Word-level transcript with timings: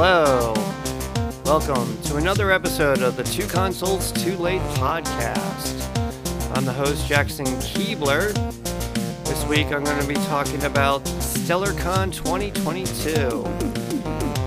Hello. 0.00 0.54
Welcome 1.44 2.00
to 2.02 2.18
another 2.18 2.52
episode 2.52 3.02
of 3.02 3.16
the 3.16 3.24
Two 3.24 3.48
Consoles 3.48 4.12
Too 4.12 4.36
Late 4.36 4.62
podcast. 4.76 5.74
I'm 6.56 6.64
the 6.64 6.72
host, 6.72 7.08
Jackson 7.08 7.46
Keebler. 7.46 8.32
This 9.24 9.44
week 9.46 9.72
I'm 9.72 9.82
going 9.82 10.00
to 10.00 10.06
be 10.06 10.14
talking 10.26 10.62
about 10.62 11.02
StellarCon 11.02 12.14
2022. 12.14 13.44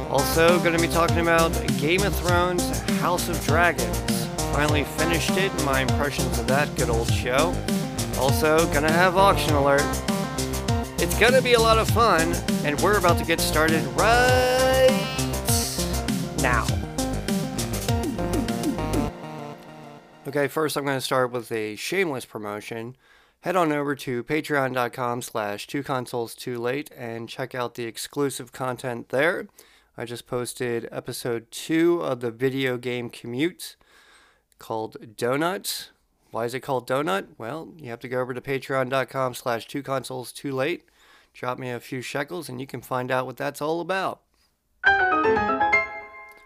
Also, 0.09 0.57
going 0.59 0.71
to 0.71 0.81
be 0.81 0.87
talking 0.87 1.19
about 1.19 1.51
Game 1.79 2.03
of 2.03 2.15
Thrones 2.15 2.79
House 3.01 3.27
of 3.27 3.45
Dragons. 3.45 4.27
Finally 4.53 4.85
finished 4.85 5.31
it, 5.31 5.51
my 5.65 5.81
impressions 5.81 6.39
of 6.39 6.47
that 6.47 6.73
good 6.77 6.89
old 6.89 7.11
show. 7.11 7.53
Also, 8.17 8.65
going 8.67 8.83
to 8.83 8.91
have 8.93 9.17
Auction 9.17 9.53
Alert. 9.55 9.83
It's 11.01 11.19
going 11.19 11.33
to 11.33 11.41
be 11.41 11.55
a 11.55 11.59
lot 11.59 11.77
of 11.77 11.89
fun, 11.89 12.33
and 12.63 12.79
we're 12.79 12.97
about 12.97 13.17
to 13.17 13.25
get 13.25 13.41
started 13.41 13.83
right 13.97 14.60
now. 16.41 16.65
Okay, 20.27 20.47
first 20.47 20.77
I'm 20.77 20.85
going 20.85 20.97
to 20.97 21.01
start 21.01 21.31
with 21.31 21.51
a 21.51 21.75
shameless 21.75 22.25
promotion. 22.25 22.95
Head 23.41 23.55
on 23.55 23.71
over 23.71 23.95
to 23.95 24.23
patreon.com 24.23 25.21
slash 25.21 25.67
two 25.67 25.83
consoles 25.83 26.35
too 26.35 26.59
late 26.59 26.91
and 26.95 27.27
check 27.27 27.55
out 27.55 27.75
the 27.75 27.85
exclusive 27.85 28.51
content 28.51 29.09
there. 29.09 29.47
I 29.97 30.05
just 30.05 30.27
posted 30.27 30.87
episode 30.91 31.49
two 31.51 32.01
of 32.01 32.21
the 32.21 32.31
video 32.31 32.77
game 32.77 33.09
commute 33.09 33.75
called 34.59 34.97
Donut. 35.17 35.89
Why 36.29 36.45
is 36.45 36.53
it 36.53 36.61
called 36.61 36.87
Donut? 36.87 37.27
Well, 37.37 37.73
you 37.77 37.89
have 37.89 37.99
to 38.01 38.07
go 38.07 38.21
over 38.21 38.33
to 38.33 38.41
patreon.com 38.41 39.33
slash 39.33 39.67
two 39.67 39.83
consoles 39.83 40.31
too 40.31 40.53
late 40.53 40.85
drop 41.33 41.59
me 41.59 41.69
a 41.69 41.79
few 41.79 42.01
shekels 42.01 42.49
and 42.49 42.59
you 42.59 42.67
can 42.67 42.81
find 42.81 43.11
out 43.11 43.25
what 43.25 43.37
that's 43.37 43.61
all 43.61 43.81
about. 43.81 44.21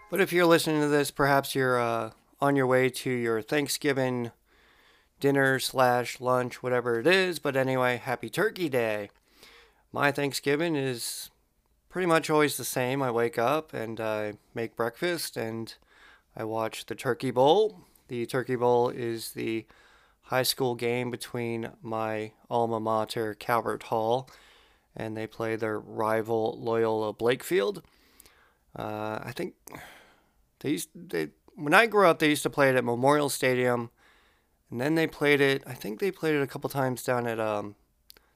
But 0.08 0.20
if 0.20 0.32
you're 0.32 0.46
listening 0.46 0.80
to 0.82 0.88
this, 0.88 1.10
perhaps 1.10 1.56
you're 1.56 1.80
uh, 1.80 2.10
on 2.40 2.54
your 2.54 2.66
way 2.66 2.90
to 2.90 3.10
your 3.10 3.42
Thanksgiving 3.42 4.30
dinner 5.18 5.58
slash 5.58 6.20
lunch, 6.20 6.62
whatever 6.62 7.00
it 7.00 7.08
is. 7.08 7.40
But 7.40 7.56
anyway, 7.56 7.96
happy 7.96 8.30
Turkey 8.30 8.68
Day. 8.68 9.10
My 9.92 10.12
Thanksgiving 10.12 10.76
is 10.76 11.30
pretty 11.88 12.06
much 12.06 12.30
always 12.30 12.56
the 12.56 12.64
same. 12.64 13.02
I 13.02 13.10
wake 13.10 13.36
up 13.36 13.74
and 13.74 14.00
I 14.00 14.34
make 14.54 14.76
breakfast 14.76 15.36
and 15.36 15.74
I 16.36 16.44
watch 16.44 16.86
the 16.86 16.94
Turkey 16.94 17.32
Bowl. 17.32 17.80
The 18.06 18.26
Turkey 18.26 18.54
Bowl 18.54 18.90
is 18.90 19.32
the 19.32 19.66
high 20.22 20.44
school 20.44 20.76
game 20.76 21.10
between 21.10 21.70
my 21.82 22.30
alma 22.48 22.78
mater, 22.78 23.34
Calvert 23.34 23.84
Hall, 23.84 24.30
and 24.94 25.16
they 25.16 25.26
play 25.26 25.56
their 25.56 25.80
rival 25.80 26.56
Loyola 26.60 27.12
Blakefield. 27.12 27.82
Uh, 28.78 29.18
I 29.22 29.32
think 29.34 29.54
they 30.60 30.70
used 30.70 30.90
they 30.94 31.28
when 31.54 31.74
I 31.74 31.86
grew 31.86 32.06
up 32.06 32.18
they 32.18 32.28
used 32.28 32.42
to 32.44 32.50
play 32.50 32.68
it 32.68 32.76
at 32.76 32.84
Memorial 32.84 33.28
Stadium, 33.28 33.90
and 34.70 34.80
then 34.80 34.94
they 34.94 35.06
played 35.06 35.40
it. 35.40 35.62
I 35.66 35.74
think 35.74 36.00
they 36.00 36.10
played 36.10 36.34
it 36.34 36.42
a 36.42 36.46
couple 36.46 36.68
times 36.70 37.02
down 37.02 37.26
at 37.26 37.40
um, 37.40 37.76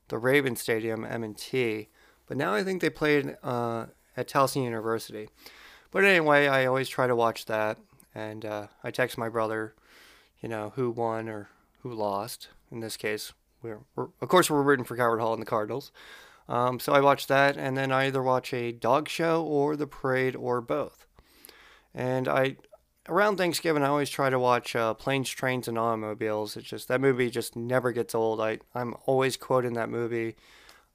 the 0.09 0.19
Raven 0.19 0.57
Stadium, 0.57 1.05
M&T. 1.05 1.89
But 2.27 2.37
now 2.37 2.55
I 2.55 2.63
think 2.63 2.81
they 2.81 2.91
played 2.91 3.37
uh, 3.43 3.87
at 4.17 4.29
Towson 4.29 4.63
University. 4.63 5.29
But 5.91 6.05
anyway, 6.05 6.47
I 6.47 6.67
always 6.67 6.89
try 6.89 7.07
to 7.07 7.17
watch 7.17 7.47
that, 7.47 7.79
and 8.15 8.45
uh, 8.45 8.67
I 8.85 8.91
text 8.91 9.19
my 9.19 9.29
brother, 9.29 9.75
you 10.41 10.49
know, 10.49 10.73
who 10.77 10.91
won 10.91 11.29
or 11.29 11.49
who 11.83 11.93
lost. 11.93 12.49
In 12.71 12.81
this 12.81 12.97
case, 12.97 13.33
we're, 13.63 13.81
we're 13.97 14.09
of 14.21 14.29
course 14.29 14.49
we're 14.49 14.63
rooting 14.63 14.85
for 14.85 14.97
Calvert 14.97 15.21
Hall 15.21 15.33
and 15.33 15.43
the 15.43 15.47
Cardinals. 15.47 15.91
Um, 16.49 16.81
so 16.81 16.93
I 16.93 17.01
watch 17.01 17.27
that, 17.29 17.57
and 17.57 17.77
then 17.77 17.93
I 17.93 18.07
either 18.07 18.23
watch 18.23 18.53
a 18.53 18.73
dog 18.73 19.09
show 19.09 19.43
or 19.43 19.77
the 19.77 19.87
parade 19.87 20.37
or 20.37 20.61
both. 20.61 21.07
And 21.95 22.29
I, 22.29 22.57
around 23.09 23.37
Thanksgiving, 23.37 23.83
I 23.83 23.89
always 23.89 24.11
try 24.11 24.31
to 24.31 24.39
watch 24.39 24.77
uh, 24.77 24.95
Planes, 24.95 25.29
Trains, 25.29 25.69
and 25.69 25.79
Automobiles. 25.79 26.57
It's 26.57 26.69
just 26.69 26.89
that 26.89 27.01
movie 27.01 27.31
just 27.31 27.57
never 27.57 27.93
gets 27.93 28.15
old. 28.15 28.41
I 28.41 28.59
I'm 28.75 28.95
always 29.07 29.37
quoting 29.37 29.75
that 29.75 29.89
movie, 29.89 30.37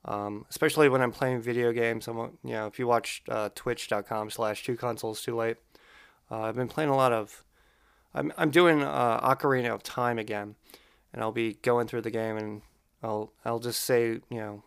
um, 0.05 0.45
especially 0.49 0.89
when 0.89 1.01
I'm 1.01 1.11
playing 1.11 1.41
video 1.41 1.71
games. 1.71 2.07
I'm 2.07 2.17
you 2.17 2.53
know 2.53 2.67
if 2.67 2.79
you 2.79 2.87
watch 2.87 3.23
uh, 3.29 3.49
Twitch.com/slash 3.55 4.63
Two 4.63 4.77
Consoles 4.77 5.21
Too 5.21 5.35
Late, 5.35 5.57
uh, 6.31 6.41
I've 6.41 6.55
been 6.55 6.69
playing 6.69 6.89
a 6.89 6.95
lot 6.95 7.13
of. 7.13 7.43
I'm 8.13 8.31
I'm 8.37 8.51
doing 8.51 8.81
uh, 8.81 9.19
Ocarina 9.19 9.73
of 9.73 9.83
Time 9.83 10.17
again, 10.17 10.55
and 11.11 11.21
I'll 11.21 11.33
be 11.33 11.55
going 11.61 11.87
through 11.87 12.01
the 12.01 12.11
game 12.11 12.37
and 12.37 12.61
I'll 13.03 13.33
I'll 13.43 13.59
just 13.59 13.81
say 13.81 14.19
you 14.29 14.37
know 14.37 14.63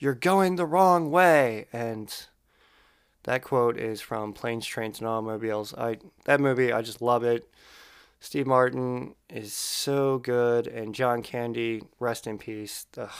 you're 0.00 0.14
going 0.14 0.56
the 0.56 0.66
wrong 0.66 1.10
way. 1.10 1.66
And 1.72 2.12
that 3.24 3.42
quote 3.42 3.76
is 3.76 4.00
from 4.00 4.32
Planes, 4.32 4.66
Trains, 4.66 4.98
and 4.98 5.08
Automobiles. 5.08 5.74
I 5.74 5.98
that 6.24 6.40
movie, 6.40 6.72
I 6.72 6.82
just 6.82 7.02
love 7.02 7.24
it. 7.24 7.48
Steve 8.20 8.46
Martin 8.46 9.14
is 9.30 9.52
so 9.52 10.18
good, 10.18 10.66
and 10.66 10.94
John 10.94 11.22
Candy, 11.22 11.82
rest 11.98 12.26
in 12.26 12.38
peace. 12.38 12.86
Ugh, 12.96 13.10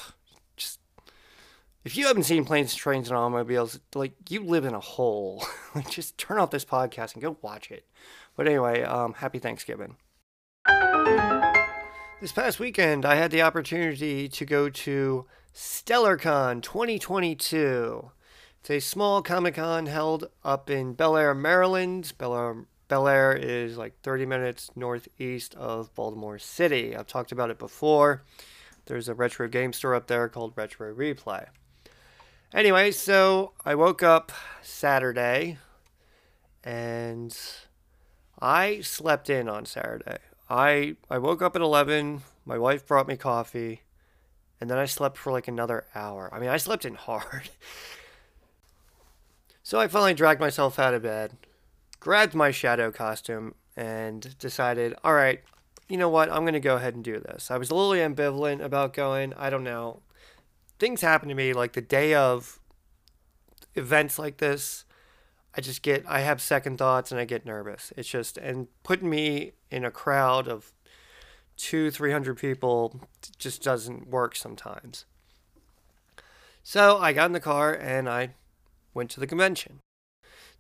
just 0.56 0.81
if 1.84 1.97
you 1.97 2.06
haven't 2.06 2.25
seen 2.25 2.44
Planes, 2.44 2.75
Trains, 2.75 3.09
and 3.09 3.16
Automobiles, 3.16 3.81
like 3.94 4.12
you 4.28 4.44
live 4.44 4.65
in 4.65 4.75
a 4.75 4.81
hole. 4.81 5.44
like 5.75 5.91
just 5.91 6.19
turn 6.19 6.39
off 6.39 6.50
this 6.50 6.65
podcast 6.65 7.15
and 7.15 7.22
go 7.22 7.37
watch 7.43 7.71
it. 7.71 7.87
But 8.37 8.47
anyway, 8.47 8.83
um, 8.83 9.15
happy 9.15 9.39
Thanksgiving. 9.39 9.97
This 12.21 12.33
past 12.33 12.60
weekend, 12.60 13.06
I 13.06 13.15
had 13.15 13.31
the 13.31 13.41
opportunity 13.41 14.28
to 14.28 14.44
go 14.44 14.69
to 14.69 15.27
StellarCon 15.55 16.62
2022. 16.62 18.10
It's 18.60 18.71
a 18.71 18.78
small 18.78 19.22
Comic 19.22 19.54
Con 19.54 19.87
held 19.87 20.28
up 20.44 20.69
in 20.69 20.93
Bel 20.93 21.16
Air, 21.16 21.34
Maryland. 21.34 22.12
Bel 22.19 22.34
Air, 22.34 22.66
Bel 22.88 23.09
Air 23.09 23.32
is 23.32 23.78
like 23.78 23.98
30 24.03 24.26
minutes 24.26 24.71
northeast 24.76 25.54
of 25.54 25.94
Baltimore 25.94 26.38
City. 26.38 26.94
I've 26.94 27.06
talked 27.06 27.32
about 27.32 27.48
it 27.48 27.59
before. 27.59 28.22
There's 28.84 29.09
a 29.09 29.15
retro 29.15 29.48
game 29.48 29.72
store 29.72 29.94
up 29.94 30.09
there 30.09 30.28
called 30.28 30.53
Retro 30.56 30.94
Replay. 30.94 31.47
Anyway, 32.53 32.91
so 32.91 33.53
I 33.65 33.75
woke 33.76 34.03
up 34.03 34.31
Saturday 34.60 35.56
and 36.62 37.34
I 38.42 38.82
slept 38.82 39.31
in 39.31 39.48
on 39.48 39.65
Saturday. 39.65 40.19
I 40.50 40.97
I 41.09 41.16
woke 41.16 41.41
up 41.41 41.56
at 41.56 41.62
11. 41.62 42.21
My 42.44 42.59
wife 42.59 42.87
brought 42.87 43.09
me 43.09 43.16
coffee, 43.16 43.84
and 44.60 44.69
then 44.69 44.77
I 44.77 44.84
slept 44.84 45.16
for 45.16 45.32
like 45.32 45.48
another 45.48 45.87
hour. 45.94 46.28
I 46.31 46.38
mean, 46.38 46.50
I 46.50 46.59
slept 46.59 46.84
in 46.84 46.94
hard. 47.06 47.48
So 49.71 49.79
I 49.79 49.87
finally 49.87 50.15
dragged 50.15 50.41
myself 50.41 50.81
out 50.81 50.95
of 50.95 51.03
bed, 51.03 51.37
grabbed 52.01 52.35
my 52.35 52.51
shadow 52.51 52.91
costume, 52.91 53.55
and 53.77 54.37
decided, 54.41 54.97
all 55.05 55.15
right, 55.15 55.43
you 55.89 55.97
know 55.97 56.09
what? 56.09 56.29
I'm 56.29 56.41
going 56.41 56.55
to 56.55 56.59
go 56.59 56.75
ahead 56.75 56.97
and 56.97 57.05
do 57.05 57.21
this. 57.21 57.53
I 57.53 57.57
was 57.57 57.71
a 57.71 57.77
little 57.77 57.93
ambivalent 57.93 58.65
about 58.65 58.95
going. 58.95 59.33
I 59.35 59.49
don't 59.49 59.63
know. 59.63 60.03
Things 60.81 61.03
happen 61.03 61.29
to 61.29 61.37
me 61.37 61.53
like 61.53 61.75
the 61.75 61.81
day 61.81 62.15
of 62.15 62.59
events 63.77 64.19
like 64.19 64.39
this. 64.39 64.87
I 65.57 65.61
just 65.61 65.83
get 65.83 66.05
I 66.09 66.23
have 66.23 66.43
second 66.43 66.77
thoughts 66.77 67.13
and 67.13 67.21
I 67.21 67.25
get 67.25 67.47
nervous. 67.47 67.93
It's 67.97 68.09
just 68.09 68.39
and 68.39 68.67
putting 68.83 69.09
me 69.09 69.53
in 69.71 69.85
a 69.85 69.93
crowd 69.93 70.49
of 70.49 70.73
two, 71.57 71.93
three 71.93 72.11
hundred 72.11 72.39
people 72.39 73.09
just 73.39 73.63
doesn't 73.63 74.09
work 74.09 74.35
sometimes. 74.35 75.05
So 76.65 76.99
I 76.99 77.13
got 77.13 77.27
in 77.27 77.35
the 77.35 77.39
car 77.39 77.73
and 77.73 78.09
I 78.09 78.35
went 78.95 79.11
to 79.11 79.21
the 79.21 79.27
convention. 79.27 79.81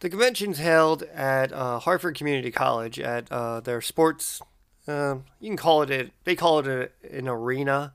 The 0.00 0.08
convention's 0.08 0.58
held 0.58 1.02
at 1.02 1.52
uh, 1.52 1.78
Harford 1.78 2.16
Community 2.16 2.50
College 2.50 2.98
at 2.98 3.30
uh, 3.30 3.60
their 3.60 3.80
sports. 3.80 4.40
Uh, 4.88 5.16
you 5.38 5.50
can 5.50 5.56
call 5.56 5.82
it 5.82 5.90
a, 5.90 6.10
they 6.24 6.34
call 6.34 6.60
it 6.60 6.66
a, 6.66 6.90
an 7.14 7.28
arena. 7.28 7.92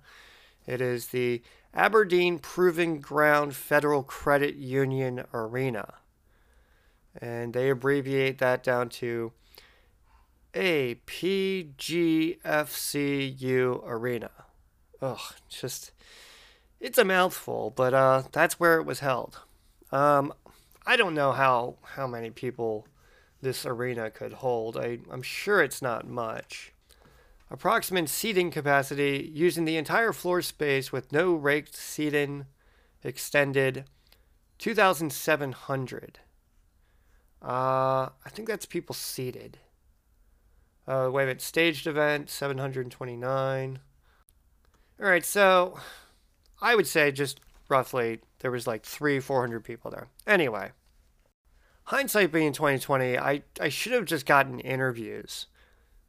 It 0.68 0.82
is 0.82 1.08
the 1.08 1.42
Aberdeen 1.74 2.40
Proving 2.40 3.02
Ground 3.02 3.56
Federal 3.56 4.04
Credit 4.04 4.56
Union 4.56 5.24
Arena 5.34 5.96
and 7.22 7.54
they 7.54 7.70
abbreviate 7.70 8.40
that 8.40 8.64
down 8.64 8.90
to 8.90 9.32
APGFCU 10.54 11.02
Arena. 13.86 14.32
Ugh, 15.02 15.20
just 15.50 15.92
it's 16.80 16.98
a 16.98 17.06
mouthful, 17.06 17.72
but 17.76 17.94
uh, 17.94 18.24
that's 18.32 18.58
where 18.60 18.80
it 18.80 18.86
was 18.86 19.00
held. 19.00 19.40
Um, 19.92 20.34
I 20.86 20.96
don't 20.96 21.14
know 21.14 21.32
how 21.32 21.78
how 21.84 22.08
many 22.08 22.30
people 22.30 22.88
this 23.42 23.66
arena 23.66 24.10
could 24.10 24.34
hold. 24.34 24.78
I, 24.78 25.00
I'm 25.12 25.22
sure 25.22 25.62
it's 25.62 25.82
not 25.82 26.08
much. 26.08 26.74
Approximate 27.50 28.10
seating 28.10 28.50
capacity 28.50 29.32
using 29.34 29.66
the 29.66 29.78
entire 29.78 30.12
floor 30.12 30.42
space 30.42 30.92
with 30.92 31.12
no 31.12 31.34
raked 31.34 31.76
seating 31.76 32.46
extended 33.04 33.86
2,700. 34.58 36.20
Uh, 37.42 37.46
I 37.46 38.30
think 38.30 38.48
that's 38.48 38.66
people 38.66 38.96
seated. 38.96 39.60
Uh, 40.88 41.10
wait 41.12 41.24
a 41.24 41.28
minute. 41.28 41.42
Staged 41.42 41.88
event, 41.88 42.30
729. 42.30 43.80
All 45.00 45.06
right, 45.08 45.26
so 45.26 45.78
I 46.62 46.76
would 46.76 46.88
say 46.88 47.12
just 47.12 47.40
roughly 47.70 48.22
there 48.46 48.52
was 48.52 48.68
like 48.68 48.86
three, 48.86 49.20
400 49.20 49.64
people 49.64 49.90
there. 49.90 50.08
Anyway, 50.28 50.70
hindsight 51.86 52.32
being 52.32 52.54
2020, 52.54 53.18
I, 53.18 53.42
I 53.60 53.70
should 53.70 53.94
have 53.94 54.06
just 54.06 54.28
gotten 54.28 54.60
interviews. 54.60 55.48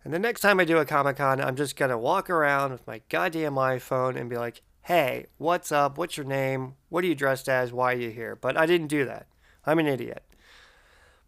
And 0.04 0.12
the 0.12 0.18
next 0.18 0.42
time 0.42 0.60
I 0.60 0.66
do 0.66 0.76
a 0.76 0.84
Comic 0.84 1.16
Con, 1.16 1.40
I'm 1.40 1.56
just 1.56 1.76
going 1.76 1.90
to 1.90 1.96
walk 1.96 2.28
around 2.28 2.72
with 2.72 2.86
my 2.86 3.00
goddamn 3.08 3.54
iPhone 3.54 4.20
and 4.20 4.28
be 4.28 4.36
like, 4.36 4.60
hey, 4.82 5.28
what's 5.38 5.72
up? 5.72 5.96
What's 5.96 6.18
your 6.18 6.26
name? 6.26 6.74
What 6.90 7.04
are 7.04 7.06
you 7.06 7.14
dressed 7.14 7.48
as? 7.48 7.72
Why 7.72 7.94
are 7.94 7.98
you 7.98 8.10
here? 8.10 8.36
But 8.36 8.54
I 8.58 8.66
didn't 8.66 8.88
do 8.88 9.06
that. 9.06 9.28
I'm 9.64 9.78
an 9.78 9.86
idiot. 9.86 10.22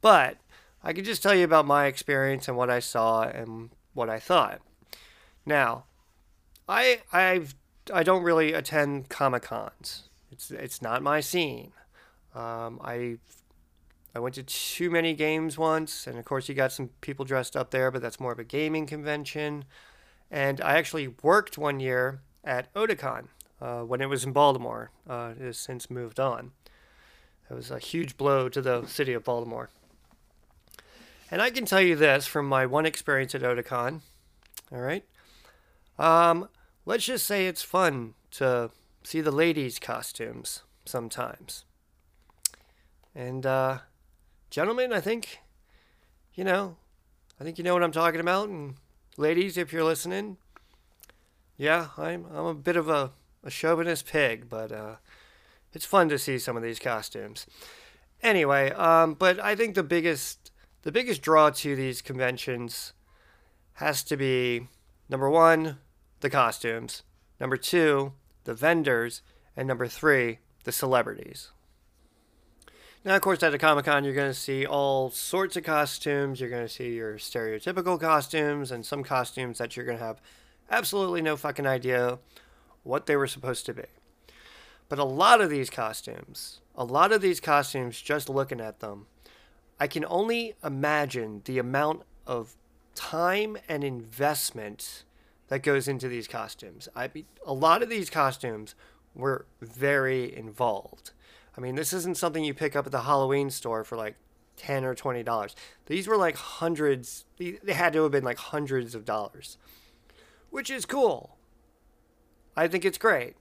But 0.03 0.37
I 0.85 0.93
can 0.93 1.05
just 1.05 1.23
tell 1.23 1.35
you 1.35 1.45
about 1.45 1.65
my 1.65 1.87
experience 1.87 2.49
and 2.49 2.57
what 2.59 2.69
I 2.69 2.81
saw 2.81 3.23
and 3.23 3.71
what 3.95 4.11
I 4.11 4.19
thought. 4.19 4.61
Now, 5.47 5.85
I 6.69 7.01
I've 7.15 7.55
I 7.95 8.03
don't 8.03 8.25
really 8.25 8.53
attend 8.53 9.09
Comic 9.09 9.45
Cons. 9.45 10.08
It's 10.39 10.53
it's 10.53 10.81
not 10.81 11.03
my 11.03 11.19
scene. 11.19 11.73
Um, 12.33 12.81
I 12.81 13.19
I 14.15 14.21
went 14.21 14.37
to 14.37 14.45
too 14.45 14.89
many 14.89 15.13
games 15.13 15.59
once, 15.59 16.07
and 16.07 16.17
of 16.17 16.25
course 16.25 16.49
you 16.49 16.55
got 16.55 16.71
some 16.71 16.91
people 17.01 17.25
dressed 17.25 17.57
up 17.57 17.73
there, 17.73 17.91
but 17.91 18.03
that's 18.03 18.21
more 18.21 18.31
of 18.31 18.39
a 18.39 18.45
gaming 18.45 18.87
convention. 18.87 19.65
And 20.31 20.61
I 20.61 20.79
actually 20.79 21.09
worked 21.25 21.59
one 21.59 21.81
year 21.81 22.21
at 22.45 22.73
Otakon 22.75 23.27
uh, 23.61 23.81
when 23.81 24.01
it 24.01 24.09
was 24.09 24.23
in 24.23 24.31
Baltimore. 24.31 24.93
Uh, 25.11 25.33
it 25.37 25.45
has 25.45 25.59
since 25.59 25.91
moved 25.91 26.21
on. 26.21 26.53
It 27.51 27.55
was 27.55 27.73
a 27.73 27.81
huge 27.81 28.17
blow 28.17 28.49
to 28.49 28.63
the 28.63 28.87
city 28.87 29.15
of 29.15 29.25
Baltimore. 29.25 29.71
And 31.33 31.43
I 31.43 31.51
can 31.51 31.65
tell 31.65 31.81
you 31.81 31.97
this 31.97 32.29
from 32.29 32.47
my 32.47 32.65
one 32.65 32.87
experience 32.87 33.35
at 33.35 33.43
Otakon. 33.43 34.03
All 34.71 34.79
right. 34.79 35.05
Um, 35.99 36.49
let's 36.87 37.07
just 37.07 37.27
say 37.27 37.49
it's 37.49 37.63
fun 37.63 38.15
to 38.33 38.71
see 39.03 39.21
the 39.21 39.31
ladies' 39.31 39.79
costumes 39.79 40.63
sometimes. 40.85 41.65
And, 43.15 43.45
uh, 43.45 43.79
gentlemen, 44.51 44.93
I 44.93 45.01
think, 45.01 45.41
you 46.35 46.45
know, 46.45 46.77
I 47.41 47.45
think 47.45 47.59
you 47.59 47.65
know 47.65 47.75
what 47.75 47.83
I'm 47.83 47.93
talking 47.93 48.21
about. 48.21 48.49
And 48.49 48.75
ladies, 49.17 49.57
if 49.57 49.73
you're 49.73 49.85
listening, 49.85 50.37
yeah, 51.57 51.89
I'm, 51.97 52.27
I'm 52.33 52.47
a 52.47 52.55
bit 52.55 52.77
of 52.77 52.89
a, 52.89 53.13
a 53.43 53.51
chauvinist 53.51 54.07
pig, 54.07 54.49
but, 54.49 54.73
uh, 54.73 54.97
it's 55.73 55.85
fun 55.85 56.09
to 56.09 56.19
see 56.19 56.39
some 56.39 56.57
of 56.57 56.63
these 56.63 56.79
costumes. 56.79 57.47
Anyway, 58.23 58.71
um, 58.73 59.15
but 59.15 59.39
I 59.39 59.55
think 59.55 59.75
the 59.75 59.83
biggest 59.83 60.51
the 60.83 60.93
biggest 60.93 61.23
draw 61.23 61.51
to 61.51 61.77
these 61.77 62.01
conventions 62.01 62.93
has 63.75 64.03
to 64.05 64.17
be 64.17 64.69
number 65.09 65.29
one, 65.29 65.79
the 66.21 66.31
costumes, 66.31 67.03
number 67.41 67.57
two, 67.57 68.13
the 68.45 68.55
vendors, 68.55 69.23
and 69.57 69.69
number 69.69 69.87
three, 69.87 70.39
the 70.65 70.73
celebrities. 70.73 71.51
Now, 73.05 73.15
of 73.15 73.23
course, 73.23 73.43
at 73.43 73.55
a 73.55 73.59
Comic 73.59 73.85
Con, 73.85 74.05
you're 74.05 74.15
going 74.15 74.31
to 74.31 74.39
see 74.39 74.67
all 74.67 75.11
sorts 75.11 75.57
of 75.57 75.65
costumes. 75.65 76.41
You're 76.41 76.51
going 76.51 76.67
to 76.67 76.73
see 76.73 76.95
your 76.95 77.17
stereotypical 77.17 77.99
costumes 78.01 78.71
and 78.71 78.85
some 78.85 79.05
costumes 79.05 79.59
that 79.59 79.77
you're 79.77 79.87
going 79.87 79.99
to 79.99 80.05
have 80.05 80.21
absolutely 80.71 81.23
no 81.23 81.37
fucking 81.37 81.67
idea 81.67 82.19
what 82.83 83.07
they 83.07 83.17
were 83.17 83.27
supposed 83.27 83.67
to 83.67 83.75
be. 83.75 83.85
But 84.89 84.99
a 84.99 85.05
lot 85.05 85.41
of 85.41 85.49
these 85.49 85.71
costumes, 85.71 86.61
a 86.75 86.85
lot 86.85 87.13
of 87.13 87.21
these 87.21 87.41
costumes, 87.41 88.01
just 88.01 88.29
looking 88.29 88.61
at 88.61 88.81
them, 88.81 89.07
I 89.79 89.87
can 89.87 90.05
only 90.07 90.55
imagine 90.65 91.43
the 91.45 91.59
amount 91.59 92.03
of 92.27 92.57
time 92.95 93.57
and 93.69 93.85
investment 93.85 95.05
that 95.49 95.63
goes 95.63 95.89
into 95.89 96.09
these 96.09 96.29
costumes. 96.29 96.89
I 96.95 97.09
be, 97.09 97.27
a 97.47 97.53
lot 97.53 97.83
of 97.83 97.89
these 97.89 98.11
costumes 98.11 98.75
were 99.15 99.47
very 99.61 100.35
involved. 100.35 101.13
I 101.57 101.61
mean, 101.61 101.75
this 101.75 101.93
isn't 101.93 102.17
something 102.17 102.45
you 102.45 102.55
pick 102.55 102.77
up 102.77 102.87
at 102.87 102.93
the 102.93 103.03
Halloween 103.03 103.51
store 103.51 103.83
for 103.83 103.97
like 103.97 104.17
10 104.57 104.85
or 104.85 104.95
20 104.95 105.23
dollars. 105.23 105.57
These 105.87 106.07
were 106.07 106.17
like 106.17 106.37
hundreds 106.37 107.25
they 107.39 107.73
had 107.73 107.93
to 107.95 108.03
have 108.03 108.13
been 108.13 108.25
like 108.25 108.39
hundreds 108.39 108.95
of 108.95 109.05
dollars. 109.05 109.57
Which 110.51 110.71
is 110.71 110.87
cool. 110.87 111.37
I 112.57 112.69
think 112.69 112.85
it's 112.85 112.99
great. 112.99 113.37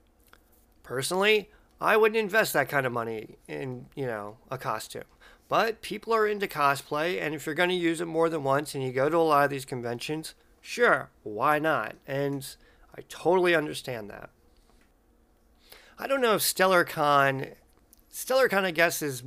Personally, 0.82 1.50
I 1.80 1.96
wouldn't 1.96 2.18
invest 2.18 2.52
that 2.52 2.68
kind 2.68 2.86
of 2.86 2.92
money 2.92 3.36
in, 3.46 3.86
you 3.94 4.06
know, 4.06 4.36
a 4.50 4.58
costume. 4.58 5.04
But 5.48 5.80
people 5.80 6.14
are 6.14 6.26
into 6.26 6.46
cosplay, 6.46 7.20
and 7.20 7.34
if 7.34 7.46
you're 7.46 7.54
going 7.54 7.70
to 7.70 7.74
use 7.74 8.00
it 8.00 8.06
more 8.06 8.28
than 8.28 8.44
once 8.44 8.74
and 8.74 8.84
you 8.84 8.92
go 8.92 9.08
to 9.08 9.16
a 9.16 9.18
lot 9.18 9.44
of 9.44 9.50
these 9.50 9.64
conventions, 9.64 10.34
sure, 10.60 11.10
why 11.22 11.58
not? 11.58 11.96
And 12.06 12.46
I 12.96 13.02
totally 13.08 13.54
understand 13.54 14.10
that. 14.10 14.30
I 15.98 16.06
don't 16.06 16.20
know 16.20 16.34
if 16.34 16.42
StellarCon, 16.42 17.54
StellarCon, 18.12 18.64
I 18.64 18.70
guess, 18.70 19.02
is 19.02 19.22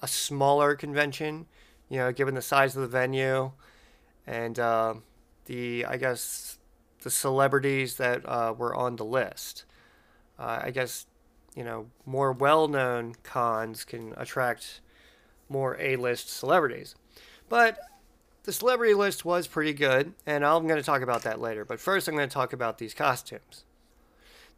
a 0.00 0.08
smaller 0.08 0.74
convention, 0.74 1.46
you 1.88 1.98
know, 1.98 2.12
given 2.12 2.34
the 2.34 2.42
size 2.42 2.74
of 2.74 2.82
the 2.82 2.88
venue 2.88 3.52
and 4.26 4.58
uh, 4.58 4.94
the, 5.46 5.84
I 5.84 5.96
guess, 5.96 6.58
the 7.02 7.10
celebrities 7.10 7.96
that 7.96 8.26
uh, 8.26 8.54
were 8.56 8.74
on 8.74 8.96
the 8.96 9.04
list. 9.04 9.64
Uh, 10.38 10.60
I 10.64 10.70
guess, 10.70 11.06
you 11.54 11.64
know, 11.64 11.86
more 12.06 12.32
well 12.32 12.68
known 12.68 13.14
cons 13.22 13.84
can 13.84 14.14
attract 14.16 14.80
more 15.48 15.76
A-list 15.78 16.30
celebrities. 16.30 16.94
But 17.48 17.78
the 18.44 18.52
celebrity 18.52 18.94
list 18.94 19.24
was 19.24 19.46
pretty 19.46 19.72
good, 19.72 20.14
and 20.26 20.44
I'm 20.44 20.66
going 20.66 20.80
to 20.80 20.86
talk 20.86 21.02
about 21.02 21.22
that 21.22 21.40
later. 21.40 21.64
But 21.64 21.80
first, 21.80 22.08
I'm 22.08 22.16
going 22.16 22.28
to 22.28 22.32
talk 22.32 22.52
about 22.52 22.78
these 22.78 22.94
costumes. 22.94 23.64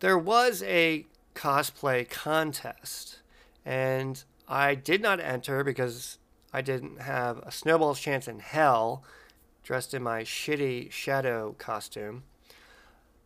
There 0.01 0.19
was 0.19 0.63
a 0.63 1.07
cosplay 1.35 2.09
contest, 2.09 3.19
and 3.65 4.23
I 4.49 4.75
did 4.75 5.03
not 5.03 5.21
enter 5.21 5.63
because 5.65 6.19
I 6.53 6.63
didn't 6.63 7.03
have 7.03 7.39
a 7.39 7.51
snowball's 7.51 8.01
chance 8.01 8.29
in 8.29 8.39
hell 8.39 9.05
dressed 9.63 9.95
in 9.95 10.03
my 10.03 10.23
shitty 10.23 10.91
shadow 10.91 11.55
costume. 11.59 12.25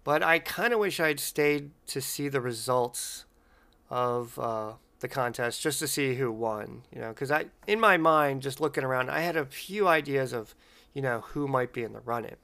But 0.04 0.22
I 0.22 0.38
kind 0.38 0.72
of 0.72 0.78
wish 0.78 1.00
I'd 1.00 1.20
stayed 1.20 1.70
to 1.88 2.00
see 2.00 2.28
the 2.28 2.40
results 2.40 3.26
of 3.90 4.38
uh, 4.38 4.72
the 5.00 5.08
contest 5.08 5.60
just 5.60 5.78
to 5.78 5.88
see 5.88 6.14
who 6.14 6.30
won, 6.32 6.82
you 6.92 7.00
know, 7.00 7.10
because 7.10 7.30
I, 7.30 7.46
in 7.66 7.78
my 7.78 7.96
mind, 7.96 8.42
just 8.42 8.60
looking 8.60 8.84
around, 8.84 9.10
I 9.10 9.20
had 9.20 9.36
a 9.36 9.44
few 9.44 9.86
ideas 9.86 10.32
of, 10.32 10.54
you 10.92 11.02
know, 11.02 11.20
who 11.20 11.46
might 11.46 11.72
be 11.72 11.84
in 11.84 11.92
the 11.92 12.00
running. 12.00 12.36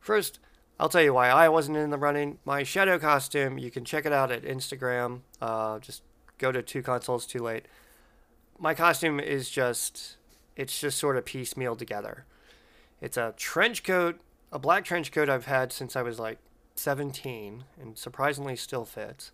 First, 0.00 0.38
I'll 0.78 0.88
tell 0.88 1.02
you 1.02 1.14
why 1.14 1.30
I 1.30 1.48
wasn't 1.48 1.78
in 1.78 1.90
the 1.90 1.98
running. 1.98 2.38
My 2.44 2.62
shadow 2.62 2.98
costume, 2.98 3.58
you 3.58 3.70
can 3.70 3.84
check 3.84 4.04
it 4.04 4.12
out 4.12 4.30
at 4.30 4.42
Instagram. 4.42 5.20
Uh, 5.40 5.78
just 5.78 6.02
go 6.38 6.52
to 6.52 6.62
two 6.62 6.82
consoles 6.82 7.26
too 7.26 7.40
late. 7.40 7.66
My 8.58 8.74
costume 8.74 9.18
is 9.18 9.48
just, 9.48 10.16
it's 10.56 10.78
just 10.78 10.98
sort 10.98 11.16
of 11.16 11.24
piecemeal 11.24 11.76
together. 11.76 12.26
It's 13.00 13.16
a 13.16 13.34
trench 13.36 13.82
coat, 13.82 14.20
a 14.52 14.58
black 14.58 14.84
trench 14.84 15.10
coat 15.10 15.28
I've 15.28 15.46
had 15.46 15.72
since 15.72 15.96
I 15.96 16.02
was 16.02 16.18
like 16.18 16.38
17 16.76 17.64
and 17.80 17.96
surprisingly 17.96 18.56
still 18.56 18.84
fits 18.84 19.32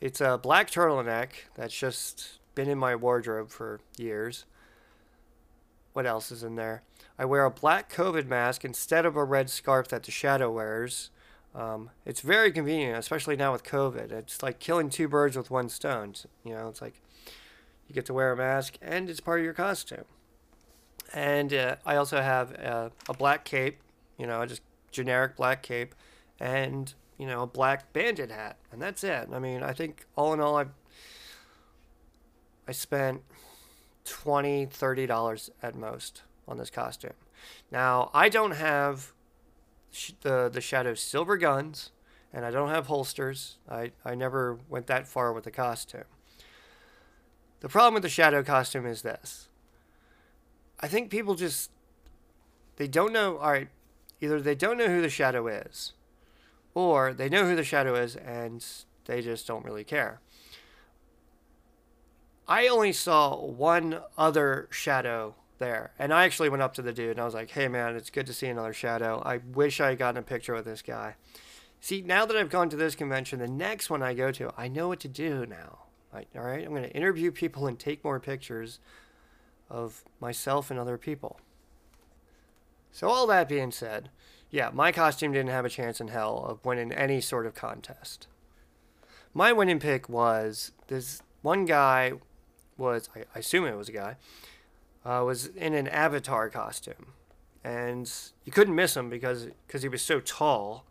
it's 0.00 0.20
a 0.20 0.38
black 0.38 0.70
turtleneck 0.70 1.30
that's 1.54 1.76
just 1.76 2.38
been 2.54 2.68
in 2.68 2.78
my 2.78 2.94
wardrobe 2.94 3.50
for 3.50 3.80
years. 3.96 4.44
What 5.92 6.06
else 6.06 6.30
is 6.30 6.42
in 6.42 6.56
there? 6.56 6.82
I 7.18 7.24
wear 7.24 7.44
a 7.44 7.50
black 7.50 7.92
COVID 7.92 8.26
mask 8.26 8.64
instead 8.64 9.04
of 9.04 9.16
a 9.16 9.24
red 9.24 9.50
scarf 9.50 9.88
that 9.88 10.04
the 10.04 10.12
shadow 10.12 10.52
wears. 10.52 11.10
Um, 11.54 11.90
it's 12.04 12.20
very 12.20 12.52
convenient, 12.52 12.98
especially 12.98 13.36
now 13.36 13.52
with 13.52 13.64
COVID. 13.64 14.12
It's 14.12 14.42
like 14.42 14.60
killing 14.60 14.90
two 14.90 15.08
birds 15.08 15.36
with 15.36 15.50
one 15.50 15.68
stone. 15.68 16.14
You 16.44 16.54
know, 16.54 16.68
it's 16.68 16.80
like 16.80 17.00
you 17.88 17.94
get 17.94 18.06
to 18.06 18.14
wear 18.14 18.32
a 18.32 18.36
mask 18.36 18.76
and 18.80 19.10
it's 19.10 19.20
part 19.20 19.40
of 19.40 19.44
your 19.44 19.54
costume. 19.54 20.04
And 21.12 21.52
uh, 21.52 21.76
I 21.86 21.96
also 21.96 22.20
have 22.20 22.52
a, 22.52 22.92
a 23.08 23.14
black 23.14 23.44
cape, 23.44 23.78
you 24.18 24.26
know, 24.26 24.44
just 24.46 24.62
generic 24.92 25.36
black 25.36 25.62
cape, 25.62 25.94
and 26.38 26.92
you 27.18 27.26
know, 27.26 27.42
a 27.42 27.46
black 27.46 27.92
bandit 27.92 28.30
hat, 28.30 28.56
and 28.72 28.80
that's 28.80 29.02
it. 29.02 29.28
I 29.32 29.38
mean, 29.38 29.62
I 29.62 29.72
think 29.72 30.06
all 30.16 30.32
in 30.32 30.40
all, 30.40 30.56
I 30.56 30.66
I 32.66 32.72
spent 32.72 33.22
20 34.04 34.66
30 34.66 35.06
dollars 35.06 35.50
at 35.62 35.74
most 35.74 36.22
on 36.46 36.56
this 36.58 36.70
costume. 36.70 37.14
Now, 37.70 38.10
I 38.14 38.28
don't 38.28 38.52
have 38.52 39.12
sh- 39.90 40.12
the 40.20 40.48
the 40.52 40.60
Shadow 40.60 40.94
silver 40.94 41.36
guns, 41.36 41.90
and 42.32 42.44
I 42.44 42.50
don't 42.50 42.70
have 42.70 42.86
holsters. 42.86 43.58
I 43.68 43.92
I 44.04 44.14
never 44.14 44.58
went 44.68 44.86
that 44.86 45.08
far 45.08 45.32
with 45.32 45.44
the 45.44 45.50
costume. 45.50 46.04
The 47.60 47.68
problem 47.68 47.94
with 47.94 48.04
the 48.04 48.08
Shadow 48.08 48.44
costume 48.44 48.86
is 48.86 49.02
this. 49.02 49.48
I 50.78 50.86
think 50.86 51.10
people 51.10 51.34
just 51.34 51.72
they 52.76 52.86
don't 52.86 53.12
know. 53.12 53.38
All 53.38 53.50
right, 53.50 53.68
either 54.20 54.40
they 54.40 54.54
don't 54.54 54.78
know 54.78 54.86
who 54.86 55.02
the 55.02 55.10
Shadow 55.10 55.48
is 55.48 55.94
or 56.78 57.12
they 57.12 57.28
know 57.28 57.44
who 57.44 57.56
the 57.56 57.64
shadow 57.64 57.96
is 57.96 58.14
and 58.14 58.64
they 59.06 59.20
just 59.20 59.48
don't 59.48 59.64
really 59.64 59.82
care. 59.82 60.20
I 62.46 62.68
only 62.68 62.92
saw 62.92 63.36
one 63.36 64.00
other 64.16 64.68
shadow 64.70 65.34
there, 65.58 65.90
and 65.98 66.14
I 66.14 66.24
actually 66.24 66.48
went 66.48 66.62
up 66.62 66.74
to 66.74 66.82
the 66.82 66.92
dude 66.92 67.10
and 67.10 67.20
I 67.20 67.24
was 67.24 67.34
like, 67.34 67.50
"Hey 67.50 67.66
man, 67.66 67.96
it's 67.96 68.10
good 68.10 68.26
to 68.26 68.32
see 68.32 68.46
another 68.46 68.72
shadow. 68.72 69.20
I 69.26 69.38
wish 69.38 69.80
I 69.80 69.88
had 69.88 69.98
gotten 69.98 70.20
a 70.20 70.22
picture 70.22 70.54
with 70.54 70.66
this 70.66 70.80
guy." 70.80 71.16
See, 71.80 72.00
now 72.00 72.24
that 72.24 72.36
I've 72.36 72.48
gone 72.48 72.68
to 72.70 72.76
this 72.76 72.94
convention, 72.94 73.40
the 73.40 73.48
next 73.48 73.90
one 73.90 74.00
I 74.02 74.14
go 74.14 74.30
to, 74.30 74.52
I 74.56 74.68
know 74.68 74.86
what 74.86 75.00
to 75.00 75.08
do 75.08 75.46
now. 75.46 75.78
All 76.14 76.42
right, 76.42 76.64
I'm 76.64 76.70
going 76.70 76.82
to 76.84 76.96
interview 76.96 77.32
people 77.32 77.66
and 77.66 77.78
take 77.78 78.04
more 78.04 78.20
pictures 78.20 78.78
of 79.68 80.04
myself 80.20 80.70
and 80.70 80.78
other 80.78 80.96
people. 80.96 81.40
So, 82.92 83.08
all 83.08 83.26
that 83.26 83.48
being 83.48 83.72
said, 83.72 84.10
yeah, 84.50 84.70
my 84.72 84.92
costume 84.92 85.32
didn't 85.32 85.50
have 85.50 85.64
a 85.64 85.70
chance 85.70 86.00
in 86.00 86.08
hell 86.08 86.44
of 86.48 86.64
winning 86.64 86.92
any 86.92 87.20
sort 87.20 87.46
of 87.46 87.54
contest. 87.54 88.26
My 89.34 89.52
winning 89.52 89.78
pick 89.78 90.08
was 90.08 90.72
this 90.86 91.22
one 91.42 91.64
guy 91.64 92.12
was, 92.76 93.10
I, 93.14 93.38
assume 93.38 93.66
it 93.66 93.76
was 93.76 93.88
a 93.88 93.92
guy, 93.92 94.16
uh, 95.04 95.22
was 95.24 95.46
in 95.46 95.74
an 95.74 95.88
avatar 95.88 96.48
costume. 96.48 97.12
And 97.64 98.10
you 98.44 98.52
couldn't 98.52 98.74
miss 98.74 98.96
him 98.96 99.10
because 99.10 99.48
cause 99.68 99.82
he 99.82 99.88
was 99.88 100.00
so 100.00 100.20
tall. 100.20 100.84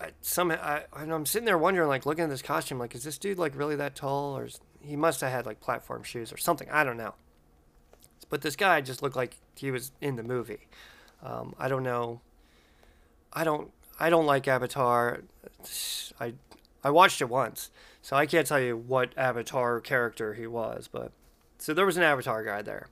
I, 0.00 0.10
somehow, 0.22 0.56
I, 0.62 0.84
I'm 0.94 1.26
sitting 1.26 1.44
there 1.44 1.58
wondering, 1.58 1.88
like, 1.88 2.06
looking 2.06 2.24
at 2.24 2.30
this 2.30 2.40
costume, 2.40 2.78
like, 2.78 2.94
is 2.94 3.04
this 3.04 3.18
dude, 3.18 3.38
like, 3.38 3.56
really 3.56 3.76
that 3.76 3.94
tall? 3.94 4.38
Or 4.38 4.46
is, 4.46 4.60
he 4.80 4.96
must 4.96 5.20
have 5.20 5.30
had, 5.30 5.44
like, 5.44 5.60
platform 5.60 6.02
shoes 6.02 6.32
or 6.32 6.38
something. 6.38 6.70
I 6.70 6.84
don't 6.84 6.96
know. 6.96 7.14
But 8.30 8.40
this 8.40 8.56
guy 8.56 8.80
just 8.80 9.02
looked 9.02 9.16
like 9.16 9.36
he 9.56 9.70
was 9.70 9.92
in 10.00 10.16
the 10.16 10.22
movie. 10.22 10.68
Um, 11.22 11.54
I 11.58 11.68
don't 11.68 11.82
know. 11.82 12.22
I 13.32 13.44
don't. 13.44 13.70
I 13.98 14.10
don't 14.10 14.26
like 14.26 14.48
Avatar. 14.48 15.22
I 16.20 16.34
I 16.82 16.90
watched 16.90 17.20
it 17.20 17.28
once, 17.28 17.70
so 18.02 18.16
I 18.16 18.26
can't 18.26 18.46
tell 18.46 18.60
you 18.60 18.76
what 18.76 19.16
Avatar 19.16 19.80
character 19.80 20.34
he 20.34 20.46
was. 20.46 20.88
But 20.90 21.12
so 21.58 21.74
there 21.74 21.86
was 21.86 21.96
an 21.96 22.02
Avatar 22.02 22.44
guy 22.44 22.62
there. 22.62 22.88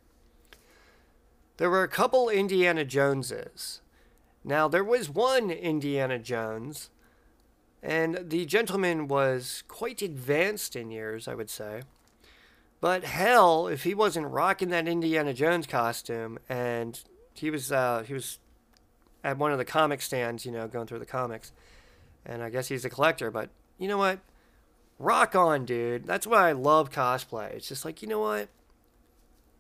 There 1.57 1.71
were 1.71 1.83
a 1.83 1.88
couple 1.88 2.28
Indiana 2.28 2.85
Joneses. 2.85 3.80
Now 4.45 4.68
there 4.68 4.85
was 4.85 5.11
one 5.11 5.50
Indiana 5.50 6.18
Jones, 6.18 6.90
and 7.83 8.30
the 8.30 8.47
gentleman 8.47 9.09
was 9.09 9.64
quite 9.66 10.02
advanced 10.02 10.76
in 10.76 10.90
years, 10.90 11.26
I 11.26 11.35
would 11.35 11.50
say. 11.50 11.83
But 12.80 13.02
hell, 13.04 13.66
if 13.66 13.83
he 13.83 13.95
wasn't 13.95 14.28
rocking 14.28 14.68
that 14.68 14.87
Indiana 14.87 15.35
Jones 15.35 15.66
costume, 15.66 16.38
and 16.49 17.00
he 17.35 17.50
was 17.50 17.73
uh, 17.73 18.04
he 18.07 18.14
was 18.14 18.38
at 19.25 19.39
one 19.39 19.53
of 19.53 19.59
the 19.59 19.65
comic 19.65 20.01
stands, 20.01 20.47
you 20.47 20.53
know, 20.53 20.67
going 20.69 20.87
through 20.87 21.01
the 21.01 21.07
comics, 21.07 21.53
and 22.25 22.43
I 22.43 22.51
guess 22.51 22.69
he's 22.69 22.85
a 22.85 22.91
collector. 22.91 23.31
But 23.31 23.51
you 23.79 23.89
know 23.89 23.99
what? 23.99 24.21
Rock 24.99 25.35
on, 25.35 25.65
dude. 25.65 26.07
That's 26.07 26.27
why 26.27 26.49
I 26.49 26.53
love 26.53 26.91
cosplay. 26.91 27.53
It's 27.53 27.69
just 27.69 27.85
like 27.85 28.03
you 28.03 28.09
know 28.09 28.21
what? 28.21 28.49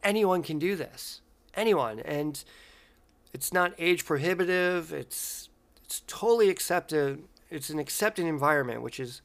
Anyone 0.02 0.42
can 0.42 0.58
do 0.58 0.76
this. 0.76 1.20
Anyone, 1.54 2.00
and 2.00 2.42
it's 3.32 3.52
not 3.52 3.74
age 3.78 4.04
prohibitive. 4.04 4.92
It's 4.92 5.48
it's 5.84 6.02
totally 6.06 6.50
accepted. 6.50 7.24
It's 7.50 7.70
an 7.70 7.78
accepted 7.78 8.26
environment, 8.26 8.82
which 8.82 9.00
is 9.00 9.22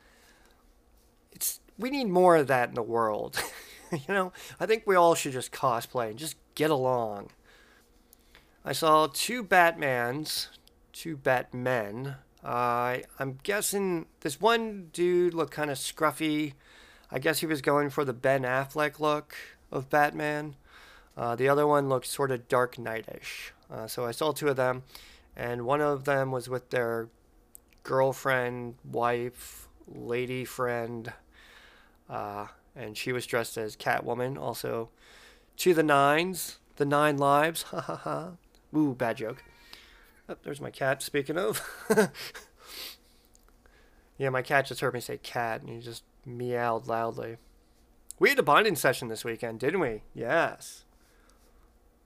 it's 1.32 1.60
we 1.78 1.90
need 1.90 2.08
more 2.08 2.36
of 2.36 2.48
that 2.48 2.70
in 2.70 2.76
the 2.76 2.84
world. 2.84 3.42
you 3.92 4.00
know, 4.08 4.32
I 4.60 4.66
think 4.66 4.84
we 4.86 4.96
all 4.96 5.16
should 5.16 5.34
just 5.34 5.52
cosplay 5.52 6.10
and 6.10 6.18
just 6.18 6.38
get 6.56 6.72
along. 6.72 7.30
I 8.66 8.72
saw 8.72 9.08
two 9.12 9.44
Batmans, 9.44 10.48
two 10.94 11.18
Batmen. 11.18 12.16
Uh, 12.42 13.00
I'm 13.20 13.40
guessing 13.44 14.06
this 14.22 14.40
one 14.40 14.90
dude 14.94 15.34
looked 15.34 15.52
kind 15.52 15.70
of 15.70 15.78
scruffy. 15.78 16.54
I 17.12 17.20
guess 17.20 17.40
he 17.40 17.46
was 17.46 17.62
going 17.62 17.90
for 17.90 18.06
the 18.06 18.14
Ben 18.14 18.44
Affleck 18.44 19.02
look 19.02 19.36
of 19.70 19.90
Batman. 19.90 20.56
Uh, 21.18 21.36
the 21.36 21.50
other 21.50 21.68
one 21.68 21.90
looked 21.90 22.08
sort 22.08 22.32
of 22.32 22.48
Dark 22.48 22.78
Knightish. 22.78 23.52
Uh, 23.70 23.86
so 23.86 24.06
I 24.06 24.12
saw 24.12 24.32
two 24.32 24.48
of 24.48 24.56
them, 24.56 24.84
and 25.36 25.66
one 25.66 25.82
of 25.82 26.06
them 26.06 26.32
was 26.32 26.48
with 26.48 26.70
their 26.70 27.10
girlfriend, 27.84 28.76
wife, 28.90 29.68
lady 29.94 30.46
friend. 30.46 31.12
Uh, 32.10 32.48
and 32.78 32.98
she 32.98 33.12
was 33.12 33.26
dressed 33.26 33.58
as 33.58 33.76
Catwoman, 33.76 34.38
also 34.38 34.90
to 35.58 35.74
the 35.74 35.84
nines, 35.84 36.60
the 36.78 36.86
nine 36.86 37.18
lives. 37.18 37.64
Ha 37.72 37.82
ha 37.82 37.96
ha. 37.98 38.32
Ooh, 38.76 38.96
bad 38.96 39.18
joke. 39.18 39.44
Oh, 40.28 40.36
there's 40.44 40.62
my 40.62 40.72
cat, 40.72 41.02
speaking 41.02 41.38
of. 41.38 41.62
yeah, 44.18 44.30
my 44.30 44.42
cat 44.42 44.68
just 44.68 44.82
heard 44.82 44.94
me 44.94 45.00
say 45.00 45.18
cat, 45.18 45.62
and 45.62 45.70
he 45.70 45.80
just 45.80 46.04
meowed 46.26 46.88
loudly. 46.88 47.38
We 48.20 48.30
had 48.30 48.40
a 48.40 48.44
bonding 48.44 48.76
session 48.76 49.10
this 49.10 49.26
weekend, 49.26 49.60
didn't 49.60 49.82
we? 49.82 50.04
Yes. 50.14 50.86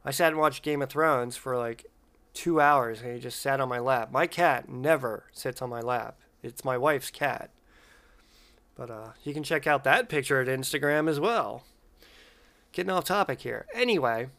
I 0.04 0.12
sat 0.12 0.30
and 0.32 0.38
watched 0.40 0.64
Game 0.64 0.82
of 0.82 0.90
Thrones 0.90 1.36
for 1.36 1.58
like 1.58 1.86
two 2.34 2.60
hours, 2.62 3.02
and 3.02 3.14
he 3.14 3.20
just 3.20 3.40
sat 3.40 3.60
on 3.60 3.70
my 3.70 3.80
lap. 3.80 4.12
My 4.12 4.26
cat 4.26 4.70
never 4.70 5.26
sits 5.32 5.62
on 5.62 5.70
my 5.70 5.82
lap. 5.82 6.18
It's 6.42 6.66
my 6.66 6.78
wife's 6.78 7.12
cat. 7.12 7.52
But 8.76 8.90
uh, 8.92 9.10
you 9.24 9.34
can 9.34 9.44
check 9.44 9.68
out 9.68 9.84
that 9.84 10.08
picture 10.08 10.40
at 10.40 10.48
Instagram 10.48 11.10
as 11.10 11.20
well. 11.20 11.64
Getting 12.72 12.92
off 12.92 13.06
topic 13.06 13.42
here. 13.42 13.66
Anyway, 13.74 14.30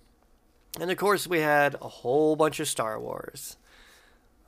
and 0.80 0.90
of 0.90 0.96
course, 0.96 1.26
we 1.26 1.40
had 1.40 1.74
a 1.80 1.88
whole 1.88 2.36
bunch 2.36 2.60
of 2.60 2.68
Star 2.68 2.98
Wars. 3.00 3.56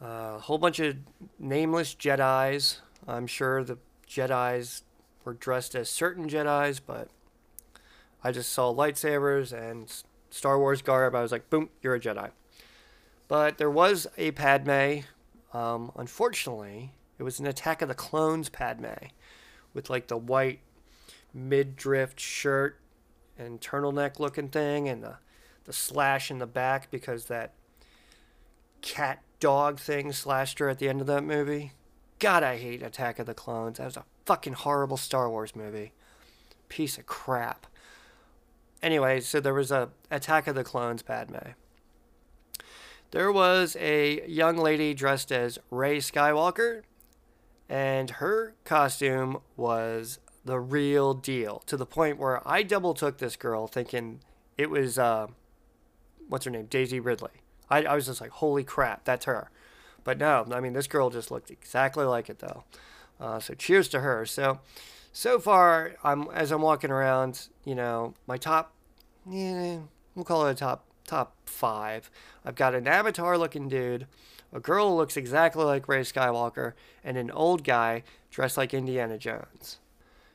Uh, 0.03 0.35
a 0.37 0.39
whole 0.39 0.59
bunch 0.59 0.81
of 0.81 0.97
nameless 1.39 1.95
Jedi's. 1.95 2.81
I'm 3.07 3.27
sure 3.27 3.63
the 3.63 3.79
Jedi's 4.09 4.83
were 5.25 5.35
dressed 5.35 5.75
as 5.75 5.89
certain 5.89 6.29
Jedi's, 6.29 6.81
but 6.81 7.09
I 8.25 8.33
just 8.33 8.53
saw 8.53 8.73
lightsabers 8.73 9.53
and 9.53 9.93
Star 10.31 10.59
Wars 10.59 10.83
garb. 10.83 11.15
I 11.15 11.23
was 11.23 11.33
like, 11.33 11.51
boom, 11.51 11.71
you're 11.83 11.95
a 11.95 12.01
Jedi. 12.01 12.31
But 13.29 13.59
there 13.59 13.71
was 13.71 14.07
a 14.17 14.31
Padme. 14.33 15.01
Um, 15.53 15.93
unfortunately, 15.97 16.93
it 17.19 17.23
was 17.23 17.41
an 17.41 17.47
Attack 17.47 17.83
of 17.83 17.89
the 17.89 17.95
Clones 17.95 18.49
Padme 18.49 19.09
with 19.75 19.91
like 19.91 20.09
the 20.09 20.17
white 20.17 20.61
mid-drift 21.33 22.19
shirt 22.19 22.79
and 23.39 23.61
turtleneck 23.61 24.19
looking 24.19 24.49
thing 24.49 24.89
and 24.89 25.03
the, 25.03 25.17
the 25.65 25.73
slash 25.73 26.31
in 26.31 26.39
the 26.39 26.47
back 26.47 26.91
because 26.91 27.27
that 27.27 27.53
cat 28.83 29.23
dog 29.41 29.79
thing 29.79 30.13
slashed 30.13 30.59
her 30.59 30.69
at 30.69 30.79
the 30.79 30.89
end 30.89 31.01
of 31.01 31.07
that 31.07 31.25
movie. 31.25 31.73
God, 32.19 32.43
I 32.43 32.59
hate 32.59 32.83
Attack 32.83 33.19
of 33.19 33.27
the 33.27 33.35
Clones. 33.35 33.79
That 33.79 33.87
was 33.87 33.97
a 33.97 34.05
fucking 34.27 34.53
horrible 34.53 34.97
Star 34.97 35.31
Wars 35.31 35.57
movie. 35.57 35.93
Piece 36.69 36.99
of 36.99 37.07
crap. 37.07 37.67
Anyway, 38.83 39.21
so 39.21 39.41
there 39.41 39.55
was 39.55 39.71
a 39.71 39.91
Attack 40.11 40.47
of 40.47 40.55
the 40.55 40.65
Clones 40.65 41.03
Padme. 41.03 41.51
There 43.11 43.33
was 43.33 43.77
a 43.81 44.27
young 44.29 44.57
lady 44.57 44.95
dressed 44.95 45.33
as 45.33 45.59
Rey 45.71 45.99
Skywalker 45.99 46.83
and 47.71 48.11
her 48.11 48.55
costume 48.65 49.39
was 49.57 50.19
the 50.45 50.59
real 50.59 51.15
deal 51.15 51.63
to 51.67 51.77
the 51.77 51.87
point 51.87 52.19
where 52.19 52.47
I 52.47 52.63
double 52.65 52.95
took 52.95 53.19
this 53.19 53.37
girl 53.37 53.69
thinking 53.69 54.21
it 54.59 54.71
was 54.71 54.99
uh, 54.99 55.29
what's 56.31 56.47
her 56.47 56.51
name 56.51 56.67
Daisy 56.67 57.01
Ridley. 57.01 57.43
I, 57.69 57.85
I 57.85 57.95
was 57.95 58.07
just 58.07 58.21
like, 58.21 58.31
holy 58.31 58.65
crap, 58.65 59.05
that's 59.05 59.27
her. 59.27 59.51
But 60.03 60.19
no, 60.19 60.47
I 60.51 60.61
mean 60.61 60.73
this 60.73 60.87
girl 60.87 61.11
just 61.11 61.31
looked 61.31 61.51
exactly 61.51 62.05
like 62.05 62.31
it 62.31 62.39
though. 62.39 62.65
Uh, 63.21 63.39
so 63.39 63.53
cheers 63.53 63.89
to 63.89 64.01
her. 64.01 64.25
So 64.25 64.61
so 65.13 65.39
far, 65.39 65.97
I'm 66.03 66.29
as 66.33 66.51
I'm 66.51 66.63
walking 66.63 66.91
around, 66.91 67.49
you 67.65 67.75
know, 67.75 68.15
my 68.27 68.39
top, 68.39 68.73
yeah, 69.29 69.81
we'll 70.15 70.25
call 70.25 70.47
it 70.47 70.53
a 70.53 70.55
top 70.55 70.87
top 71.07 71.37
five. 71.45 72.11
I've 72.45 72.55
got 72.55 72.75
an 72.75 72.89
avatar 72.89 73.37
looking 73.37 73.69
dude 73.69 74.07
a 74.53 74.61
girl 74.61 74.89
who 74.89 74.97
looks 74.97 75.17
exactly 75.17 75.65
like 75.65 75.89
Rey 75.89 76.01
Skywalker, 76.01 76.73
and 77.05 77.17
an 77.17 77.31
old 77.31 77.65
guy 77.65 78.03
dressed 78.31 78.57
like 78.57 78.75
Indiana 78.75 79.19
Jones. 79.19 79.79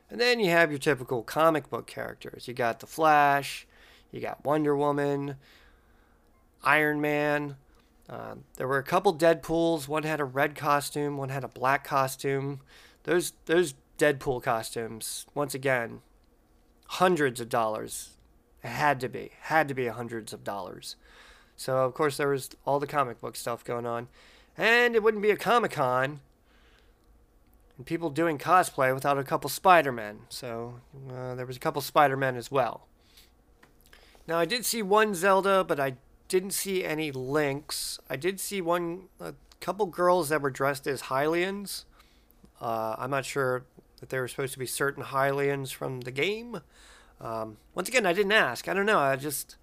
And 0.10 0.22
then 0.22 0.40
you 0.40 0.52
have 0.52 0.72
your 0.72 0.80
typical 0.80 1.24
comic 1.24 1.70
book 1.70 1.88
characters. 1.88 2.48
You 2.48 2.54
got 2.54 2.80
The 2.80 2.88
Flash, 2.88 3.68
you 4.12 4.22
got 4.22 4.46
Wonder 4.46 4.76
Woman, 4.76 5.36
Iron 6.66 7.02
Man. 7.02 7.56
Uh, 8.10 8.36
there 8.58 8.68
were 8.68 8.78
a 8.78 8.84
couple 8.84 9.14
Deadpools. 9.14 9.88
One 9.88 10.04
had 10.04 10.20
a 10.20 10.26
red 10.26 10.56
costume, 10.56 11.18
one 11.18 11.30
had 11.30 11.44
a 11.44 11.48
black 11.48 11.84
costume. 11.84 12.62
Those 13.04 13.34
those 13.46 13.76
Deadpool 13.98 14.44
costumes, 14.44 15.26
once 15.34 15.54
again, 15.54 16.02
hundreds 16.88 17.40
of 17.40 17.50
dollars. 17.50 18.18
It 18.64 18.70
had 18.70 19.00
to 19.02 19.10
be, 19.10 19.32
had 19.42 19.68
to 19.68 19.74
be 19.74 19.88
hundreds 19.88 20.34
of 20.34 20.44
dollars. 20.44 20.96
So 21.56 21.78
of 21.78 21.94
course 21.94 22.18
there 22.18 22.28
was 22.30 22.50
all 22.66 22.80
the 22.80 22.88
comic 22.88 23.22
book 23.22 23.36
stuff 23.36 23.64
going 23.64 23.86
on, 23.86 24.08
and 24.58 24.96
it 24.96 25.04
wouldn't 25.04 25.24
be 25.24 25.32
a 25.32 25.38
Comic 25.38 25.72
Con 25.72 26.20
and 27.78 27.86
people 27.86 28.10
doing 28.10 28.38
cosplay 28.38 28.94
without 28.94 29.18
a 29.18 29.24
couple 29.24 29.50
Spider 29.50 29.92
Men. 29.92 30.22
So 30.30 30.82
uh, 31.10 31.36
there 31.36 31.46
was 31.46 31.58
a 31.58 31.60
couple 31.60 31.82
Spider 31.82 32.18
Men 32.18 32.36
as 32.36 32.52
well. 32.52 32.88
Now 34.28 34.40
I 34.40 34.46
did 34.46 34.66
see 34.66 34.82
one 34.82 35.14
Zelda, 35.14 35.64
but 35.64 35.80
I 35.80 35.96
didn't 36.28 36.52
see 36.52 36.84
any 36.84 37.12
links. 37.12 38.00
I 38.10 38.16
did 38.16 38.40
see 38.40 38.62
one 38.62 39.04
a 39.20 39.34
couple 39.60 39.86
girls 39.86 40.30
that 40.30 40.42
were 40.42 40.50
dressed 40.50 40.88
as 40.88 41.04
Hylians. 41.04 41.86
Uh, 42.62 42.96
I'm 42.98 43.12
not 43.12 43.26
sure 43.26 43.66
that 44.00 44.10
they 44.10 44.20
were 44.20 44.28
supposed 44.28 44.54
to 44.54 44.60
be 44.60 44.66
certain 44.66 45.04
Hylians 45.04 45.74
from 45.74 46.02
the 46.02 46.12
game. 46.12 46.62
Um, 47.22 47.58
once 47.74 47.90
again, 47.90 48.06
I 48.06 48.14
didn't 48.14 48.32
ask. 48.34 48.68
I 48.68 48.74
don't 48.74 48.86
know. 48.86 49.00
I 49.00 49.16
just 49.16 49.56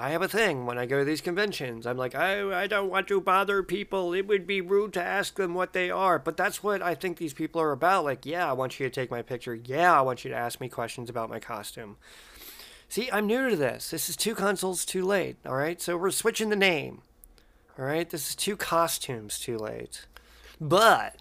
I 0.00 0.10
have 0.10 0.22
a 0.22 0.28
thing 0.28 0.64
when 0.64 0.78
I 0.78 0.86
go 0.86 1.00
to 1.00 1.04
these 1.04 1.20
conventions. 1.20 1.84
I'm 1.84 1.96
like, 1.96 2.14
I, 2.14 2.62
I 2.62 2.68
don't 2.68 2.88
want 2.88 3.08
to 3.08 3.20
bother 3.20 3.64
people. 3.64 4.14
It 4.14 4.28
would 4.28 4.46
be 4.46 4.60
rude 4.60 4.92
to 4.92 5.02
ask 5.02 5.34
them 5.34 5.54
what 5.54 5.72
they 5.72 5.90
are. 5.90 6.20
But 6.20 6.36
that's 6.36 6.62
what 6.62 6.80
I 6.80 6.94
think 6.94 7.16
these 7.16 7.34
people 7.34 7.60
are 7.60 7.72
about. 7.72 8.04
Like, 8.04 8.24
yeah, 8.24 8.48
I 8.48 8.52
want 8.52 8.78
you 8.78 8.86
to 8.86 8.90
take 8.90 9.10
my 9.10 9.22
picture. 9.22 9.56
Yeah, 9.56 9.98
I 9.98 10.02
want 10.02 10.24
you 10.24 10.30
to 10.30 10.36
ask 10.36 10.60
me 10.60 10.68
questions 10.68 11.10
about 11.10 11.28
my 11.28 11.40
costume. 11.40 11.96
See, 12.90 13.10
I'm 13.12 13.26
new 13.26 13.50
to 13.50 13.56
this. 13.56 13.90
This 13.90 14.08
is 14.08 14.16
two 14.16 14.34
consoles 14.34 14.86
too 14.86 15.04
late. 15.04 15.36
All 15.44 15.54
right, 15.54 15.80
so 15.80 15.96
we're 15.96 16.10
switching 16.10 16.48
the 16.48 16.56
name. 16.56 17.02
All 17.78 17.84
right, 17.84 18.08
this 18.08 18.30
is 18.30 18.34
two 18.34 18.56
costumes 18.56 19.38
too 19.38 19.58
late. 19.58 20.06
But 20.58 21.16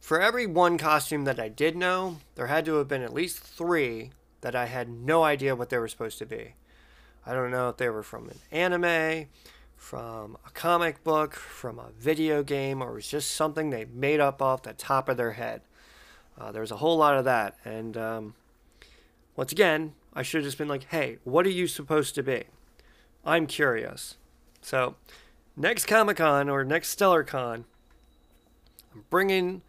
for 0.00 0.20
every 0.20 0.46
one 0.46 0.78
costume 0.78 1.24
that 1.24 1.38
I 1.38 1.48
did 1.48 1.76
know, 1.76 2.16
there 2.34 2.46
had 2.46 2.64
to 2.64 2.76
have 2.76 2.88
been 2.88 3.02
at 3.02 3.12
least 3.12 3.40
three 3.40 4.10
that 4.40 4.56
I 4.56 4.66
had 4.66 4.88
no 4.88 5.22
idea 5.22 5.54
what 5.54 5.68
they 5.68 5.78
were 5.78 5.86
supposed 5.86 6.18
to 6.18 6.26
be. 6.26 6.54
I 7.26 7.34
don't 7.34 7.50
know 7.50 7.68
if 7.68 7.76
they 7.76 7.90
were 7.90 8.02
from 8.02 8.30
an 8.30 8.38
anime, 8.50 9.26
from 9.76 10.38
a 10.46 10.50
comic 10.50 11.04
book, 11.04 11.34
from 11.34 11.78
a 11.78 11.90
video 11.98 12.42
game, 12.42 12.82
or 12.82 12.92
it 12.92 12.94
was 12.94 13.08
just 13.08 13.32
something 13.32 13.68
they 13.68 13.84
made 13.84 14.18
up 14.18 14.40
off 14.40 14.62
the 14.62 14.72
top 14.72 15.10
of 15.10 15.18
their 15.18 15.32
head. 15.32 15.60
Uh, 16.40 16.50
there 16.52 16.62
was 16.62 16.70
a 16.70 16.76
whole 16.76 16.96
lot 16.96 17.18
of 17.18 17.26
that. 17.26 17.58
And 17.66 17.96
um, 17.98 18.34
once 19.36 19.52
again, 19.52 19.92
I 20.14 20.22
should 20.22 20.38
have 20.38 20.46
just 20.46 20.58
been 20.58 20.68
like, 20.68 20.84
hey, 20.90 21.18
what 21.24 21.46
are 21.46 21.50
you 21.50 21.66
supposed 21.66 22.14
to 22.16 22.22
be? 22.22 22.44
I'm 23.24 23.46
curious. 23.46 24.16
So, 24.60 24.96
next 25.56 25.86
Comic 25.86 26.18
Con 26.18 26.48
or 26.48 26.64
next 26.64 26.88
Stellar 26.88 27.22
Con, 27.22 27.64
I'm 28.94 29.04
bringing, 29.10 29.62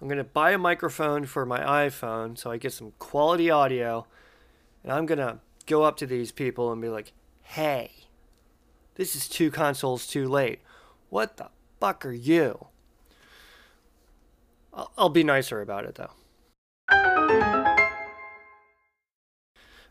I'm 0.00 0.08
going 0.08 0.18
to 0.18 0.24
buy 0.24 0.52
a 0.52 0.58
microphone 0.58 1.24
for 1.24 1.44
my 1.44 1.60
iPhone 1.60 2.38
so 2.38 2.50
I 2.50 2.58
get 2.58 2.72
some 2.72 2.92
quality 2.98 3.50
audio. 3.50 4.06
And 4.82 4.92
I'm 4.92 5.06
going 5.06 5.18
to 5.18 5.38
go 5.66 5.82
up 5.82 5.96
to 5.98 6.06
these 6.06 6.32
people 6.32 6.70
and 6.72 6.80
be 6.80 6.88
like, 6.88 7.12
hey, 7.42 7.90
this 8.94 9.16
is 9.16 9.28
two 9.28 9.50
consoles 9.50 10.06
too 10.06 10.28
late. 10.28 10.60
What 11.10 11.36
the 11.36 11.48
fuck 11.80 12.04
are 12.04 12.12
you? 12.12 12.66
I'll, 14.74 14.92
I'll 14.98 15.08
be 15.08 15.24
nicer 15.24 15.60
about 15.60 15.84
it 15.84 15.94
though. 15.94 16.10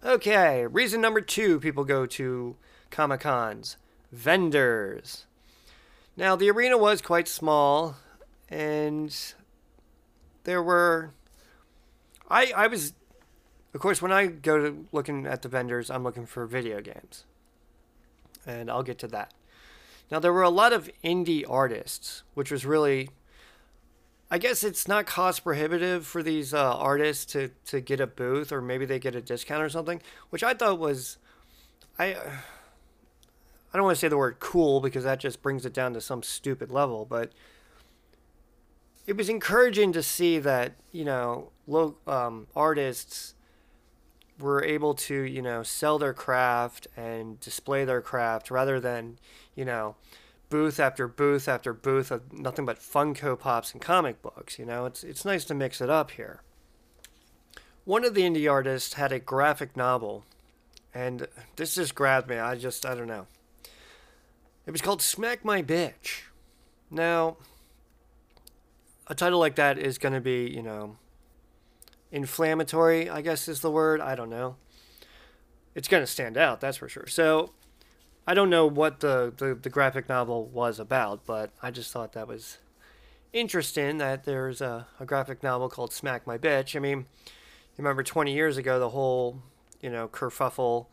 Okay, 0.05 0.65
reason 0.67 1.01
number 1.01 1.21
two 1.21 1.59
people 1.59 1.83
go 1.83 2.05
to 2.05 2.55
Comic 2.91 3.21
Cons 3.21 3.77
vendors. 4.11 5.25
Now, 6.15 6.35
the 6.35 6.49
arena 6.49 6.77
was 6.77 7.01
quite 7.01 7.27
small, 7.27 7.97
and 8.49 9.15
there 10.43 10.63
were. 10.63 11.11
I, 12.29 12.51
I 12.55 12.67
was 12.67 12.93
of 13.77 13.81
course, 13.81 14.01
when 14.01 14.11
I 14.11 14.25
go 14.25 14.57
to 14.57 14.87
looking 14.91 15.27
at 15.27 15.43
the 15.43 15.49
vendors, 15.49 15.91
I'm 15.91 16.03
looking 16.03 16.25
for 16.25 16.47
video 16.47 16.81
games. 16.81 17.25
And 18.43 18.71
I'll 18.71 18.81
get 18.81 18.97
to 18.99 19.07
that. 19.09 19.35
Now, 20.09 20.17
there 20.17 20.33
were 20.33 20.41
a 20.41 20.49
lot 20.49 20.73
of 20.73 20.89
indie 21.03 21.43
artists, 21.47 22.23
which 22.33 22.49
was 22.49 22.65
really, 22.65 23.09
I 24.29 24.37
guess 24.37 24.63
it's 24.63 24.87
not 24.87 25.05
cost 25.05 25.43
prohibitive 25.43 26.05
for 26.05 26.21
these 26.21 26.53
uh, 26.53 26.75
artists 26.75 27.25
to, 27.33 27.49
to 27.65 27.79
get 27.79 28.01
a 28.01 28.07
booth 28.07 28.51
or 28.51 28.61
maybe 28.61 28.85
they 28.85 28.99
get 28.99 29.15
a 29.15 29.21
discount 29.21 29.63
or 29.63 29.69
something, 29.69 30.01
which 30.29 30.43
I 30.43 30.53
thought 30.53 30.79
was, 30.79 31.17
I, 31.97 32.07
I 32.07 33.73
don't 33.73 33.83
want 33.83 33.95
to 33.95 33.99
say 33.99 34.09
the 34.09 34.17
word 34.17 34.39
cool 34.39 34.81
because 34.81 35.05
that 35.05 35.19
just 35.19 35.41
brings 35.41 35.65
it 35.65 35.73
down 35.73 35.93
to 35.93 36.01
some 36.01 36.23
stupid 36.23 36.71
level, 36.71 37.05
but 37.05 37.31
it 39.05 39.15
was 39.15 39.29
encouraging 39.29 39.93
to 39.93 40.03
see 40.03 40.39
that, 40.39 40.73
you 40.91 41.05
know, 41.05 41.51
low, 41.65 41.95
um, 42.05 42.47
artists 42.53 43.33
were 44.39 44.61
able 44.61 44.93
to, 44.93 45.15
you 45.21 45.41
know, 45.41 45.63
sell 45.63 45.97
their 45.97 46.13
craft 46.13 46.87
and 46.97 47.39
display 47.39 47.85
their 47.85 48.01
craft 48.01 48.51
rather 48.51 48.79
than, 48.79 49.17
you 49.55 49.63
know, 49.63 49.95
booth 50.49 50.79
after 50.79 51.07
booth 51.07 51.47
after 51.47 51.73
booth 51.73 52.11
of 52.11 52.33
nothing 52.33 52.65
but 52.65 52.79
Funko 52.79 53.37
Pops 53.37 53.73
and 53.73 53.81
comic 53.81 54.21
books. 54.21 54.57
You 54.57 54.65
know, 54.65 54.85
it's 54.85 55.03
it's 55.03 55.25
nice 55.25 55.45
to 55.45 55.53
mix 55.53 55.81
it 55.81 55.89
up 55.89 56.11
here. 56.11 56.41
One 57.85 58.03
of 58.03 58.13
the 58.13 58.21
indie 58.21 58.51
artists 58.51 58.93
had 58.93 59.11
a 59.11 59.19
graphic 59.19 59.77
novel, 59.77 60.25
and 60.93 61.27
this 61.55 61.75
just 61.75 61.95
grabbed 61.95 62.29
me. 62.29 62.37
I 62.37 62.55
just 62.55 62.85
I 62.85 62.95
don't 62.95 63.07
know. 63.07 63.27
It 64.65 64.71
was 64.71 64.81
called 64.81 65.01
Smack 65.01 65.45
My 65.45 65.63
Bitch. 65.63 66.23
Now, 66.91 67.37
a 69.07 69.15
title 69.15 69.39
like 69.39 69.55
that 69.55 69.77
is 69.77 69.97
going 69.97 70.13
to 70.13 70.21
be, 70.21 70.49
you 70.49 70.61
know, 70.61 70.97
inflammatory, 72.11 73.09
I 73.09 73.21
guess 73.21 73.47
is 73.47 73.61
the 73.61 73.71
word. 73.71 74.01
I 74.01 74.15
don't 74.15 74.29
know. 74.29 74.57
It's 75.73 75.87
going 75.87 76.03
to 76.03 76.07
stand 76.07 76.37
out, 76.37 76.59
that's 76.59 76.77
for 76.77 76.89
sure. 76.89 77.07
So 77.07 77.51
I 78.29 78.33
don't 78.33 78.49
know 78.49 78.65
what 78.65 78.99
the, 78.99 79.33
the, 79.37 79.55
the, 79.55 79.69
graphic 79.69 80.09
novel 80.09 80.47
was 80.47 80.81
about, 80.81 81.25
but 81.25 81.51
I 81.63 81.71
just 81.71 81.93
thought 81.93 82.11
that 82.11 82.27
was 82.27 82.57
interesting 83.31 83.99
that 83.99 84.25
there's 84.25 84.59
a, 84.59 84.85
a 84.99 85.05
graphic 85.05 85.41
novel 85.41 85.69
called 85.69 85.93
Smack 85.93 86.27
My 86.27 86.37
Bitch. 86.37 86.75
I 86.75 86.79
mean, 86.79 86.97
you 87.25 87.77
remember 87.77 88.03
20 88.03 88.33
years 88.33 88.57
ago, 88.57 88.79
the 88.79 88.89
whole, 88.89 89.41
you 89.81 89.89
know, 89.89 90.09
kerfuffle 90.09 90.87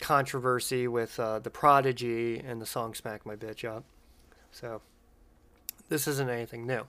controversy 0.00 0.86
with 0.86 1.18
uh, 1.18 1.38
The 1.38 1.48
Prodigy 1.48 2.38
and 2.40 2.60
the 2.60 2.66
song 2.66 2.92
Smack 2.92 3.24
My 3.24 3.36
Bitch 3.36 3.64
Up. 3.64 3.84
So 4.52 4.82
this 5.88 6.06
isn't 6.06 6.28
anything 6.28 6.66
new. 6.66 6.82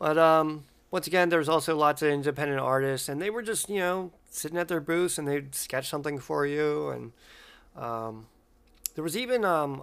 But 0.00 0.18
um, 0.18 0.64
once 0.90 1.06
again, 1.06 1.28
there's 1.28 1.48
also 1.48 1.76
lots 1.76 2.02
of 2.02 2.08
independent 2.08 2.60
artists, 2.60 3.08
and 3.08 3.22
they 3.22 3.30
were 3.30 3.42
just 3.42 3.68
you 3.68 3.78
know 3.78 4.10
sitting 4.30 4.58
at 4.58 4.66
their 4.66 4.80
booths 4.80 5.16
and 5.16 5.28
they'd 5.28 5.54
sketch 5.54 5.88
something 5.88 6.18
for 6.18 6.44
you, 6.44 6.88
and 6.88 7.12
um, 7.76 8.26
there 8.94 9.04
was 9.04 9.16
even 9.16 9.44
um, 9.44 9.82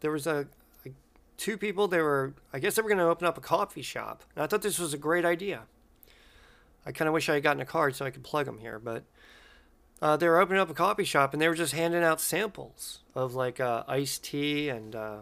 there 0.00 0.10
was 0.10 0.26
a, 0.26 0.46
a, 0.86 0.90
two 1.36 1.56
people. 1.56 1.88
They 1.88 2.00
were 2.00 2.34
I 2.52 2.58
guess 2.58 2.74
they 2.74 2.82
were 2.82 2.88
going 2.88 2.98
to 2.98 3.04
open 3.04 3.26
up 3.26 3.38
a 3.38 3.42
coffee 3.42 3.82
shop, 3.82 4.24
and 4.34 4.42
I 4.42 4.46
thought 4.46 4.62
this 4.62 4.78
was 4.78 4.94
a 4.94 4.98
great 4.98 5.24
idea. 5.24 5.62
I 6.84 6.92
kind 6.92 7.08
of 7.08 7.14
wish 7.14 7.28
I 7.28 7.34
had 7.34 7.42
gotten 7.42 7.62
a 7.62 7.66
card 7.66 7.94
so 7.94 8.04
I 8.04 8.10
could 8.10 8.24
plug 8.24 8.46
them 8.46 8.58
here, 8.58 8.78
but 8.78 9.04
uh, 10.00 10.16
they 10.16 10.28
were 10.28 10.40
opening 10.40 10.60
up 10.60 10.68
a 10.68 10.74
coffee 10.74 11.04
shop 11.04 11.32
and 11.32 11.40
they 11.40 11.46
were 11.46 11.54
just 11.54 11.74
handing 11.74 12.02
out 12.02 12.20
samples 12.20 13.00
of 13.14 13.34
like 13.34 13.60
uh, 13.60 13.84
iced 13.86 14.24
tea 14.24 14.68
and 14.68 14.96
uh, 14.96 15.18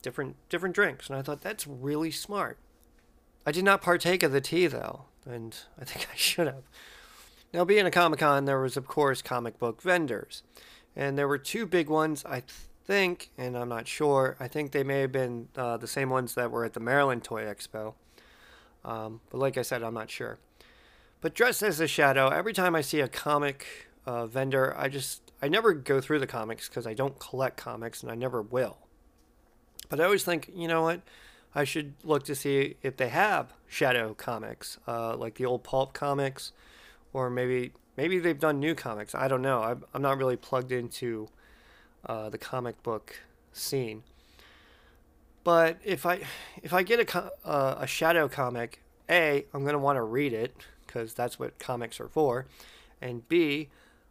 different 0.00 0.36
different 0.48 0.74
drinks, 0.74 1.08
and 1.08 1.18
I 1.18 1.22
thought 1.22 1.42
that's 1.42 1.66
really 1.66 2.10
smart. 2.10 2.58
I 3.46 3.52
did 3.52 3.64
not 3.64 3.82
partake 3.82 4.22
of 4.22 4.32
the 4.32 4.40
tea, 4.40 4.66
though, 4.66 5.04
and 5.26 5.56
I 5.80 5.84
think 5.84 6.08
I 6.12 6.16
should 6.16 6.46
have. 6.46 6.64
Now, 7.52 7.64
being 7.64 7.86
a 7.86 7.90
Comic 7.90 8.20
Con, 8.20 8.46
there 8.46 8.60
was, 8.60 8.76
of 8.76 8.88
course, 8.88 9.22
comic 9.22 9.58
book 9.58 9.80
vendors. 9.80 10.42
And 10.96 11.18
there 11.18 11.28
were 11.28 11.38
two 11.38 11.66
big 11.66 11.88
ones, 11.88 12.24
I 12.24 12.42
think, 12.84 13.30
and 13.36 13.56
I'm 13.56 13.68
not 13.68 13.88
sure. 13.88 14.36
I 14.38 14.48
think 14.48 14.72
they 14.72 14.84
may 14.84 15.00
have 15.00 15.12
been 15.12 15.48
uh, 15.56 15.76
the 15.76 15.86
same 15.86 16.10
ones 16.10 16.34
that 16.34 16.50
were 16.50 16.64
at 16.64 16.74
the 16.74 16.80
Maryland 16.80 17.24
Toy 17.24 17.44
Expo. 17.44 17.94
Um, 18.84 19.20
but 19.30 19.38
like 19.38 19.56
I 19.56 19.62
said, 19.62 19.82
I'm 19.82 19.94
not 19.94 20.10
sure. 20.10 20.38
But 21.20 21.34
dressed 21.34 21.62
as 21.62 21.80
a 21.80 21.88
shadow, 21.88 22.28
every 22.28 22.52
time 22.52 22.76
I 22.76 22.82
see 22.82 23.00
a 23.00 23.08
comic 23.08 23.66
uh, 24.06 24.26
vendor, 24.26 24.74
I 24.76 24.88
just, 24.88 25.32
I 25.40 25.48
never 25.48 25.72
go 25.72 26.00
through 26.00 26.18
the 26.18 26.26
comics 26.26 26.68
because 26.68 26.86
I 26.86 26.94
don't 26.94 27.18
collect 27.18 27.56
comics 27.56 28.02
and 28.02 28.12
I 28.12 28.14
never 28.14 28.42
will. 28.42 28.78
But 29.88 30.00
I 30.00 30.04
always 30.04 30.24
think, 30.24 30.50
you 30.54 30.68
know 30.68 30.82
what? 30.82 31.00
I 31.54 31.64
should 31.64 31.94
look 32.02 32.24
to 32.24 32.34
see 32.34 32.76
if 32.82 32.96
they 32.96 33.08
have 33.08 33.54
shadow 33.68 34.12
comics, 34.12 34.78
uh, 34.86 35.16
like 35.16 35.36
the 35.36 35.46
old 35.46 35.62
pulp 35.62 35.94
comics, 35.94 36.52
or 37.12 37.30
maybe 37.30 37.72
maybe 37.96 38.18
they've 38.18 38.38
done 38.38 38.60
new 38.60 38.74
comics. 38.74 39.14
I 39.14 39.28
don't 39.28 39.42
know. 39.42 39.62
I'm, 39.62 39.84
I'm 39.92 40.02
not 40.02 40.18
really 40.18 40.36
plugged 40.36 40.72
into 40.72 41.28
uh, 42.06 42.28
the 42.30 42.38
comic 42.38 42.82
book 42.82 43.20
scene. 43.52 44.02
But 45.42 45.78
if 45.84 46.06
I 46.06 46.20
if 46.62 46.72
I 46.72 46.82
get 46.82 47.14
a 47.14 47.30
uh, 47.44 47.76
a 47.80 47.86
shadow 47.86 48.28
comic, 48.28 48.80
a 49.10 49.44
I'm 49.52 49.64
gonna 49.64 49.78
want 49.78 49.96
to 49.96 50.02
read 50.02 50.32
it 50.32 50.54
because 50.86 51.12
that's 51.12 51.38
what 51.38 51.58
comics 51.58 52.00
are 52.00 52.08
for, 52.08 52.46
and 53.02 53.28
b 53.28 53.68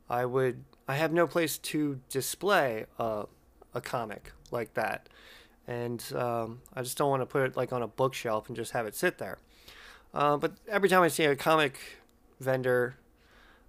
I 0.09 0.25
would 0.25 0.63
I 0.87 0.95
have 0.95 1.11
no 1.11 1.25
place 1.25 1.57
to 1.57 1.99
display 2.09 2.85
a, 2.99 3.25
a 3.73 3.81
comic 3.81 4.31
like 4.51 4.75
that 4.75 5.09
and 5.67 6.03
um, 6.15 6.61
I 6.73 6.81
just 6.81 6.97
don't 6.97 7.09
want 7.09 7.21
to 7.21 7.25
put 7.25 7.43
it 7.43 7.57
like 7.57 7.71
on 7.71 7.81
a 7.81 7.87
bookshelf 7.87 8.47
and 8.47 8.55
just 8.55 8.71
have 8.71 8.85
it 8.85 8.95
sit 8.95 9.17
there. 9.17 9.37
Uh, 10.13 10.37
but 10.37 10.53
every 10.67 10.89
time 10.89 11.01
I 11.01 11.07
see 11.07 11.25
a 11.25 11.35
comic 11.35 11.77
vendor, 12.39 12.95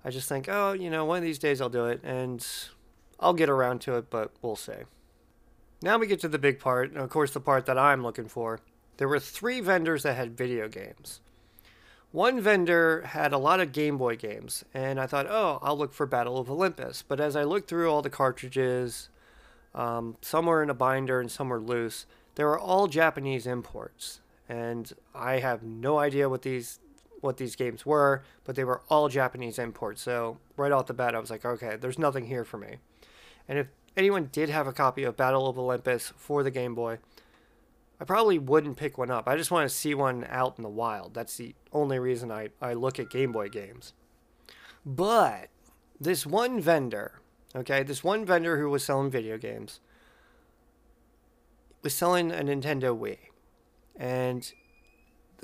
I 0.04 0.10
just 0.10 0.28
think, 0.28 0.48
oh, 0.48 0.72
you 0.72 0.90
know, 0.90 1.04
one 1.04 1.18
of 1.18 1.24
these 1.24 1.38
days 1.38 1.60
I'll 1.60 1.68
do 1.68 1.86
it, 1.86 2.00
and 2.04 2.46
I'll 3.18 3.32
get 3.32 3.48
around 3.48 3.80
to 3.82 3.96
it, 3.96 4.10
but 4.10 4.32
we'll 4.42 4.56
see. 4.56 4.72
Now 5.82 5.98
we 5.98 6.06
get 6.06 6.20
to 6.20 6.28
the 6.28 6.38
big 6.38 6.60
part, 6.60 6.90
and 6.90 7.00
of 7.00 7.10
course, 7.10 7.32
the 7.32 7.40
part 7.40 7.66
that 7.66 7.78
I'm 7.78 8.02
looking 8.02 8.28
for. 8.28 8.60
There 8.96 9.08
were 9.08 9.18
three 9.18 9.60
vendors 9.60 10.02
that 10.02 10.14
had 10.14 10.36
video 10.36 10.68
games. 10.68 11.20
One 12.12 12.40
vendor 12.40 13.02
had 13.06 13.32
a 13.32 13.38
lot 13.38 13.58
of 13.58 13.72
Game 13.72 13.98
Boy 13.98 14.16
games, 14.16 14.64
and 14.72 15.00
I 15.00 15.06
thought, 15.06 15.26
oh, 15.28 15.58
I'll 15.62 15.76
look 15.76 15.92
for 15.92 16.06
Battle 16.06 16.38
of 16.38 16.48
Olympus. 16.48 17.02
But 17.02 17.18
as 17.18 17.34
I 17.34 17.42
looked 17.42 17.68
through 17.68 17.90
all 17.90 18.02
the 18.02 18.10
cartridges, 18.10 19.08
um, 19.74 20.16
some 20.20 20.46
were 20.46 20.62
in 20.62 20.70
a 20.70 20.74
binder 20.74 21.20
and 21.20 21.30
some 21.30 21.48
were 21.48 21.60
loose. 21.60 22.06
They 22.36 22.44
were 22.44 22.58
all 22.58 22.86
Japanese 22.86 23.46
imports, 23.46 24.20
and 24.48 24.92
I 25.14 25.40
have 25.40 25.62
no 25.62 25.98
idea 25.98 26.28
what 26.28 26.42
these 26.42 26.78
what 27.24 27.38
these 27.38 27.56
games 27.56 27.84
were, 27.84 28.22
but 28.44 28.54
they 28.54 28.64
were 28.64 28.82
all 28.88 29.08
Japanese 29.08 29.58
imports. 29.58 30.02
So 30.02 30.38
right 30.56 30.70
off 30.70 30.87
the 30.87 30.94
bat, 30.94 31.14
I 31.14 31.18
was 31.18 31.30
like, 31.30 31.44
okay, 31.44 31.76
there's 31.76 31.98
nothing 31.98 32.26
here 32.26 32.44
for 32.44 32.58
me. 32.58 32.76
And 33.48 33.58
if 33.58 33.68
anyone 33.96 34.28
did 34.30 34.50
have 34.50 34.66
a 34.66 34.72
copy 34.72 35.04
of 35.04 35.16
Battle 35.16 35.48
of 35.48 35.58
Olympus 35.58 36.12
for 36.16 36.42
the 36.42 36.50
Game 36.50 36.74
Boy, 36.74 36.98
I 38.00 38.04
probably 38.04 38.38
wouldn't 38.38 38.76
pick 38.76 38.98
one 38.98 39.10
up. 39.10 39.26
I 39.26 39.37
just 39.37 39.50
want 39.50 39.68
to 39.68 39.74
see 39.74 39.94
one 39.94 40.26
out 40.28 40.54
in 40.58 40.62
the 40.62 40.68
wild. 40.68 41.14
That's 41.14 41.37
the 41.37 41.54
only 41.72 41.98
reason 41.98 42.30
I, 42.30 42.50
I 42.60 42.74
look 42.74 42.98
at 42.98 43.10
Game 43.10 43.32
Boy 43.32 43.48
games. 43.48 43.94
But 44.84 45.48
this 45.98 46.26
one 46.26 46.60
vendor, 46.60 47.20
okay, 47.56 47.82
this 47.82 48.04
one 48.04 48.26
vendor 48.26 48.58
who 48.58 48.68
was 48.68 48.84
selling 48.84 49.10
video 49.10 49.38
games 49.38 49.80
was 51.82 51.94
selling 51.94 52.32
a 52.32 52.42
Nintendo 52.42 52.98
Wii. 52.98 53.18
And 53.96 54.52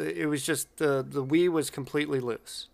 it 0.01 0.27
was 0.27 0.45
just 0.45 0.77
the, 0.77 1.05
the 1.07 1.25
Wii 1.25 1.49
was 1.49 1.71
completely 1.71 2.21
loose. 2.21 2.69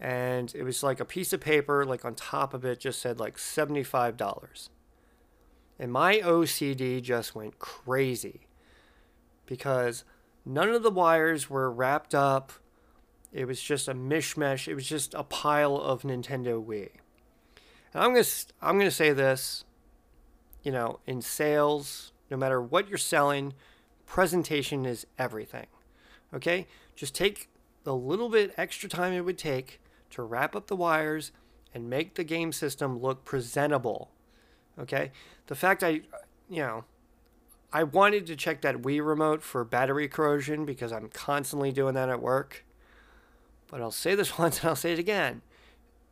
And 0.00 0.52
it 0.54 0.64
was 0.64 0.82
like 0.82 0.98
a 0.98 1.04
piece 1.04 1.32
of 1.32 1.40
paper, 1.40 1.84
like 1.84 2.04
on 2.04 2.14
top 2.14 2.54
of 2.54 2.64
it 2.64 2.80
just 2.80 3.00
said 3.00 3.20
like 3.20 3.36
$75. 3.36 4.68
And 5.78 5.92
my 5.92 6.16
OCD 6.18 7.00
just 7.02 7.34
went 7.34 7.58
crazy 7.58 8.48
because 9.46 10.04
none 10.44 10.68
of 10.70 10.82
the 10.82 10.90
wires 10.90 11.48
were 11.48 11.70
wrapped 11.70 12.14
up. 12.14 12.52
It 13.32 13.46
was 13.46 13.60
just 13.60 13.88
a 13.88 13.94
mishmash. 13.94 14.68
It 14.68 14.74
was 14.74 14.88
just 14.88 15.14
a 15.14 15.22
pile 15.22 15.76
of 15.76 16.02
Nintendo 16.02 16.64
Wii. 16.64 16.90
And 17.94 18.02
I'm 18.02 18.12
gonna 18.12 18.24
I'm 18.60 18.78
gonna 18.78 18.90
say 18.90 19.12
this, 19.12 19.64
you 20.62 20.72
know, 20.72 21.00
in 21.06 21.22
sales, 21.22 22.12
no 22.30 22.36
matter 22.36 22.60
what 22.60 22.88
you're 22.88 22.98
selling, 22.98 23.54
presentation 24.06 24.84
is 24.84 25.06
everything. 25.18 25.66
Okay, 26.34 26.66
just 26.96 27.14
take 27.14 27.48
the 27.84 27.94
little 27.94 28.28
bit 28.28 28.54
extra 28.56 28.88
time 28.88 29.12
it 29.12 29.22
would 29.22 29.38
take 29.38 29.80
to 30.10 30.22
wrap 30.22 30.54
up 30.54 30.66
the 30.66 30.76
wires 30.76 31.32
and 31.74 31.88
make 31.88 32.14
the 32.14 32.24
game 32.24 32.52
system 32.52 32.98
look 32.98 33.24
presentable. 33.24 34.10
Okay, 34.78 35.12
the 35.46 35.54
fact 35.54 35.82
I, 35.82 36.02
you 36.48 36.62
know, 36.62 36.84
I 37.72 37.84
wanted 37.84 38.26
to 38.26 38.36
check 38.36 38.60
that 38.62 38.82
Wii 38.82 39.04
remote 39.04 39.42
for 39.42 39.64
battery 39.64 40.08
corrosion 40.08 40.64
because 40.64 40.92
I'm 40.92 41.08
constantly 41.08 41.72
doing 41.72 41.94
that 41.94 42.10
at 42.10 42.20
work. 42.20 42.64
But 43.70 43.80
I'll 43.80 43.90
say 43.90 44.14
this 44.14 44.38
once 44.38 44.60
and 44.60 44.68
I'll 44.68 44.76
say 44.76 44.92
it 44.92 44.98
again. 44.98 45.42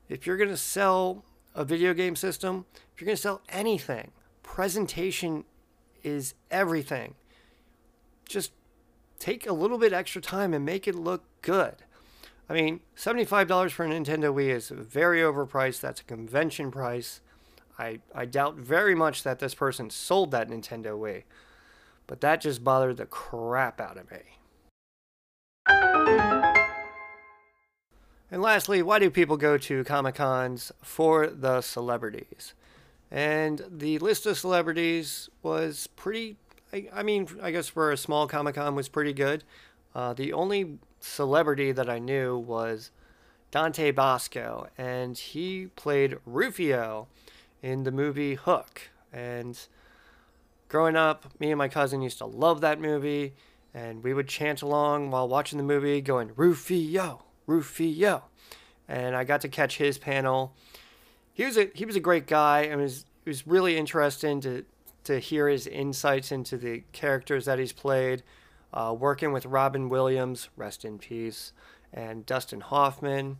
If 0.08 0.26
you're 0.26 0.38
going 0.38 0.50
to 0.50 0.56
sell 0.56 1.24
a 1.54 1.64
video 1.64 1.94
game 1.94 2.16
system, 2.16 2.64
if 2.94 3.00
you're 3.00 3.06
going 3.06 3.16
to 3.16 3.22
sell 3.22 3.42
anything, 3.50 4.12
presentation 4.42 5.44
is 6.02 6.34
everything. 6.50 7.14
Just 8.26 8.52
take 9.20 9.46
a 9.46 9.52
little 9.52 9.78
bit 9.78 9.92
extra 9.92 10.20
time 10.20 10.52
and 10.52 10.64
make 10.64 10.88
it 10.88 10.96
look 10.96 11.22
good. 11.42 11.76
I 12.48 12.54
mean, 12.54 12.80
$75 12.96 13.70
for 13.70 13.84
a 13.84 13.88
Nintendo 13.88 14.34
Wii 14.34 14.48
is 14.48 14.70
very 14.70 15.20
overpriced. 15.20 15.80
That's 15.80 16.00
a 16.00 16.04
convention 16.04 16.72
price. 16.72 17.20
I, 17.78 18.00
I 18.12 18.24
doubt 18.24 18.56
very 18.56 18.96
much 18.96 19.22
that 19.22 19.38
this 19.38 19.54
person 19.54 19.88
sold 19.88 20.32
that 20.32 20.48
Nintendo 20.48 20.98
Wii. 20.98 21.22
But 22.08 22.20
that 22.22 22.40
just 22.40 22.64
bothered 22.64 22.96
the 22.96 23.06
crap 23.06 23.80
out 23.80 23.96
of 23.96 24.10
me. 24.10 24.18
And 28.32 28.42
lastly, 28.42 28.82
why 28.82 28.98
do 28.98 29.10
people 29.10 29.36
go 29.36 29.56
to 29.58 29.84
Comic 29.84 30.16
Cons 30.16 30.72
for 30.82 31.28
the 31.28 31.60
celebrities? 31.60 32.54
And 33.10 33.64
the 33.68 33.98
list 33.98 34.26
of 34.26 34.38
celebrities 34.38 35.28
was 35.42 35.88
pretty, 35.88 36.36
I, 36.72 36.88
I 36.92 37.02
mean, 37.02 37.28
I 37.42 37.50
guess 37.50 37.68
for 37.68 37.90
a 37.90 37.96
small 37.96 38.26
Comic 38.26 38.54
Con 38.54 38.74
was 38.74 38.88
pretty 38.88 39.12
good. 39.12 39.44
Uh, 39.94 40.12
the 40.12 40.32
only 40.32 40.78
celebrity 41.00 41.72
that 41.72 41.88
I 41.88 41.98
knew 41.98 42.38
was 42.38 42.90
Dante 43.50 43.90
Basco, 43.90 44.68
and 44.78 45.18
he 45.18 45.66
played 45.74 46.18
Rufio 46.24 47.08
in 47.62 47.82
the 47.82 47.90
movie 47.90 48.34
Hook. 48.34 48.90
And 49.12 49.58
growing 50.68 50.96
up, 50.96 51.26
me 51.40 51.50
and 51.50 51.58
my 51.58 51.68
cousin 51.68 52.02
used 52.02 52.18
to 52.18 52.26
love 52.26 52.60
that 52.60 52.80
movie, 52.80 53.34
and 53.74 54.02
we 54.04 54.14
would 54.14 54.28
chant 54.28 54.62
along 54.62 55.10
while 55.10 55.28
watching 55.28 55.58
the 55.58 55.64
movie, 55.64 56.00
going 56.00 56.30
Rufio, 56.36 57.24
Rufio, 57.46 58.24
and 58.88 59.16
I 59.16 59.24
got 59.24 59.40
to 59.42 59.48
catch 59.48 59.78
his 59.78 59.98
panel. 59.98 60.54
He 61.32 61.44
was 61.44 61.56
a 61.56 61.70
he 61.74 61.84
was 61.84 61.96
a 61.96 62.00
great 62.00 62.26
guy, 62.26 62.62
and 62.62 62.80
it 62.80 62.84
was 62.84 63.04
it 63.24 63.28
was 63.28 63.46
really 63.46 63.76
interesting 63.76 64.40
to 64.42 64.64
to 65.10 65.18
hear 65.18 65.48
his 65.48 65.66
insights 65.66 66.30
into 66.30 66.56
the 66.56 66.84
characters 66.92 67.44
that 67.44 67.58
he's 67.58 67.72
played. 67.72 68.22
Uh, 68.72 68.94
working 68.96 69.32
with 69.32 69.44
Robin 69.46 69.88
Williams, 69.88 70.48
rest 70.56 70.84
in 70.84 70.96
peace, 70.98 71.52
and 71.92 72.24
Dustin 72.24 72.60
Hoffman. 72.60 73.38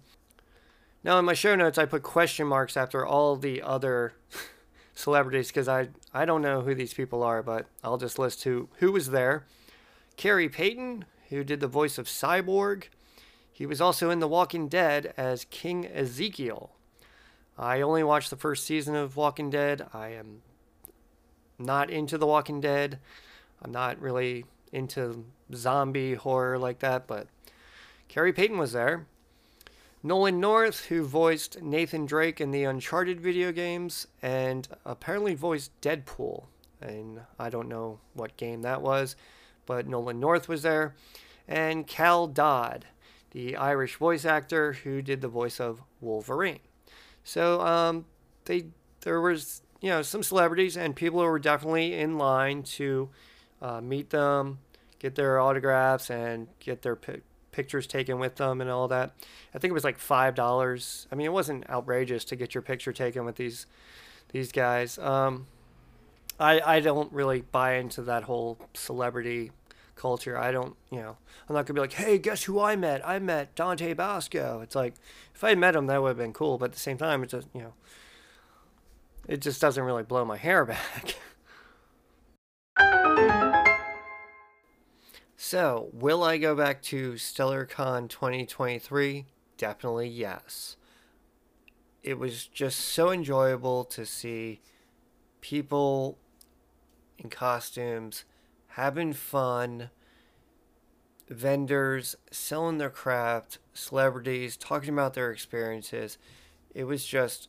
Now, 1.05 1.21
in 1.21 1.25
my 1.25 1.35
show 1.35 1.55
notes, 1.55 1.79
I 1.79 1.85
put 1.85 2.03
question 2.03 2.49
marks 2.49 2.77
after 2.77 3.07
all 3.07 3.37
the 3.37 3.63
other 3.63 4.15
celebrities 4.95 5.47
because 5.47 5.69
I, 5.69 5.89
I 6.13 6.25
don't 6.25 6.43
know 6.43 6.63
who 6.63 6.75
these 6.75 6.93
people 6.93 7.23
are, 7.23 7.45
but 7.45 7.67
I'll 7.85 7.97
just 7.97 8.19
list 8.19 8.43
who, 8.43 8.69
who 8.79 8.91
was 8.91 9.11
there. 9.11 9.47
Khary 10.17 10.49
Payton, 10.49 11.05
who 11.29 11.45
did 11.45 11.61
the 11.61 11.69
voice 11.69 11.97
of 11.97 12.07
Cyborg. 12.07 12.85
He 13.53 13.67
was 13.67 13.81
also 13.81 14.11
in 14.11 14.19
The 14.19 14.29
Walking 14.29 14.67
Dead 14.67 15.15
as 15.17 15.45
King 15.45 15.87
Ezekiel. 15.87 16.73
I 17.57 17.81
only 17.81 18.03
watched 18.03 18.31
the 18.31 18.37
first 18.37 18.65
season 18.65 18.97
of 18.97 19.17
Walking 19.17 19.49
Dead. 19.49 19.87
I 19.95 20.09
am 20.09 20.43
not 21.65 21.91
into 21.91 22.19
The 22.19 22.27
Walking 22.27 22.61
Dead. 22.61 22.99
I'm 23.63 23.73
not 23.73 24.01
really 24.01 24.45
into 24.73 25.25
zombie 25.55 26.15
horror 26.15 26.59
like 26.59 26.79
that, 26.81 27.07
but 27.07 27.29
Khary 28.09 28.33
Payton 28.33 28.59
was 28.59 28.73
there. 28.73 29.07
Nolan 30.03 30.41
North, 30.41 30.87
who 30.87 31.05
voiced 31.05 31.61
Nathan 31.61 32.07
Drake 32.07 32.41
in 32.41 32.53
the 32.53 32.65
Uncharted 32.65 33.21
video 33.21 33.53
games 33.53 34.07
and 34.23 34.67
apparently 34.85 35.35
voiced 35.35 35.79
Deadpool. 35.83 36.45
And 36.81 37.21
I 37.39 37.51
don't 37.51 37.69
know 37.69 38.01
what 38.15 38.39
game 38.39 38.63
that 38.63 38.81
was, 38.81 39.15
but 39.67 39.87
Nolan 39.87 40.19
North 40.19 40.49
was 40.49 40.63
there. 40.63 40.95
And 41.47 41.87
Cal 41.87 42.27
Dodd, 42.27 42.87
the 43.33 43.57
Irish 43.57 43.97
voice 43.97 44.25
actor 44.25 44.73
who 44.73 45.03
did 45.03 45.21
the 45.21 45.29
voice 45.29 45.61
of 45.61 45.83
Wolverine. 46.01 46.61
So 47.23 47.61
um, 47.61 48.07
they 48.47 48.67
there 49.03 49.21
was 49.21 49.63
you 49.81 49.91
know 49.91 50.03
some 50.03 50.23
celebrities 50.23 50.77
and 50.77 50.95
people 50.95 51.21
who 51.21 51.27
were 51.27 51.39
definitely 51.39 51.95
in 51.95 52.19
line 52.19 52.63
to 52.63 53.09
uh, 53.63 53.81
meet 53.81 54.11
them, 54.11 54.59
get 54.99 55.15
their 55.15 55.41
autographs, 55.41 56.11
and 56.11 56.49
get 56.59 56.83
their 56.83 56.97
pictures 57.53 57.87
taken 57.87 58.19
with 58.19 58.37
them 58.37 58.61
and 58.61 58.71
all 58.71 58.89
that. 58.89 59.13
I 59.55 59.59
think 59.59 59.71
it 59.71 59.75
was 59.75 59.85
like 59.85 59.99
five 59.99 60.35
dollars. 60.35 61.07
I 61.11 61.15
mean, 61.15 61.27
it 61.27 61.33
wasn't 61.33 61.69
outrageous 61.69 62.25
to 62.27 62.37
get 62.37 62.55
your 62.55 62.63
picture 62.63 62.93
taken 62.93 63.25
with 63.25 63.37
these 63.37 63.67
these 64.33 64.53
guys. 64.53 64.99
Um, 64.99 65.47
I 66.39 66.61
I 66.61 66.81
don't 66.81 67.13
really 67.13 67.43
buy 67.43 67.75
into 67.75 68.03
that 68.03 68.25
whole 68.25 68.59
celebrity 68.75 69.53
culture. 70.01 70.39
I 70.39 70.51
don't, 70.51 70.75
you 70.91 70.99
know, 70.99 71.19
I'm 71.49 71.55
not 71.55 71.67
gonna 71.67 71.75
be 71.75 71.81
like, 71.83 71.93
hey, 71.93 72.17
guess 72.19 72.45
who 72.45 72.59
I 72.59 72.75
met? 72.75 73.07
I 73.07 73.19
met 73.19 73.55
Dante 73.55 73.93
Basco. 73.93 74.61
It's 74.63 74.75
like 74.75 74.95
if 75.35 75.45
I 75.45 75.51
had 75.51 75.59
met 75.59 75.77
him, 75.77 75.87
that 75.87 76.01
would 76.01 76.09
have 76.09 76.17
been 76.17 76.33
cool. 76.33 76.57
But 76.57 76.67
at 76.67 76.73
the 76.73 76.79
same 76.79 76.97
time, 76.97 77.23
it's 77.23 77.33
just, 77.33 77.49
you 77.55 77.61
know, 77.61 77.75
it 79.31 79.41
just 79.41 79.61
doesn't 79.61 79.85
really 79.85 80.03
blow 80.03 80.25
my 80.25 80.37
hair 80.37 80.65
back. 80.67 81.15
So, 85.43 85.89
will 85.93 86.23
I 86.23 86.37
go 86.37 86.55
back 86.55 86.81
to 86.83 87.15
StellarCon 87.15 88.09
2023? 88.09 89.25
Definitely 89.57 90.09
yes. 90.09 90.77
It 92.05 92.19
was 92.19 92.47
just 92.47 92.79
so 92.79 93.11
enjoyable 93.11 93.85
to 93.87 94.05
see 94.05 94.61
people 95.41 96.19
in 97.19 97.31
costumes 97.31 98.25
having 98.69 99.13
fun, 99.15 99.91
vendors 101.29 102.15
selling 102.31 102.79
their 102.79 102.91
craft, 102.91 103.59
celebrities 103.73 104.59
talking 104.59 104.93
about 104.93 105.15
their 105.15 105.33
experiences. 105.33 106.17
It 106.75 106.85
was 106.85 107.05
just 107.05 107.49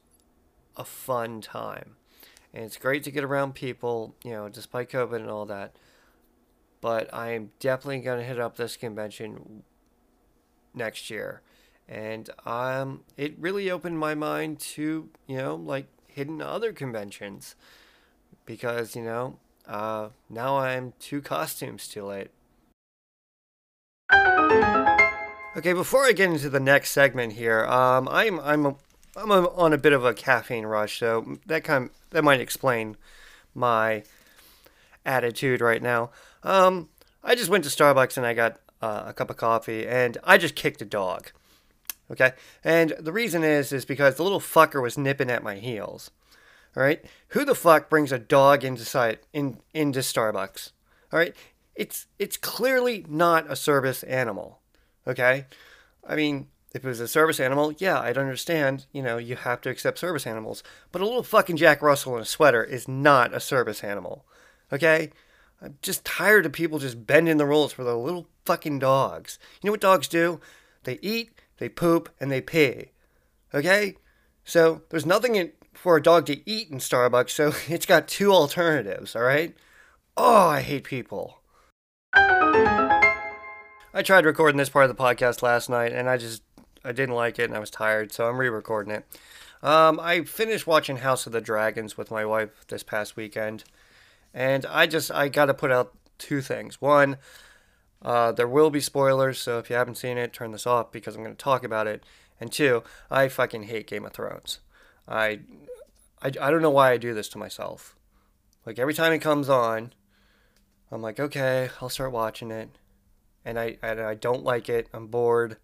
a 0.77 0.83
fun 0.83 1.41
time. 1.41 1.95
And 2.53 2.65
it's 2.65 2.77
great 2.77 3.03
to 3.03 3.11
get 3.11 3.23
around 3.23 3.55
people, 3.55 4.15
you 4.23 4.31
know, 4.31 4.49
despite 4.49 4.89
COVID 4.89 5.17
and 5.17 5.29
all 5.29 5.45
that 5.45 5.75
but 6.81 7.13
I 7.13 7.33
am 7.33 7.51
definitely 7.59 7.99
going 7.99 8.19
to 8.19 8.25
hit 8.25 8.39
up 8.39 8.57
this 8.57 8.75
convention 8.75 9.63
next 10.73 11.09
year. 11.09 11.41
And 11.87 12.29
um, 12.45 13.01
it 13.15 13.35
really 13.39 13.69
opened 13.69 13.99
my 13.99 14.15
mind 14.15 14.59
to, 14.59 15.09
you 15.27 15.37
know, 15.37 15.55
like 15.55 15.87
hidden 16.07 16.41
other 16.41 16.73
conventions 16.73 17.55
because, 18.45 18.95
you 18.95 19.03
know, 19.03 19.37
uh, 19.67 20.09
now 20.29 20.57
I'm 20.57 20.93
two 20.99 21.21
costumes 21.21 21.87
too 21.87 22.05
late. 22.05 22.31
Okay, 25.55 25.73
before 25.73 26.05
I 26.05 26.13
get 26.13 26.31
into 26.31 26.49
the 26.49 26.59
next 26.59 26.91
segment 26.91 27.33
here, 27.33 27.65
um, 27.65 28.07
I'm 28.07 28.39
I'm 28.39 28.75
I'm 29.15 29.31
on 29.31 29.73
a 29.73 29.77
bit 29.77 29.93
of 29.93 30.05
a 30.05 30.13
caffeine 30.13 30.65
rush, 30.65 30.99
so 30.99 31.37
that 31.45 31.63
kind 31.63 31.85
of, 31.85 31.91
that 32.11 32.23
might 32.23 32.39
explain 32.39 32.97
my 33.53 34.03
attitude 35.05 35.61
right 35.61 35.81
now. 35.81 36.11
Um, 36.43 36.89
I 37.23 37.35
just 37.35 37.49
went 37.49 37.63
to 37.65 37.69
Starbucks 37.69 38.17
and 38.17 38.25
I 38.25 38.33
got 38.33 38.59
uh, 38.81 39.03
a 39.07 39.13
cup 39.13 39.29
of 39.29 39.37
coffee 39.37 39.87
and 39.87 40.17
I 40.23 40.37
just 40.37 40.55
kicked 40.55 40.81
a 40.81 40.85
dog. 40.85 41.31
Okay, 42.09 42.33
and 42.63 42.93
the 42.99 43.13
reason 43.13 43.41
is 43.43 43.71
is 43.71 43.85
because 43.85 44.15
the 44.15 44.23
little 44.23 44.41
fucker 44.41 44.81
was 44.81 44.97
nipping 44.97 45.29
at 45.29 45.43
my 45.43 45.55
heels. 45.55 46.11
All 46.75 46.83
right, 46.83 47.03
who 47.29 47.45
the 47.45 47.55
fuck 47.55 47.89
brings 47.89 48.11
a 48.11 48.19
dog 48.19 48.65
into 48.65 48.83
sight 48.83 49.23
in 49.31 49.59
into 49.73 49.99
Starbucks? 49.99 50.71
All 51.13 51.19
right, 51.19 51.33
it's 51.73 52.07
it's 52.19 52.35
clearly 52.35 53.05
not 53.07 53.49
a 53.49 53.55
service 53.55 54.03
animal. 54.03 54.59
Okay, 55.07 55.45
I 56.05 56.15
mean, 56.15 56.47
if 56.73 56.85
it 56.85 56.87
was 56.87 56.99
a 56.99 57.07
service 57.07 57.39
animal, 57.39 57.73
yeah, 57.77 57.99
I'd 57.99 58.17
understand. 58.17 58.85
You 58.91 59.03
know, 59.03 59.17
you 59.17 59.35
have 59.35 59.61
to 59.61 59.69
accept 59.69 59.99
service 59.99 60.25
animals, 60.25 60.63
but 60.91 61.01
a 61.01 61.05
little 61.05 61.23
fucking 61.23 61.57
Jack 61.57 61.81
Russell 61.81 62.15
in 62.15 62.21
a 62.21 62.25
sweater 62.25 62.63
is 62.63 62.87
not 62.87 63.33
a 63.33 63.39
service 63.39 63.83
animal. 63.83 64.25
Okay, 64.71 65.11
I'm 65.61 65.77
just 65.81 66.05
tired 66.05 66.45
of 66.45 66.53
people 66.53 66.79
just 66.79 67.05
bending 67.05 67.37
the 67.37 67.45
rules 67.45 67.73
for 67.73 67.83
the 67.83 67.97
little 67.97 68.27
fucking 68.45 68.79
dogs. 68.79 69.37
You 69.61 69.67
know 69.67 69.73
what 69.73 69.81
dogs 69.81 70.07
do? 70.07 70.39
They 70.83 70.97
eat, 71.01 71.31
they 71.57 71.67
poop, 71.67 72.09
and 72.19 72.31
they 72.31 72.41
pee. 72.41 72.91
Okay, 73.53 73.95
so 74.45 74.83
there's 74.89 75.05
nothing 75.05 75.35
in 75.35 75.51
for 75.73 75.97
a 75.97 76.01
dog 76.01 76.25
to 76.27 76.49
eat 76.49 76.69
in 76.69 76.77
Starbucks, 76.77 77.31
so 77.31 77.53
it's 77.67 77.85
got 77.85 78.07
two 78.07 78.31
alternatives, 78.31 79.15
all 79.15 79.23
right? 79.23 79.55
Oh, 80.15 80.47
I 80.47 80.61
hate 80.61 80.83
people. 80.83 81.41
I 83.93 84.03
tried 84.03 84.25
recording 84.25 84.57
this 84.57 84.69
part 84.69 84.89
of 84.89 84.95
the 84.95 85.01
podcast 85.01 85.41
last 85.41 85.69
night 85.69 85.91
and 85.91 86.09
I 86.09 86.15
just 86.15 86.43
I 86.83 86.91
didn't 86.91 87.15
like 87.15 87.39
it 87.39 87.45
and 87.45 87.55
I 87.55 87.59
was 87.59 87.69
tired, 87.69 88.11
so 88.11 88.27
I'm 88.27 88.37
re-recording 88.37 88.93
it. 88.93 89.05
Um, 89.63 89.99
I 89.99 90.23
finished 90.23 90.65
watching 90.65 90.97
House 90.97 91.27
of 91.27 91.33
the 91.33 91.41
Dragons 91.41 91.97
with 91.97 92.09
my 92.09 92.25
wife 92.25 92.65
this 92.67 92.83
past 92.83 93.15
weekend, 93.15 93.63
and 94.33 94.65
I 94.65 94.87
just 94.87 95.11
I 95.11 95.27
got 95.27 95.45
to 95.45 95.53
put 95.53 95.71
out 95.71 95.93
two 96.17 96.41
things. 96.41 96.81
One, 96.81 97.17
uh, 98.01 98.31
there 98.31 98.47
will 98.47 98.71
be 98.71 98.79
spoilers, 98.79 99.39
so 99.39 99.59
if 99.59 99.69
you 99.69 99.75
haven't 99.75 99.95
seen 99.95 100.17
it, 100.17 100.33
turn 100.33 100.51
this 100.51 100.65
off 100.65 100.91
because 100.91 101.15
I'm 101.15 101.23
going 101.23 101.35
to 101.35 101.43
talk 101.43 101.63
about 101.63 101.85
it. 101.87 102.03
And 102.39 102.51
two, 102.51 102.83
I 103.11 103.27
fucking 103.27 103.63
hate 103.63 103.85
Game 103.85 104.05
of 104.05 104.13
Thrones. 104.13 104.59
I, 105.07 105.41
I, 106.23 106.27
I 106.27 106.49
don't 106.49 106.63
know 106.63 106.71
why 106.71 106.91
I 106.91 106.97
do 106.97 107.13
this 107.13 107.29
to 107.29 107.37
myself. 107.37 107.95
Like 108.65 108.79
every 108.79 108.95
time 108.95 109.13
it 109.13 109.19
comes 109.19 109.47
on, 109.47 109.93
I'm 110.91 111.03
like, 111.03 111.19
okay, 111.19 111.69
I'll 111.79 111.89
start 111.89 112.11
watching 112.11 112.49
it, 112.49 112.69
and 113.45 113.59
I, 113.59 113.77
and 113.83 114.01
I 114.01 114.15
don't 114.15 114.43
like 114.43 114.69
it. 114.69 114.87
I'm 114.91 115.05
bored, 115.07 115.57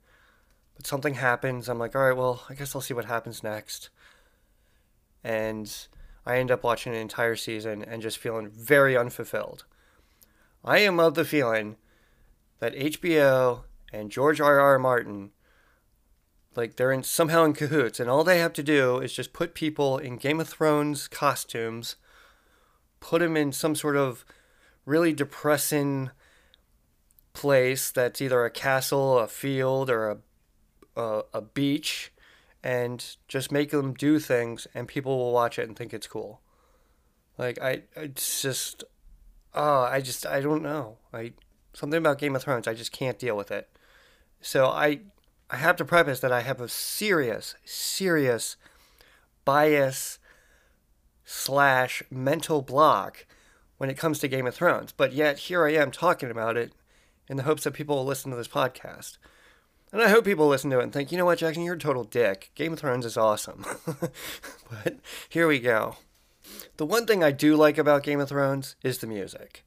but 0.77 0.87
something 0.87 1.15
happens. 1.15 1.67
I'm 1.67 1.79
like, 1.79 1.95
all 1.95 2.07
right, 2.07 2.15
well, 2.15 2.43
I 2.49 2.53
guess 2.53 2.73
I'll 2.73 2.81
see 2.81 2.93
what 2.93 3.05
happens 3.05 3.43
next. 3.43 3.89
And 5.23 5.71
I 6.25 6.37
end 6.37 6.51
up 6.51 6.63
watching 6.63 6.93
an 6.93 6.99
entire 6.99 7.35
season 7.35 7.83
and 7.83 8.01
just 8.01 8.17
feeling 8.17 8.49
very 8.49 8.95
unfulfilled. 8.95 9.65
I 10.63 10.79
am 10.79 10.99
of 10.99 11.15
the 11.15 11.25
feeling 11.25 11.77
that 12.59 12.75
HBO 12.75 13.63
and 13.91 14.11
George 14.11 14.39
R. 14.39 14.59
R. 14.59 14.79
Martin 14.79 15.31
like 16.57 16.75
they're 16.75 16.91
in 16.91 17.03
somehow 17.03 17.45
in 17.45 17.53
cahoots, 17.53 17.99
and 17.99 18.09
all 18.09 18.23
they 18.23 18.39
have 18.39 18.53
to 18.53 18.63
do 18.63 18.97
is 18.99 19.13
just 19.13 19.31
put 19.31 19.53
people 19.53 19.99
in 19.99 20.17
Game 20.17 20.39
of 20.39 20.49
Thrones 20.49 21.07
costumes, 21.07 21.95
put 22.99 23.19
them 23.19 23.37
in 23.37 23.51
some 23.51 23.75
sort 23.75 23.95
of 23.95 24.25
really 24.83 25.13
depressing 25.13 26.09
place 27.33 27.91
that's 27.91 28.21
either 28.21 28.43
a 28.43 28.49
castle, 28.49 29.19
a 29.19 29.27
field, 29.27 29.91
or 29.91 30.09
a 30.09 30.17
a, 30.97 31.21
a 31.33 31.41
beach, 31.41 32.11
and 32.63 33.15
just 33.27 33.51
make 33.51 33.71
them 33.71 33.93
do 33.93 34.19
things, 34.19 34.67
and 34.73 34.87
people 34.87 35.17
will 35.17 35.31
watch 35.31 35.57
it 35.57 35.67
and 35.67 35.77
think 35.77 35.93
it's 35.93 36.07
cool. 36.07 36.41
Like 37.37 37.61
I, 37.61 37.83
it's 37.95 38.41
just, 38.41 38.83
oh, 39.53 39.81
I 39.83 40.01
just 40.01 40.25
I 40.25 40.41
don't 40.41 40.63
know. 40.63 40.97
I 41.13 41.33
something 41.73 41.97
about 41.97 42.17
Game 42.17 42.35
of 42.35 42.43
Thrones, 42.43 42.67
I 42.67 42.73
just 42.73 42.91
can't 42.91 43.19
deal 43.19 43.37
with 43.37 43.51
it. 43.51 43.69
So 44.41 44.65
I 44.65 45.01
I 45.49 45.57
have 45.57 45.75
to 45.77 45.85
preface 45.85 46.19
that 46.19 46.31
I 46.31 46.41
have 46.41 46.59
a 46.59 46.67
serious, 46.67 47.55
serious 47.63 48.57
bias 49.45 50.19
slash 51.23 52.03
mental 52.09 52.61
block 52.61 53.25
when 53.77 53.89
it 53.89 53.97
comes 53.97 54.19
to 54.19 54.27
Game 54.27 54.47
of 54.47 54.55
Thrones. 54.55 54.91
But 54.91 55.13
yet 55.13 55.37
here 55.39 55.65
I 55.65 55.73
am 55.73 55.91
talking 55.91 56.31
about 56.31 56.57
it 56.57 56.73
in 57.29 57.37
the 57.37 57.43
hopes 57.43 57.63
that 57.63 57.73
people 57.73 57.97
will 57.97 58.05
listen 58.05 58.31
to 58.31 58.37
this 58.37 58.47
podcast. 58.47 59.17
And 59.91 60.01
I 60.01 60.09
hope 60.09 60.25
people 60.25 60.47
listen 60.47 60.69
to 60.71 60.79
it 60.79 60.83
and 60.83 60.93
think, 60.93 61.11
you 61.11 61.17
know 61.17 61.25
what, 61.25 61.39
Jackson, 61.39 61.63
you're 61.63 61.75
a 61.75 61.79
total 61.79 62.03
dick. 62.03 62.51
Game 62.55 62.73
of 62.73 62.79
Thrones 62.79 63.05
is 63.05 63.17
awesome. 63.17 63.65
but 63.85 64.97
here 65.29 65.47
we 65.47 65.59
go. 65.59 65.95
The 66.77 66.85
one 66.85 67.05
thing 67.05 67.23
I 67.23 67.31
do 67.31 67.55
like 67.55 67.77
about 67.77 68.03
Game 68.03 68.19
of 68.19 68.29
Thrones 68.29 68.75
is 68.83 68.97
the 68.97 69.07
music. 69.07 69.63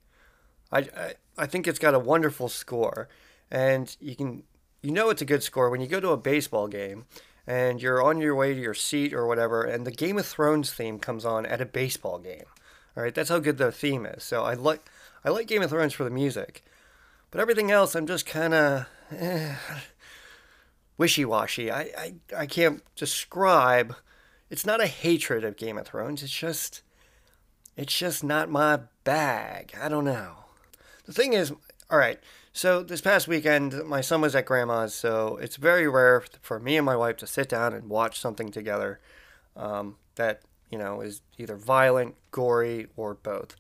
I, 0.70 0.78
I, 0.78 1.14
I 1.38 1.46
think 1.46 1.66
it's 1.66 1.78
got 1.78 1.94
a 1.94 1.98
wonderful 1.98 2.48
score. 2.48 3.08
And 3.50 3.96
you 4.00 4.14
can 4.14 4.44
you 4.82 4.90
know 4.90 5.10
it's 5.10 5.22
a 5.22 5.26
good 5.26 5.42
score 5.42 5.70
when 5.70 5.80
you 5.80 5.86
go 5.86 6.00
to 6.00 6.10
a 6.10 6.16
baseball 6.16 6.68
game 6.68 7.04
and 7.46 7.82
you're 7.82 8.02
on 8.02 8.20
your 8.20 8.34
way 8.34 8.54
to 8.54 8.60
your 8.60 8.74
seat 8.74 9.12
or 9.12 9.26
whatever, 9.26 9.64
and 9.64 9.86
the 9.86 9.90
Game 9.90 10.18
of 10.18 10.26
Thrones 10.26 10.72
theme 10.72 10.98
comes 10.98 11.24
on 11.24 11.46
at 11.46 11.60
a 11.60 11.66
baseball 11.66 12.18
game. 12.18 12.44
All 12.96 13.02
right, 13.02 13.14
that's 13.14 13.30
how 13.30 13.38
good 13.38 13.58
the 13.58 13.72
theme 13.72 14.06
is. 14.06 14.22
So 14.22 14.44
I 14.44 14.54
like 14.54 14.88
I 15.24 15.30
like 15.30 15.46
Game 15.46 15.62
of 15.62 15.70
Thrones 15.70 15.92
for 15.92 16.04
the 16.04 16.10
music, 16.10 16.64
but 17.30 17.40
everything 17.40 17.70
else 17.70 17.94
I'm 17.94 18.06
just 18.06 18.26
kind 18.26 18.54
of 18.54 18.86
eh, 19.10 19.54
wishy-washy. 21.00 21.70
I, 21.70 21.80
I 21.96 22.14
I 22.36 22.46
can't 22.46 22.82
describe. 22.94 23.96
It's 24.50 24.66
not 24.66 24.82
a 24.82 24.86
hatred 24.86 25.44
of 25.44 25.56
Game 25.56 25.78
of 25.78 25.86
Thrones. 25.86 26.22
It's 26.22 26.30
just 26.30 26.82
it's 27.74 27.96
just 27.96 28.22
not 28.22 28.50
my 28.50 28.80
bag. 29.02 29.72
I 29.80 29.88
don't 29.88 30.04
know. 30.04 30.44
The 31.06 31.14
thing 31.14 31.32
is, 31.32 31.52
all 31.90 31.98
right. 31.98 32.20
So 32.52 32.82
this 32.82 33.00
past 33.00 33.26
weekend, 33.28 33.82
my 33.86 34.02
son 34.02 34.20
was 34.20 34.34
at 34.34 34.44
grandma's, 34.44 34.92
so 34.92 35.38
it's 35.40 35.56
very 35.56 35.88
rare 35.88 36.22
for 36.42 36.60
me 36.60 36.76
and 36.76 36.84
my 36.84 36.96
wife 36.96 37.16
to 37.18 37.26
sit 37.26 37.48
down 37.48 37.72
and 37.72 37.88
watch 37.88 38.20
something 38.20 38.50
together 38.50 39.00
um, 39.56 39.96
that 40.16 40.42
you 40.68 40.76
know 40.76 41.00
is 41.00 41.22
either 41.38 41.56
violent, 41.56 42.16
gory, 42.30 42.88
or 42.94 43.14
both. 43.14 43.56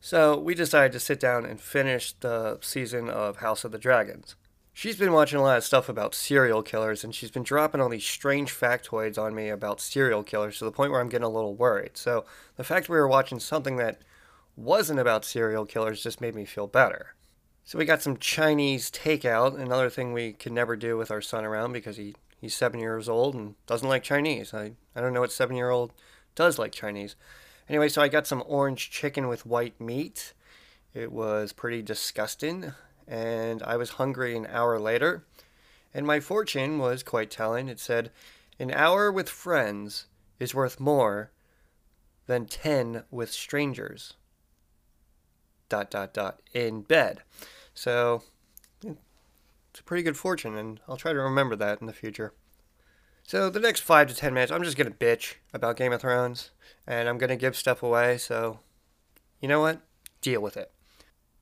So 0.00 0.36
we 0.36 0.54
decided 0.54 0.92
to 0.92 1.00
sit 1.00 1.20
down 1.20 1.46
and 1.46 1.60
finish 1.60 2.12
the 2.12 2.58
season 2.60 3.08
of 3.08 3.36
House 3.36 3.62
of 3.62 3.70
the 3.70 3.78
Dragons. 3.78 4.34
She's 4.78 4.98
been 4.98 5.14
watching 5.14 5.38
a 5.38 5.42
lot 5.42 5.56
of 5.56 5.64
stuff 5.64 5.88
about 5.88 6.14
serial 6.14 6.62
killers, 6.62 7.02
and 7.02 7.14
she's 7.14 7.30
been 7.30 7.42
dropping 7.42 7.80
all 7.80 7.88
these 7.88 8.04
strange 8.04 8.52
factoids 8.52 9.16
on 9.16 9.34
me 9.34 9.48
about 9.48 9.80
serial 9.80 10.22
killers 10.22 10.58
to 10.58 10.66
the 10.66 10.70
point 10.70 10.92
where 10.92 11.00
I'm 11.00 11.08
getting 11.08 11.24
a 11.24 11.30
little 11.30 11.54
worried. 11.54 11.96
So 11.96 12.26
the 12.56 12.62
fact 12.62 12.90
we 12.90 12.98
were 12.98 13.08
watching 13.08 13.40
something 13.40 13.78
that 13.78 14.02
wasn't 14.54 15.00
about 15.00 15.24
serial 15.24 15.64
killers 15.64 16.02
just 16.02 16.20
made 16.20 16.34
me 16.34 16.44
feel 16.44 16.66
better. 16.66 17.14
So 17.64 17.78
we 17.78 17.86
got 17.86 18.02
some 18.02 18.18
Chinese 18.18 18.90
takeout, 18.90 19.58
another 19.58 19.88
thing 19.88 20.12
we 20.12 20.34
could 20.34 20.52
never 20.52 20.76
do 20.76 20.98
with 20.98 21.10
our 21.10 21.22
son 21.22 21.46
around 21.46 21.72
because 21.72 21.96
he, 21.96 22.14
he's 22.38 22.54
seven 22.54 22.78
years 22.78 23.08
old 23.08 23.34
and 23.34 23.54
doesn't 23.66 23.88
like 23.88 24.02
Chinese. 24.02 24.52
I, 24.52 24.72
I 24.94 25.00
don't 25.00 25.14
know 25.14 25.22
what 25.22 25.32
seven 25.32 25.56
year 25.56 25.70
old 25.70 25.94
does 26.34 26.58
like 26.58 26.72
Chinese. 26.72 27.16
Anyway, 27.66 27.88
so 27.88 28.02
I 28.02 28.08
got 28.08 28.26
some 28.26 28.44
orange 28.46 28.90
chicken 28.90 29.26
with 29.26 29.46
white 29.46 29.80
meat. 29.80 30.34
It 30.92 31.12
was 31.12 31.54
pretty 31.54 31.80
disgusting, 31.80 32.74
and 33.06 33.62
I 33.62 33.76
was 33.76 33.90
hungry 33.90 34.36
an 34.36 34.46
hour 34.50 34.78
later. 34.78 35.24
And 35.94 36.06
my 36.06 36.20
fortune 36.20 36.78
was 36.78 37.02
quite 37.02 37.30
telling. 37.30 37.68
It 37.68 37.80
said, 37.80 38.10
An 38.58 38.70
hour 38.70 39.10
with 39.10 39.28
friends 39.28 40.06
is 40.38 40.54
worth 40.54 40.78
more 40.78 41.30
than 42.26 42.46
ten 42.46 43.04
with 43.10 43.32
strangers. 43.32 44.14
Dot, 45.68 45.90
dot, 45.90 46.12
dot, 46.12 46.40
in 46.52 46.82
bed. 46.82 47.22
So 47.74 48.22
it's 48.82 49.80
a 49.80 49.84
pretty 49.84 50.02
good 50.02 50.16
fortune, 50.16 50.56
and 50.56 50.80
I'll 50.88 50.96
try 50.96 51.12
to 51.12 51.20
remember 51.20 51.56
that 51.56 51.80
in 51.80 51.86
the 51.86 51.92
future. 51.92 52.32
So 53.22 53.50
the 53.50 53.60
next 53.60 53.80
five 53.80 54.08
to 54.08 54.14
ten 54.14 54.32
minutes, 54.32 54.52
I'm 54.52 54.62
just 54.62 54.76
gonna 54.76 54.90
bitch 54.90 55.34
about 55.52 55.76
Game 55.76 55.92
of 55.92 56.00
Thrones, 56.00 56.50
and 56.86 57.08
I'm 57.08 57.18
gonna 57.18 57.36
give 57.36 57.56
stuff 57.56 57.82
away. 57.82 58.18
So, 58.18 58.60
you 59.40 59.48
know 59.48 59.60
what? 59.60 59.80
Deal 60.20 60.40
with 60.40 60.56
it. 60.56 60.70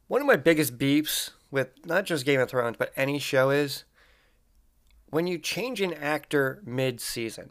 One 0.08 0.20
of 0.20 0.26
my 0.26 0.36
biggest 0.36 0.78
beefs 0.78 1.30
with 1.54 1.86
not 1.86 2.04
just 2.04 2.26
Game 2.26 2.40
of 2.40 2.50
Thrones, 2.50 2.74
but 2.76 2.92
any 2.96 3.20
show 3.20 3.50
is 3.50 3.84
when 5.06 5.28
you 5.28 5.38
change 5.38 5.80
an 5.80 5.94
actor 5.94 6.60
mid-season. 6.66 7.50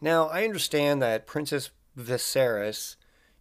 Now, 0.00 0.26
I 0.26 0.42
understand 0.42 1.00
that 1.00 1.24
Princess 1.24 1.70
Viserys, 1.96 2.96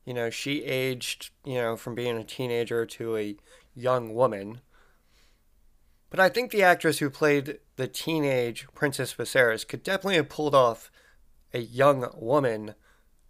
you 0.06 0.14
know, 0.14 0.30
she 0.30 0.64
aged, 0.64 1.32
you 1.44 1.56
know, 1.56 1.76
from 1.76 1.96
being 1.96 2.16
a 2.18 2.24
teenager 2.24 2.86
to 2.86 3.18
a 3.18 3.36
young 3.74 4.14
woman. 4.14 4.62
But 6.12 6.20
I 6.20 6.30
think 6.30 6.52
the 6.52 6.62
actress 6.62 7.00
who 7.00 7.10
played 7.10 7.58
the 7.76 7.88
teenage 7.88 8.68
Princess 8.76 9.16
Viserys 9.16 9.68
could 9.68 9.82
definitely 9.82 10.18
have 10.18 10.30
pulled 10.30 10.54
off 10.54 10.92
a 11.52 11.60
young 11.60 12.08
woman 12.16 12.76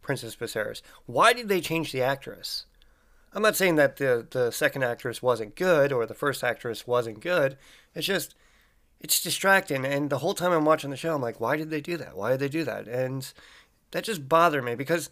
Princess 0.02 0.36
Viserys. 0.36 0.82
Why 1.06 1.32
did 1.32 1.48
they 1.48 1.62
change 1.62 1.94
the 1.94 2.02
actress? 2.02 2.66
I'm 3.34 3.42
not 3.42 3.56
saying 3.56 3.76
that 3.76 3.98
the, 3.98 4.28
the 4.30 4.52
second 4.52 4.84
actress 4.84 5.22
wasn't 5.22 5.56
good 5.56 5.92
or 5.92 6.06
the 6.06 6.14
first 6.14 6.44
actress 6.44 6.86
wasn't 6.86 7.20
good. 7.20 7.58
It's 7.96 8.06
just, 8.06 8.36
it's 9.00 9.22
distracting. 9.22 9.86
And 9.86 10.10
the 10.10 10.20
whole 10.20 10.34
time 10.34 10.52
I'm 10.52 10.66
watching 10.66 10.92
the 10.92 10.98
show, 10.98 11.16
I'm 11.16 11.22
like, 11.22 11.40
why 11.40 11.58
did 11.58 11.70
they 11.70 11.82
do 11.82 11.98
that? 11.98 12.16
Why 12.16 12.32
did 12.32 12.40
they 12.40 12.50
do 12.50 12.64
that? 12.64 12.88
And 12.88 13.32
that 13.92 14.04
just 14.04 14.30
bothered 14.30 14.64
me 14.64 14.76
because 14.76 15.10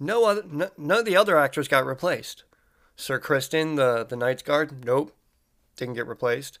no 0.00 0.24
other, 0.24 0.42
no, 0.50 0.70
none 0.78 1.00
of 1.00 1.04
the 1.04 1.16
other 1.16 1.38
actors 1.38 1.68
got 1.68 1.84
replaced. 1.84 2.44
Sir 2.96 3.20
Criston, 3.20 3.76
the, 3.76 4.04
the 4.04 4.16
Knight's 4.16 4.42
Guard, 4.42 4.84
nope, 4.84 5.14
didn't 5.76 5.94
get 5.94 6.06
replaced. 6.06 6.58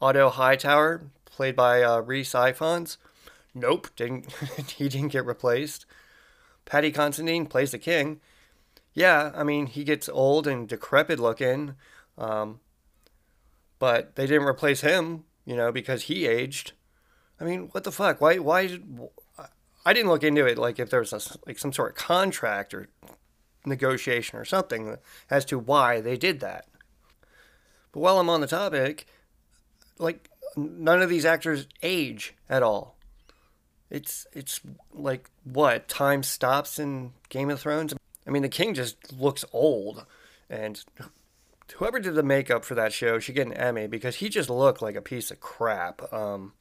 Otto 0.00 0.28
Hightower, 0.28 1.02
played 1.24 1.56
by 1.56 1.82
uh, 1.82 2.00
Rhys 2.00 2.32
Ifans, 2.32 2.98
nope, 3.54 3.88
didn't 3.96 4.32
he 4.76 4.88
didn't 4.88 5.12
get 5.12 5.24
replaced. 5.24 5.86
Paddy 6.64 6.90
Considine 6.90 7.46
plays 7.46 7.70
the 7.70 7.78
king. 7.78 8.20
Yeah, 8.98 9.30
I 9.32 9.44
mean, 9.44 9.68
he 9.68 9.84
gets 9.84 10.08
old 10.08 10.48
and 10.48 10.68
decrepit 10.68 11.20
looking, 11.20 11.76
um, 12.18 12.58
but 13.78 14.16
they 14.16 14.26
didn't 14.26 14.48
replace 14.48 14.80
him, 14.80 15.22
you 15.44 15.54
know, 15.54 15.70
because 15.70 16.02
he 16.02 16.26
aged. 16.26 16.72
I 17.40 17.44
mean, 17.44 17.68
what 17.70 17.84
the 17.84 17.92
fuck? 17.92 18.20
Why? 18.20 18.38
Why? 18.38 18.80
I 19.86 19.92
didn't 19.92 20.10
look 20.10 20.24
into 20.24 20.46
it 20.46 20.58
like 20.58 20.80
if 20.80 20.90
there 20.90 20.98
was 20.98 21.12
a, 21.12 21.20
like 21.46 21.60
some 21.60 21.72
sort 21.72 21.92
of 21.92 21.96
contract 21.96 22.74
or 22.74 22.88
negotiation 23.64 24.36
or 24.36 24.44
something 24.44 24.96
as 25.30 25.44
to 25.44 25.60
why 25.60 26.00
they 26.00 26.16
did 26.16 26.40
that. 26.40 26.66
But 27.92 28.00
while 28.00 28.18
I'm 28.18 28.28
on 28.28 28.40
the 28.40 28.48
topic, 28.48 29.06
like 29.98 30.28
none 30.56 31.00
of 31.00 31.08
these 31.08 31.24
actors 31.24 31.68
age 31.84 32.34
at 32.50 32.64
all. 32.64 32.96
It's 33.90 34.26
it's 34.32 34.60
like 34.92 35.30
what 35.44 35.86
time 35.86 36.24
stops 36.24 36.80
in 36.80 37.12
Game 37.28 37.48
of 37.48 37.60
Thrones. 37.60 37.94
I 38.28 38.30
mean, 38.30 38.42
the 38.42 38.48
king 38.48 38.74
just 38.74 39.12
looks 39.18 39.44
old, 39.52 40.04
and 40.50 40.84
whoever 41.76 41.98
did 41.98 42.14
the 42.14 42.22
makeup 42.22 42.64
for 42.64 42.74
that 42.74 42.92
show 42.92 43.18
should 43.18 43.34
get 43.34 43.46
an 43.46 43.54
Emmy 43.54 43.86
because 43.86 44.16
he 44.16 44.28
just 44.28 44.50
looked 44.50 44.82
like 44.82 44.94
a 44.94 45.02
piece 45.02 45.30
of 45.30 45.40
crap. 45.40 46.12
Um, 46.12 46.52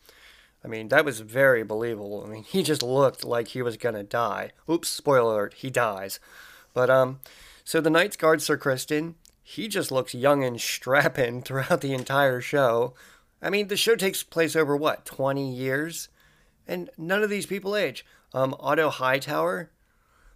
I 0.63 0.67
mean, 0.67 0.87
that 0.87 1.05
was 1.05 1.19
very 1.19 1.63
believable. 1.63 2.23
I 2.25 2.29
mean, 2.29 2.43
he 2.43 2.63
just 2.63 2.81
looked 2.81 3.23
like 3.23 3.49
he 3.49 3.61
was 3.61 3.77
gonna 3.77 4.03
die. 4.03 4.51
Oops, 4.69 4.87
spoiler 4.87 5.33
alert, 5.33 5.53
he 5.55 5.69
dies. 5.69 6.19
But 6.73 6.89
um, 6.89 7.19
so 7.63 7.81
the 7.81 7.89
Kingsguard 7.89 8.41
Sir 8.41 8.57
Criston, 8.57 9.15
he 9.43 9.67
just 9.67 9.91
looks 9.91 10.13
young 10.13 10.43
and 10.43 10.59
strapping 10.59 11.41
throughout 11.43 11.81
the 11.81 11.93
entire 11.93 12.41
show. 12.41 12.93
I 13.41 13.49
mean, 13.49 13.67
the 13.67 13.77
show 13.77 13.95
takes 13.95 14.23
place 14.23 14.55
over 14.55 14.75
what, 14.75 15.05
20 15.05 15.51
years? 15.53 16.09
and 16.67 16.89
none 16.97 17.23
of 17.23 17.29
these 17.29 17.45
people 17.45 17.75
age. 17.75 18.05
Um, 18.33 18.55
Otto 18.59 18.89
Hightower, 18.89 19.71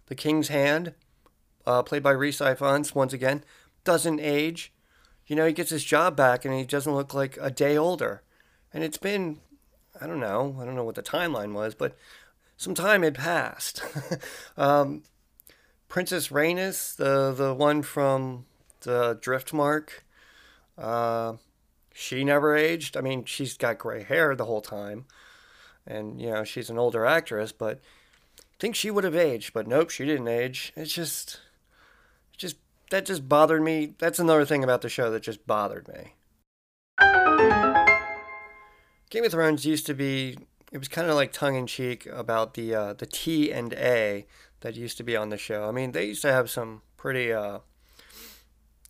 the 0.06 0.14
King's 0.14 0.48
Hand, 0.48 0.94
uh, 1.66 1.82
played 1.82 2.02
by 2.02 2.10
Rhys 2.10 2.38
Ifans, 2.38 2.94
once 2.94 3.12
again, 3.12 3.44
doesn't 3.84 4.20
age. 4.20 4.72
You 5.26 5.36
know, 5.36 5.46
he 5.46 5.52
gets 5.52 5.70
his 5.70 5.84
job 5.84 6.16
back 6.16 6.44
and 6.44 6.54
he 6.54 6.64
doesn't 6.64 6.94
look 6.94 7.14
like 7.14 7.38
a 7.40 7.50
day 7.50 7.76
older. 7.76 8.22
And 8.72 8.82
it's 8.82 8.98
been, 8.98 9.38
I 10.00 10.06
don't 10.06 10.20
know, 10.20 10.56
I 10.60 10.64
don't 10.64 10.74
know 10.74 10.84
what 10.84 10.94
the 10.94 11.02
timeline 11.02 11.52
was, 11.52 11.74
but 11.74 11.96
some 12.56 12.74
time 12.74 13.02
had 13.02 13.14
passed. 13.14 13.82
um, 14.56 15.02
Princess 15.88 16.28
Rhaenys, 16.28 16.96
the 16.96 17.32
the 17.32 17.52
one 17.54 17.82
from 17.82 18.46
the 18.80 19.16
Driftmark, 19.16 19.88
uh, 20.78 21.34
she 21.92 22.24
never 22.24 22.56
aged. 22.56 22.96
I 22.96 23.02
mean, 23.02 23.24
she's 23.24 23.56
got 23.56 23.78
gray 23.78 24.02
hair 24.02 24.34
the 24.34 24.46
whole 24.46 24.62
time 24.62 25.04
and 25.86 26.20
you 26.20 26.30
know 26.30 26.44
she's 26.44 26.70
an 26.70 26.78
older 26.78 27.04
actress, 27.04 27.52
but 27.52 27.80
I 28.38 28.54
think 28.58 28.74
she 28.74 28.90
would 28.90 29.04
have 29.04 29.16
aged, 29.16 29.52
but 29.52 29.66
nope, 29.66 29.90
she 29.90 30.04
didn't 30.04 30.28
age. 30.28 30.72
It's 30.76 30.92
just 30.92 31.40
that 32.92 33.06
just 33.06 33.26
bothered 33.26 33.62
me. 33.62 33.94
That's 33.98 34.18
another 34.18 34.44
thing 34.44 34.62
about 34.62 34.82
the 34.82 34.88
show 34.90 35.10
that 35.10 35.22
just 35.22 35.46
bothered 35.46 35.88
me. 35.88 36.12
Game 39.08 39.24
of 39.24 39.32
Thrones 39.32 39.64
used 39.64 39.86
to 39.86 39.94
be 39.94 40.36
it 40.70 40.78
was 40.78 40.88
kind 40.88 41.08
of 41.08 41.16
like 41.16 41.32
tongue 41.32 41.56
in 41.56 41.66
cheek 41.66 42.06
about 42.06 42.54
the 42.54 42.74
uh, 42.74 42.92
the 42.92 43.06
T 43.06 43.50
and 43.50 43.72
A 43.74 44.26
that 44.60 44.76
used 44.76 44.98
to 44.98 45.02
be 45.02 45.16
on 45.16 45.30
the 45.30 45.38
show. 45.38 45.68
I 45.68 45.72
mean, 45.72 45.92
they 45.92 46.04
used 46.04 46.22
to 46.22 46.32
have 46.32 46.50
some 46.50 46.82
pretty 46.98 47.32
uh, 47.32 47.60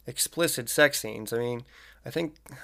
explicit 0.06 0.68
sex 0.68 1.00
scenes. 1.00 1.32
I 1.32 1.38
mean, 1.38 1.62
I 2.04 2.10
think 2.10 2.34
I 2.50 2.54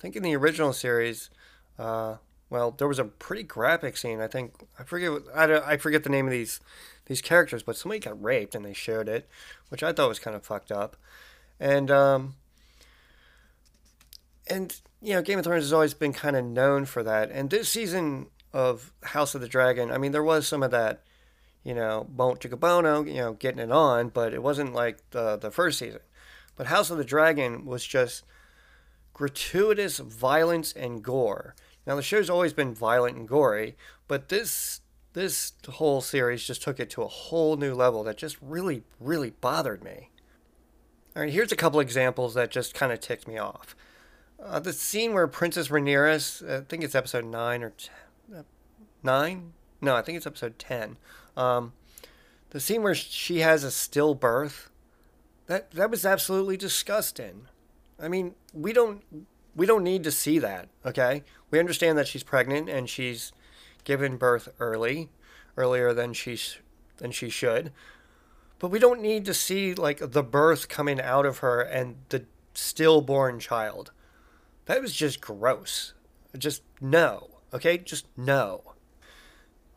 think 0.00 0.16
in 0.16 0.24
the 0.24 0.34
original 0.36 0.72
series, 0.72 1.30
uh, 1.78 2.16
well, 2.50 2.72
there 2.72 2.88
was 2.88 2.98
a 2.98 3.04
pretty 3.04 3.44
graphic 3.44 3.96
scene. 3.96 4.20
I 4.20 4.26
think 4.26 4.54
I 4.78 4.82
forget 4.82 5.12
I, 5.32 5.72
I 5.72 5.76
forget 5.76 6.02
the 6.02 6.10
name 6.10 6.26
of 6.26 6.32
these 6.32 6.60
these 7.08 7.20
characters, 7.20 7.62
but 7.62 7.76
somebody 7.76 8.00
got 8.00 8.22
raped 8.22 8.54
and 8.54 8.64
they 8.64 8.72
showed 8.72 9.08
it, 9.08 9.28
which 9.68 9.82
I 9.82 9.92
thought 9.92 10.08
was 10.08 10.18
kind 10.18 10.36
of 10.36 10.44
fucked 10.44 10.70
up. 10.70 10.96
And 11.58 11.90
um, 11.90 12.36
and 14.46 14.78
you 15.02 15.14
know, 15.14 15.22
Game 15.22 15.38
of 15.38 15.44
Thrones 15.44 15.64
has 15.64 15.72
always 15.72 15.94
been 15.94 16.12
kind 16.12 16.36
of 16.36 16.44
known 16.44 16.84
for 16.84 17.02
that. 17.02 17.30
And 17.30 17.50
this 17.50 17.68
season 17.68 18.26
of 18.52 18.92
House 19.02 19.34
of 19.34 19.40
the 19.40 19.48
Dragon, 19.48 19.90
I 19.90 19.98
mean, 19.98 20.12
there 20.12 20.22
was 20.22 20.46
some 20.46 20.62
of 20.62 20.70
that, 20.70 21.02
you 21.64 21.74
know, 21.74 22.06
Bones 22.08 22.38
Chickabono, 22.38 23.06
you 23.06 23.14
know, 23.14 23.32
getting 23.32 23.60
it 23.60 23.72
on, 23.72 24.08
but 24.08 24.32
it 24.32 24.42
wasn't 24.42 24.74
like 24.74 24.98
the 25.10 25.36
the 25.36 25.50
first 25.50 25.78
season. 25.78 26.00
But 26.56 26.68
House 26.68 26.90
of 26.90 26.98
the 26.98 27.04
Dragon 27.04 27.64
was 27.64 27.84
just 27.84 28.24
gratuitous 29.14 29.98
violence 29.98 30.72
and 30.72 31.02
gore 31.02 31.54
now 31.88 31.96
the 31.96 32.02
show's 32.02 32.28
always 32.28 32.52
been 32.52 32.74
violent 32.74 33.16
and 33.16 33.26
gory, 33.26 33.74
but 34.08 34.28
this 34.28 34.82
this 35.18 35.52
whole 35.68 36.00
series 36.00 36.44
just 36.44 36.62
took 36.62 36.78
it 36.78 36.88
to 36.90 37.02
a 37.02 37.08
whole 37.08 37.56
new 37.56 37.74
level 37.74 38.04
that 38.04 38.16
just 38.16 38.36
really 38.40 38.84
really 39.00 39.30
bothered 39.30 39.82
me. 39.82 40.10
All 41.16 41.22
right, 41.22 41.32
here's 41.32 41.50
a 41.50 41.56
couple 41.56 41.80
examples 41.80 42.34
that 42.34 42.52
just 42.52 42.72
kind 42.72 42.92
of 42.92 43.00
ticked 43.00 43.26
me 43.26 43.36
off. 43.36 43.74
Uh, 44.40 44.60
the 44.60 44.72
scene 44.72 45.14
where 45.14 45.26
Princess 45.26 45.68
Rhaenyra, 45.68 46.48
I 46.48 46.64
think 46.64 46.84
it's 46.84 46.94
episode 46.94 47.24
nine 47.24 47.64
or 47.64 47.70
ten, 47.70 48.38
uh, 48.38 48.42
nine. 49.02 49.54
No, 49.80 49.96
I 49.96 50.02
think 50.02 50.16
it's 50.16 50.26
episode 50.26 50.56
ten. 50.56 50.96
Um, 51.36 51.72
the 52.50 52.60
scene 52.60 52.84
where 52.84 52.94
she 52.94 53.40
has 53.40 53.64
a 53.64 53.68
stillbirth. 53.68 54.68
That 55.46 55.72
that 55.72 55.90
was 55.90 56.04
absolutely 56.04 56.56
disgusting. 56.56 57.48
I 58.00 58.06
mean, 58.06 58.36
we 58.54 58.72
don't 58.72 59.02
we 59.56 59.66
don't 59.66 59.82
need 59.82 60.04
to 60.04 60.12
see 60.12 60.38
that, 60.38 60.68
okay? 60.86 61.24
We 61.50 61.58
understand 61.58 61.98
that 61.98 62.06
she's 62.06 62.22
pregnant 62.22 62.68
and 62.68 62.88
she's 62.88 63.32
given 63.88 64.18
birth 64.18 64.50
early, 64.60 65.08
earlier 65.56 65.94
than 65.94 66.12
she's 66.12 66.58
than 66.98 67.10
she 67.10 67.30
should. 67.30 67.72
But 68.58 68.68
we 68.68 68.78
don't 68.78 69.00
need 69.00 69.24
to 69.24 69.32
see 69.32 69.72
like 69.72 70.12
the 70.12 70.22
birth 70.22 70.68
coming 70.68 71.00
out 71.00 71.24
of 71.24 71.38
her 71.38 71.62
and 71.62 71.96
the 72.10 72.26
stillborn 72.52 73.40
child. 73.40 73.90
That 74.66 74.82
was 74.82 74.94
just 74.94 75.22
gross. 75.22 75.94
Just 76.36 76.62
no. 76.82 77.30
Okay? 77.54 77.78
Just 77.78 78.06
no. 78.14 78.74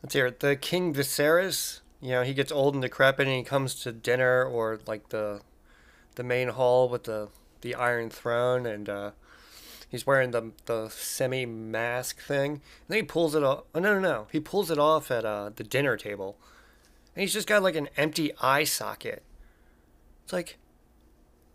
Let's 0.02 0.12
hear 0.12 0.26
it. 0.26 0.40
The 0.40 0.56
King 0.56 0.92
Viserys, 0.92 1.80
you 2.02 2.10
know, 2.10 2.22
he 2.22 2.34
gets 2.34 2.52
old 2.52 2.74
and 2.74 2.82
decrepit 2.82 3.26
and 3.26 3.36
he 3.36 3.42
comes 3.42 3.74
to 3.76 3.92
dinner 3.92 4.44
or 4.44 4.78
like 4.86 5.08
the 5.08 5.40
the 6.16 6.22
main 6.22 6.48
hall 6.48 6.86
with 6.90 7.04
the 7.04 7.28
the 7.62 7.74
Iron 7.76 8.10
Throne 8.10 8.66
and 8.66 8.90
uh 8.90 9.10
He's 9.92 10.06
wearing 10.06 10.30
the 10.30 10.52
the 10.64 10.88
semi 10.88 11.44
mask 11.44 12.20
thing. 12.22 12.52
And 12.52 12.60
then 12.88 12.96
he 12.96 13.02
pulls 13.02 13.34
it 13.34 13.44
off. 13.44 13.64
Oh, 13.74 13.78
no, 13.78 13.92
no, 13.92 14.00
no. 14.00 14.26
He 14.32 14.40
pulls 14.40 14.70
it 14.70 14.78
off 14.78 15.10
at 15.10 15.26
uh, 15.26 15.50
the 15.54 15.62
dinner 15.62 15.98
table. 15.98 16.38
And 17.14 17.20
he's 17.20 17.34
just 17.34 17.46
got 17.46 17.62
like 17.62 17.76
an 17.76 17.90
empty 17.98 18.32
eye 18.40 18.64
socket. 18.64 19.22
It's 20.24 20.32
like, 20.32 20.56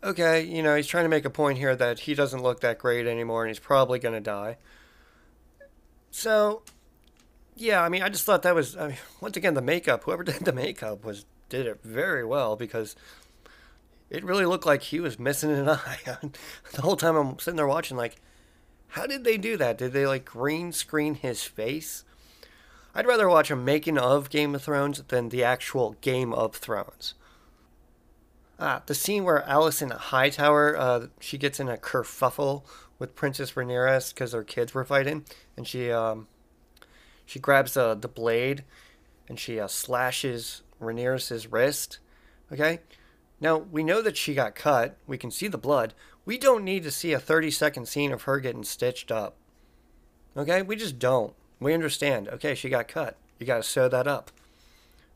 okay, 0.04 0.44
you 0.44 0.62
know, 0.62 0.76
he's 0.76 0.86
trying 0.86 1.04
to 1.04 1.08
make 1.08 1.24
a 1.24 1.30
point 1.30 1.58
here 1.58 1.74
that 1.74 2.00
he 2.00 2.14
doesn't 2.14 2.42
look 2.42 2.60
that 2.60 2.78
great 2.78 3.08
anymore 3.08 3.42
and 3.42 3.50
he's 3.50 3.58
probably 3.58 3.98
going 3.98 4.14
to 4.14 4.20
die. 4.20 4.56
So, 6.12 6.62
yeah, 7.56 7.82
I 7.82 7.88
mean, 7.88 8.02
I 8.02 8.08
just 8.08 8.24
thought 8.24 8.42
that 8.42 8.54
was, 8.54 8.76
I 8.76 8.88
mean, 8.88 8.96
once 9.20 9.36
again, 9.36 9.54
the 9.54 9.62
makeup, 9.62 10.04
whoever 10.04 10.22
did 10.24 10.44
the 10.44 10.52
makeup 10.52 11.04
was 11.04 11.26
did 11.48 11.66
it 11.66 11.82
very 11.82 12.24
well 12.24 12.54
because 12.56 12.94
it 14.10 14.22
really 14.22 14.44
looked 14.44 14.66
like 14.66 14.82
he 14.82 15.00
was 15.00 15.18
missing 15.18 15.50
an 15.50 15.68
eye. 15.68 15.98
the 16.72 16.82
whole 16.82 16.96
time 16.96 17.16
I'm 17.16 17.38
sitting 17.40 17.56
there 17.56 17.66
watching, 17.66 17.96
like, 17.96 18.16
how 18.88 19.06
did 19.06 19.24
they 19.24 19.36
do 19.36 19.56
that? 19.56 19.78
Did 19.78 19.92
they 19.92 20.06
like 20.06 20.24
green 20.24 20.72
screen 20.72 21.14
his 21.14 21.44
face? 21.44 22.04
I'd 22.94 23.06
rather 23.06 23.28
watch 23.28 23.50
a 23.50 23.56
making 23.56 23.98
of 23.98 24.30
Game 24.30 24.54
of 24.54 24.62
Thrones 24.62 25.02
than 25.08 25.28
the 25.28 25.44
actual 25.44 25.96
Game 26.00 26.32
of 26.32 26.56
Thrones. 26.56 27.14
Ah, 28.58 28.82
the 28.86 28.94
scene 28.94 29.22
where 29.24 29.44
Alicent 29.46 29.92
Hightower, 29.92 30.76
uh, 30.76 31.06
she 31.20 31.38
gets 31.38 31.60
in 31.60 31.68
a 31.68 31.76
kerfuffle 31.76 32.64
with 32.98 33.14
Princess 33.14 33.52
Rhaenyra 33.52 34.12
because 34.12 34.32
their 34.32 34.42
kids 34.42 34.74
were 34.74 34.84
fighting, 34.84 35.24
and 35.56 35.66
she 35.66 35.92
um, 35.92 36.26
she 37.24 37.38
grabs 37.38 37.76
uh, 37.76 37.94
the 37.94 38.08
blade 38.08 38.64
and 39.28 39.38
she 39.38 39.60
uh, 39.60 39.68
slashes 39.68 40.62
Rhaenyra's 40.80 41.46
wrist. 41.46 41.98
Okay, 42.50 42.80
now 43.40 43.58
we 43.58 43.84
know 43.84 44.00
that 44.02 44.16
she 44.16 44.34
got 44.34 44.54
cut. 44.54 44.96
We 45.06 45.18
can 45.18 45.30
see 45.30 45.48
the 45.48 45.58
blood. 45.58 45.94
We 46.28 46.36
don't 46.36 46.62
need 46.62 46.82
to 46.82 46.90
see 46.90 47.14
a 47.14 47.18
30 47.18 47.50
second 47.50 47.88
scene 47.88 48.12
of 48.12 48.24
her 48.24 48.38
getting 48.38 48.62
stitched 48.62 49.10
up. 49.10 49.36
Okay? 50.36 50.60
We 50.60 50.76
just 50.76 50.98
don't. 50.98 51.32
We 51.58 51.72
understand. 51.72 52.28
Okay, 52.28 52.54
she 52.54 52.68
got 52.68 52.86
cut. 52.86 53.16
You 53.38 53.46
got 53.46 53.56
to 53.56 53.62
sew 53.62 53.88
that 53.88 54.06
up. 54.06 54.30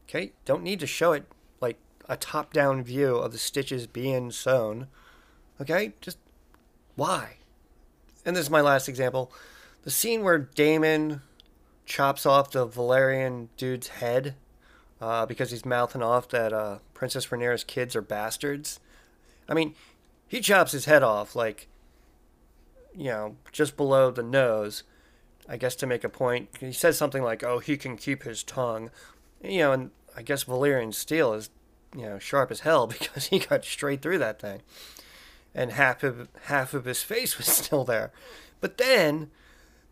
Okay? 0.08 0.32
Don't 0.46 0.62
need 0.62 0.80
to 0.80 0.86
show 0.86 1.12
it 1.12 1.26
like 1.60 1.76
a 2.08 2.16
top 2.16 2.54
down 2.54 2.82
view 2.82 3.16
of 3.16 3.32
the 3.32 3.36
stitches 3.36 3.86
being 3.86 4.30
sewn. 4.30 4.86
Okay? 5.60 5.92
Just 6.00 6.16
why? 6.96 7.36
And 8.24 8.34
this 8.34 8.44
is 8.44 8.50
my 8.50 8.62
last 8.62 8.88
example. 8.88 9.30
The 9.82 9.90
scene 9.90 10.22
where 10.22 10.38
Daemon 10.38 11.20
chops 11.84 12.24
off 12.24 12.52
the 12.52 12.66
Valyrian 12.66 13.48
dude's 13.58 13.88
head 13.88 14.34
uh, 14.98 15.26
because 15.26 15.50
he's 15.50 15.66
mouthing 15.66 16.02
off 16.02 16.30
that 16.30 16.54
uh, 16.54 16.78
Princess 16.94 17.26
Rhaenyra's 17.26 17.64
kids 17.64 17.94
are 17.94 18.00
bastards. 18.00 18.80
I 19.46 19.52
mean, 19.52 19.74
he 20.32 20.40
chops 20.40 20.72
his 20.72 20.86
head 20.86 21.02
off 21.02 21.36
like 21.36 21.68
you 22.94 23.04
know 23.04 23.36
just 23.52 23.76
below 23.76 24.10
the 24.10 24.22
nose 24.22 24.82
i 25.48 25.56
guess 25.56 25.74
to 25.76 25.86
make 25.86 26.04
a 26.04 26.08
point. 26.08 26.48
He 26.60 26.72
says 26.72 26.96
something 26.96 27.22
like 27.22 27.42
oh 27.42 27.58
he 27.58 27.76
can 27.76 27.96
keep 27.96 28.22
his 28.22 28.42
tongue. 28.42 28.90
You 29.42 29.58
know 29.58 29.72
and 29.72 29.90
I 30.16 30.22
guess 30.22 30.44
Valyrian 30.44 30.92
steel 30.94 31.32
is, 31.32 31.50
you 31.96 32.02
know, 32.02 32.18
sharp 32.18 32.50
as 32.50 32.60
hell 32.60 32.86
because 32.98 33.28
he 33.28 33.38
got 33.38 33.64
straight 33.64 34.02
through 34.02 34.18
that 34.18 34.40
thing, 34.40 34.62
and 35.54 35.72
half 35.72 36.02
of 36.02 36.28
half 36.44 36.74
of 36.74 36.84
his 36.84 37.02
face 37.02 37.38
was 37.38 37.46
still 37.60 37.84
there. 37.84 38.12
But 38.60 38.78
then 38.78 39.30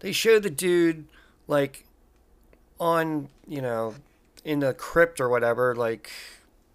they 0.01 0.13
show 0.13 0.39
the 0.39 0.51
dude 0.51 1.07
like 1.47 1.85
on, 2.79 3.29
you 3.47 3.61
know, 3.61 3.95
in 4.45 4.61
the 4.61 4.73
crypt 4.73 5.21
or 5.21 5.29
whatever, 5.29 5.75
like 5.75 6.11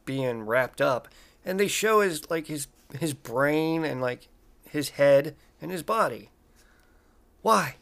being 0.06 0.44
wrapped 0.44 0.82
up, 0.82 1.08
and 1.44 1.60
they 1.60 1.68
show 1.68 2.02
his 2.02 2.30
like 2.30 2.48
his 2.48 2.68
his 3.00 3.14
brain 3.14 3.84
and 3.84 4.02
like 4.02 4.28
his 4.70 4.90
head 4.90 5.36
and 5.62 5.72
his 5.72 5.84
body. 5.84 6.30
Why? 7.42 7.76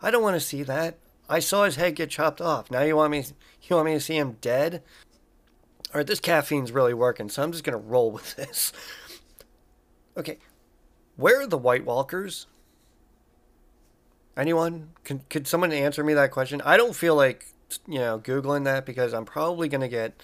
I 0.00 0.10
don't 0.10 0.22
want 0.22 0.36
to 0.36 0.40
see 0.40 0.62
that. 0.64 0.98
I 1.28 1.38
saw 1.38 1.64
his 1.64 1.76
head 1.76 1.94
get 1.94 2.10
chopped 2.10 2.40
off. 2.40 2.70
Now 2.70 2.82
you 2.82 2.96
want 2.96 3.12
me 3.12 3.24
you 3.62 3.76
want 3.76 3.86
me 3.86 3.94
to 3.94 4.00
see 4.00 4.16
him 4.16 4.36
dead? 4.40 4.82
All 5.94 5.98
right, 5.98 6.06
this 6.06 6.20
caffeine's 6.20 6.72
really 6.72 6.94
working, 6.94 7.28
so 7.28 7.42
I'm 7.42 7.52
just 7.52 7.64
gonna 7.64 7.78
roll 7.78 8.10
with 8.10 8.36
this. 8.36 8.72
Okay, 10.16 10.38
where 11.16 11.40
are 11.40 11.46
the 11.46 11.58
White 11.58 11.84
Walkers? 11.84 12.46
Anyone? 14.36 14.90
Can, 15.04 15.20
could 15.28 15.46
someone 15.46 15.72
answer 15.72 16.02
me 16.02 16.14
that 16.14 16.30
question? 16.30 16.62
I 16.64 16.76
don't 16.76 16.96
feel 16.96 17.14
like, 17.14 17.46
you 17.86 17.98
know, 17.98 18.18
Googling 18.18 18.64
that 18.64 18.86
because 18.86 19.12
I'm 19.12 19.26
probably 19.26 19.68
going 19.68 19.82
to 19.82 19.88
get 19.88 20.22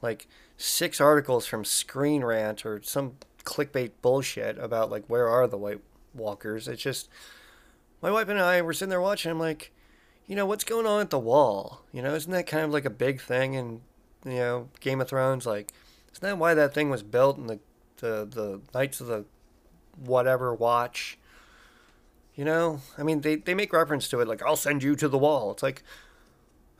like 0.00 0.26
six 0.56 1.00
articles 1.00 1.46
from 1.46 1.64
Screen 1.64 2.24
Rant 2.24 2.64
or 2.64 2.80
some 2.82 3.16
clickbait 3.44 3.92
bullshit 4.02 4.58
about 4.58 4.90
like 4.90 5.04
where 5.06 5.28
are 5.28 5.46
the 5.46 5.58
White 5.58 5.80
Walkers. 6.14 6.68
It's 6.68 6.82
just, 6.82 7.08
my 8.00 8.10
wife 8.10 8.28
and 8.28 8.40
I 8.40 8.62
were 8.62 8.72
sitting 8.72 8.90
there 8.90 9.00
watching. 9.00 9.30
I'm 9.30 9.38
like, 9.38 9.72
you 10.26 10.36
know, 10.36 10.46
what's 10.46 10.64
going 10.64 10.86
on 10.86 11.00
at 11.00 11.10
the 11.10 11.18
wall? 11.18 11.82
You 11.92 12.02
know, 12.02 12.14
isn't 12.14 12.32
that 12.32 12.46
kind 12.46 12.64
of 12.64 12.70
like 12.70 12.84
a 12.84 12.90
big 12.90 13.20
thing 13.20 13.54
in, 13.54 13.82
you 14.24 14.38
know, 14.38 14.68
Game 14.80 15.00
of 15.00 15.08
Thrones? 15.08 15.44
Like, 15.46 15.72
isn't 16.12 16.22
that 16.22 16.38
why 16.38 16.54
that 16.54 16.72
thing 16.72 16.88
was 16.88 17.02
built 17.02 17.36
in 17.36 17.46
the, 17.46 17.58
the, 17.98 18.26
the 18.30 18.60
Knights 18.72 19.00
of 19.00 19.06
the 19.06 19.24
whatever 19.96 20.54
watch? 20.54 21.18
You 22.34 22.44
know, 22.44 22.80
I 22.98 23.02
mean, 23.02 23.20
they, 23.20 23.36
they 23.36 23.54
make 23.54 23.72
reference 23.72 24.08
to 24.08 24.20
it 24.20 24.26
like, 24.26 24.42
I'll 24.42 24.56
send 24.56 24.82
you 24.82 24.96
to 24.96 25.08
the 25.08 25.18
wall. 25.18 25.52
It's 25.52 25.62
like, 25.62 25.82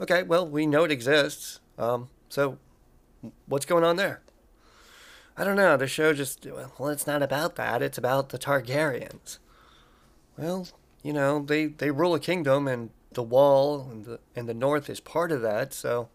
okay, 0.01 0.23
well, 0.23 0.49
we 0.49 0.67
know 0.67 0.85
it 0.85 0.91
exists. 0.91 1.61
Um, 1.79 2.09
so 2.29 2.59
what's 3.47 3.67
going 3.67 3.85
on 3.85 3.97
there? 3.97 4.23
I 5.37 5.45
don't 5.45 5.57
know. 5.57 5.77
The 5.77 5.87
show 5.87 6.13
just, 6.13 6.47
well, 6.47 6.89
it's 6.89 7.07
not 7.07 7.23
about 7.23 7.57
that. 7.57 7.83
It's 7.83 7.99
about 7.99 8.29
the 8.29 8.39
Targaryens. 8.39 9.39
Well, 10.37 10.69
you 11.03 11.13
know, 11.13 11.43
they, 11.43 11.67
they 11.67 11.91
rule 11.91 12.15
a 12.15 12.21
kingdom 12.21 12.69
and 12.69 12.91
the 13.13 13.23
wall 13.23 13.89
and 13.91 14.05
the, 14.05 14.21
and 14.37 14.49
the 14.49 14.55
north 14.55 14.89
is 14.89 15.01
part 15.01 15.33
of 15.33 15.43
that. 15.43 15.73
So 15.73 16.09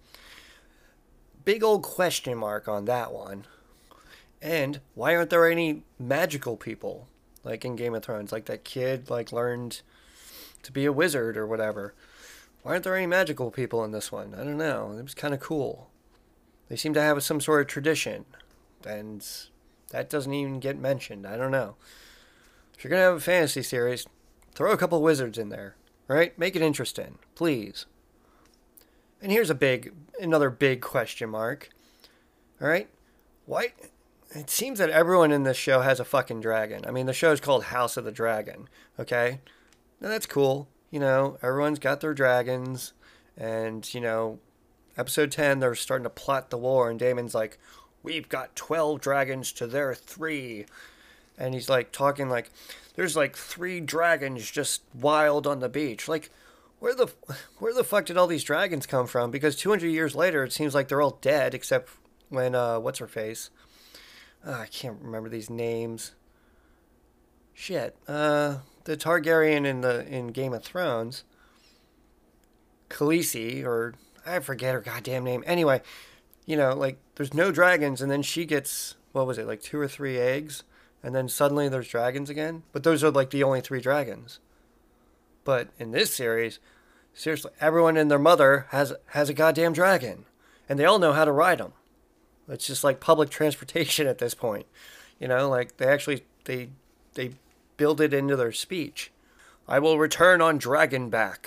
big 1.43 1.63
old 1.63 1.83
question 1.83 2.37
mark 2.37 2.67
on 2.67 2.85
that 2.85 3.11
one. 3.11 3.45
And 4.41 4.79
why 4.95 5.15
aren't 5.15 5.29
there 5.29 5.49
any 5.49 5.83
magical 5.97 6.55
people? 6.55 7.07
like 7.43 7.65
in 7.65 7.75
Game 7.75 7.95
of 7.95 8.03
Thrones. 8.03 8.31
Like 8.31 8.45
that 8.45 8.63
kid 8.63 9.09
like 9.09 9.31
learned 9.31 9.81
to 10.63 10.71
be 10.71 10.85
a 10.85 10.93
wizard 10.93 11.37
or 11.37 11.47
whatever. 11.47 11.93
Why 12.61 12.73
aren't 12.73 12.83
there 12.83 12.95
any 12.95 13.07
magical 13.07 13.51
people 13.51 13.83
in 13.83 13.91
this 13.91 14.11
one? 14.11 14.33
I 14.33 14.43
don't 14.43 14.57
know. 14.57 14.95
It 14.97 15.03
was 15.03 15.13
kind 15.13 15.33
of 15.33 15.39
cool. 15.39 15.89
They 16.67 16.75
seem 16.75 16.93
to 16.93 17.01
have 17.01 17.23
some 17.23 17.41
sort 17.41 17.61
of 17.61 17.67
tradition, 17.67 18.25
and 18.85 19.25
that 19.89 20.09
doesn't 20.09 20.33
even 20.33 20.59
get 20.59 20.77
mentioned. 20.77 21.25
I 21.25 21.37
don't 21.37 21.51
know. 21.51 21.75
If 22.77 22.83
you're 22.83 22.89
gonna 22.89 23.03
have 23.03 23.15
a 23.15 23.19
fantasy 23.19 23.63
series, 23.63 24.07
throw 24.53 24.71
a 24.71 24.77
couple 24.77 25.01
wizards 25.01 25.37
in 25.37 25.49
there, 25.49 25.75
right? 26.07 26.37
Make 26.37 26.55
it 26.55 26.61
interesting, 26.61 27.19
please. 27.35 27.85
And 29.21 29.31
here's 29.31 29.49
a 29.49 29.55
big, 29.55 29.93
another 30.19 30.49
big 30.49 30.81
question 30.81 31.29
mark. 31.29 31.69
All 32.61 32.67
right, 32.67 32.89
why 33.45 33.73
it 34.31 34.49
seems 34.49 34.79
that 34.79 34.89
everyone 34.89 35.31
in 35.31 35.43
this 35.43 35.57
show 35.57 35.81
has 35.81 35.99
a 35.99 36.05
fucking 36.05 36.41
dragon. 36.41 36.85
I 36.87 36.91
mean, 36.91 37.05
the 37.05 37.13
show 37.13 37.31
is 37.31 37.39
called 37.39 37.65
House 37.65 37.97
of 37.97 38.05
the 38.05 38.11
Dragon. 38.11 38.69
Okay, 38.99 39.39
now 39.99 40.09
that's 40.09 40.25
cool. 40.25 40.67
You 40.91 40.99
know, 40.99 41.37
everyone's 41.41 41.79
got 41.79 42.01
their 42.01 42.13
dragons, 42.13 42.93
and 43.35 43.91
you 43.93 44.01
know, 44.01 44.39
episode 44.97 45.31
ten 45.31 45.59
they're 45.59 45.75
starting 45.75 46.03
to 46.03 46.09
plot 46.09 46.49
the 46.49 46.57
war, 46.57 46.89
and 46.89 46.99
Daemon's 46.99 47.35
like, 47.35 47.57
"We've 48.03 48.29
got 48.29 48.55
twelve 48.55 49.01
dragons 49.01 49.51
to 49.53 49.67
their 49.67 49.93
three. 49.95 50.65
and 51.37 51.53
he's 51.53 51.69
like 51.69 51.91
talking 51.91 52.29
like, 52.29 52.51
"There's 52.95 53.15
like 53.15 53.35
three 53.35 53.79
dragons 53.79 54.51
just 54.51 54.81
wild 54.93 55.47
on 55.47 55.59
the 55.59 55.69
beach." 55.69 56.07
Like, 56.07 56.29
where 56.79 56.95
the 56.95 57.07
where 57.59 57.73
the 57.73 57.83
fuck 57.83 58.05
did 58.05 58.17
all 58.17 58.27
these 58.27 58.43
dragons 58.43 58.85
come 58.85 59.07
from? 59.07 59.31
Because 59.31 59.55
200 59.55 59.87
years 59.87 60.15
later, 60.15 60.43
it 60.43 60.53
seems 60.53 60.75
like 60.75 60.87
they're 60.87 61.01
all 61.01 61.17
dead 61.21 61.53
except 61.53 61.89
when 62.29 62.55
uh, 62.55 62.79
what's 62.79 62.99
her 62.99 63.07
face 63.07 63.49
uh, 64.45 64.51
I 64.51 64.65
can't 64.67 64.97
remember 65.01 65.29
these 65.29 65.49
names. 65.49 66.13
Shit. 67.53 67.95
Uh, 68.07 68.57
the 68.85 68.95
Targaryen 68.95 69.65
in 69.65 69.81
the 69.81 70.05
in 70.07 70.27
Game 70.27 70.53
of 70.53 70.63
Thrones. 70.63 71.23
Khaleesi, 72.89 73.63
or 73.63 73.93
I 74.25 74.39
forget 74.39 74.73
her 74.73 74.81
goddamn 74.81 75.23
name. 75.23 75.43
Anyway, 75.45 75.81
you 76.49 76.57
know, 76.57 76.73
like 76.73 76.97
there's 77.13 77.35
no 77.35 77.51
dragons, 77.51 78.01
and 78.01 78.09
then 78.09 78.23
she 78.23 78.43
gets 78.43 78.95
what 79.11 79.27
was 79.27 79.37
it, 79.37 79.45
like 79.45 79.61
two 79.61 79.79
or 79.79 79.87
three 79.87 80.17
eggs, 80.17 80.63
and 81.03 81.13
then 81.13 81.29
suddenly 81.29 81.69
there's 81.69 81.87
dragons 81.87 82.27
again. 82.27 82.63
But 82.71 82.81
those 82.81 83.03
are 83.03 83.11
like 83.11 83.29
the 83.29 83.43
only 83.43 83.61
three 83.61 83.79
dragons. 83.79 84.39
But 85.43 85.67
in 85.77 85.91
this 85.91 86.13
series, 86.13 86.57
seriously, 87.13 87.51
everyone 87.61 87.97
and 87.97 88.09
their 88.09 88.17
mother 88.17 88.65
has 88.69 88.93
has 89.09 89.29
a 89.29 89.33
goddamn 89.35 89.73
dragon, 89.73 90.25
and 90.67 90.79
they 90.79 90.85
all 90.85 90.97
know 90.97 91.13
how 91.13 91.23
to 91.23 91.31
ride 91.31 91.59
them. 91.59 91.73
It's 92.47 92.65
just 92.65 92.83
like 92.83 92.99
public 92.99 93.29
transportation 93.29 94.07
at 94.07 94.17
this 94.17 94.33
point. 94.33 94.65
You 95.19 95.27
know, 95.27 95.47
like 95.47 95.77
they 95.77 95.85
actually 95.85 96.25
they 96.45 96.69
they 97.13 97.33
build 97.77 98.01
it 98.01 98.11
into 98.11 98.35
their 98.35 98.53
speech. 98.53 99.11
I 99.67 99.77
will 99.77 99.99
return 99.99 100.41
on 100.41 100.59
Dragonback. 100.59 101.45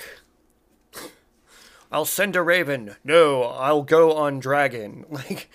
I'll 1.93 2.07
send 2.07 2.35
a 2.37 2.43
raven. 2.43 2.97
No, 3.05 3.43
I'll 3.43 3.83
go 3.83 4.15
on 4.15 4.41
dragon. 4.41 5.05
Like, 5.11 5.51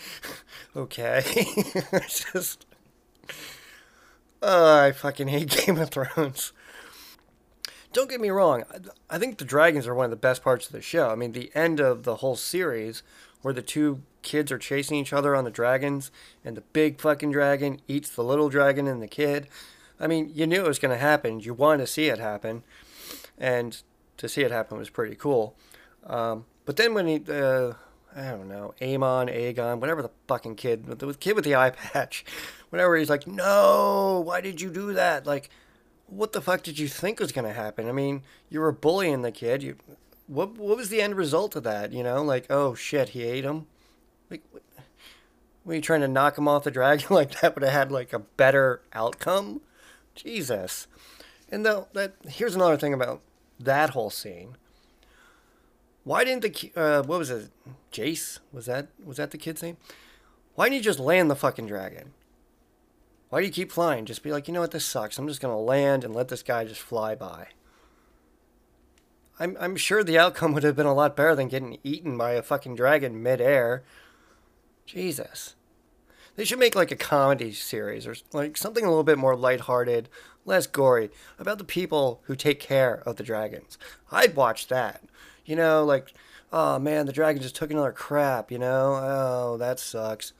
okay. 0.75 1.23
it's 1.25 2.31
just. 2.31 2.67
Uh, 4.41 4.87
I 4.87 4.91
fucking 4.91 5.29
hate 5.29 5.49
Game 5.65 5.79
of 5.79 5.89
Thrones. 5.89 6.53
Don't 7.91 8.09
get 8.09 8.21
me 8.21 8.29
wrong. 8.29 8.63
I 9.09 9.17
think 9.17 9.39
the 9.39 9.45
dragons 9.45 9.87
are 9.87 9.95
one 9.95 10.05
of 10.05 10.11
the 10.11 10.15
best 10.15 10.43
parts 10.43 10.67
of 10.67 10.73
the 10.73 10.81
show. 10.81 11.09
I 11.09 11.15
mean, 11.15 11.31
the 11.31 11.51
end 11.55 11.79
of 11.79 12.03
the 12.03 12.17
whole 12.17 12.35
series, 12.35 13.01
where 13.41 13.53
the 13.53 13.63
two 13.63 14.03
kids 14.21 14.51
are 14.51 14.59
chasing 14.59 14.97
each 14.97 15.13
other 15.13 15.35
on 15.35 15.43
the 15.43 15.49
dragons, 15.49 16.11
and 16.45 16.55
the 16.55 16.61
big 16.61 17.01
fucking 17.01 17.31
dragon 17.31 17.81
eats 17.87 18.09
the 18.09 18.23
little 18.23 18.49
dragon 18.49 18.87
and 18.87 19.01
the 19.01 19.07
kid. 19.07 19.47
I 19.99 20.05
mean, 20.05 20.31
you 20.35 20.45
knew 20.45 20.63
it 20.63 20.67
was 20.67 20.79
going 20.79 20.93
to 20.93 21.01
happen. 21.01 21.39
You 21.39 21.55
wanted 21.55 21.79
to 21.79 21.87
see 21.87 22.09
it 22.09 22.19
happen, 22.19 22.61
and 23.39 23.81
to 24.17 24.29
see 24.29 24.43
it 24.43 24.51
happen 24.51 24.77
was 24.77 24.91
pretty 24.91 25.15
cool. 25.15 25.55
Um, 26.07 26.45
but 26.65 26.77
then 26.77 26.93
when 26.93 27.07
he, 27.07 27.23
uh, 27.29 27.73
I 28.15 28.31
don't 28.31 28.47
know, 28.47 28.73
Amon, 28.81 29.27
Aegon, 29.27 29.79
whatever 29.79 30.01
the 30.01 30.11
fucking 30.27 30.55
kid, 30.55 30.85
the 30.85 31.13
kid 31.13 31.35
with 31.35 31.45
the 31.45 31.55
eye 31.55 31.69
patch, 31.93 32.25
whatever, 32.69 32.95
he's 32.97 33.09
like, 33.09 33.27
no, 33.27 34.21
why 34.25 34.41
did 34.41 34.61
you 34.61 34.69
do 34.69 34.93
that? 34.93 35.25
Like, 35.25 35.49
what 36.07 36.33
the 36.33 36.41
fuck 36.41 36.63
did 36.63 36.79
you 36.79 36.87
think 36.87 37.19
was 37.19 37.31
going 37.31 37.45
to 37.45 37.53
happen? 37.53 37.87
I 37.87 37.91
mean, 37.91 38.23
you 38.49 38.61
were 38.61 38.71
bullying 38.71 39.21
the 39.21 39.31
kid. 39.31 39.61
You, 39.61 39.75
what, 40.27 40.57
what 40.57 40.77
was 40.77 40.89
the 40.89 41.01
end 41.01 41.15
result 41.15 41.55
of 41.55 41.63
that? 41.63 41.91
You 41.91 42.03
know, 42.03 42.23
like, 42.23 42.47
oh 42.49 42.73
shit, 42.73 43.09
he 43.09 43.23
ate 43.23 43.43
him. 43.43 43.67
Like, 44.29 44.43
what, 44.51 44.63
were 45.67 45.75
you 45.75 45.81
trying 45.81 46.01
to 46.01 46.07
knock 46.07 46.37
him 46.37 46.47
off 46.47 46.63
the 46.63 46.71
dragon? 46.71 47.07
like 47.13 47.41
that 47.41 47.53
would 47.53 47.63
have 47.63 47.73
had 47.73 47.91
like 47.91 48.13
a 48.13 48.19
better 48.19 48.81
outcome? 48.93 49.61
Jesus. 50.15 50.87
And 51.51 51.65
though 51.65 51.87
that 51.93 52.13
here's 52.27 52.55
another 52.55 52.77
thing 52.77 52.93
about 52.93 53.21
that 53.59 53.91
whole 53.91 54.09
scene. 54.09 54.55
Why 56.07 56.23
didn't 56.23 56.43
the 56.43 56.71
uh, 56.73 57.03
what 57.03 57.19
was 57.19 57.29
it? 57.29 57.49
Jace 57.91 58.39
was 58.53 58.65
that 58.67 58.87
was 59.03 59.17
that 59.17 59.31
the 59.31 59.37
kid's 59.37 59.61
name? 59.61 59.75
Why 60.55 60.69
didn't 60.69 60.77
you 60.77 60.81
just 60.81 61.01
land 61.01 61.29
the 61.29 61.35
fucking 61.35 61.67
dragon? 61.67 62.13
Why 63.27 63.41
do 63.41 63.45
you 63.45 63.51
keep 63.51 63.73
flying? 63.73 64.05
Just 64.05 64.23
be 64.23 64.31
like, 64.31 64.47
you 64.47 64.53
know 64.53 64.61
what, 64.61 64.71
this 64.71 64.85
sucks. 64.85 65.17
I'm 65.17 65.27
just 65.27 65.41
gonna 65.41 65.59
land 65.59 66.05
and 66.05 66.15
let 66.15 66.29
this 66.29 66.43
guy 66.43 66.63
just 66.63 66.79
fly 66.79 67.13
by. 67.13 67.47
I'm 69.37 69.57
I'm 69.59 69.75
sure 69.75 70.01
the 70.01 70.17
outcome 70.17 70.53
would 70.53 70.63
have 70.63 70.77
been 70.77 70.85
a 70.85 70.93
lot 70.93 71.17
better 71.17 71.35
than 71.35 71.49
getting 71.49 71.77
eaten 71.83 72.17
by 72.17 72.31
a 72.31 72.41
fucking 72.41 72.77
dragon 72.77 73.21
midair. 73.21 73.83
Jesus. 74.85 75.55
They 76.37 76.45
should 76.45 76.59
make 76.59 76.73
like 76.75 76.91
a 76.91 76.95
comedy 76.95 77.51
series 77.51 78.07
or 78.07 78.15
like 78.31 78.55
something 78.55 78.85
a 78.85 78.89
little 78.89 79.03
bit 79.03 79.17
more 79.17 79.35
lighthearted, 79.35 80.07
less 80.45 80.67
gory, 80.67 81.09
about 81.37 81.57
the 81.57 81.65
people 81.65 82.21
who 82.27 82.35
take 82.37 82.61
care 82.61 83.03
of 83.05 83.17
the 83.17 83.23
dragons. 83.23 83.77
I'd 84.09 84.37
watch 84.37 84.67
that. 84.67 85.03
You 85.47 85.55
know, 85.55 85.83
like, 85.83 86.13
oh 86.51 86.77
man, 86.77 87.07
the 87.07 87.13
dragon 87.13 87.41
just 87.41 87.55
took 87.55 87.71
another 87.71 87.91
crap, 87.91 88.51
you 88.51 88.59
know? 88.59 88.99
Oh, 89.01 89.57
that 89.57 89.79
sucks. 89.79 90.33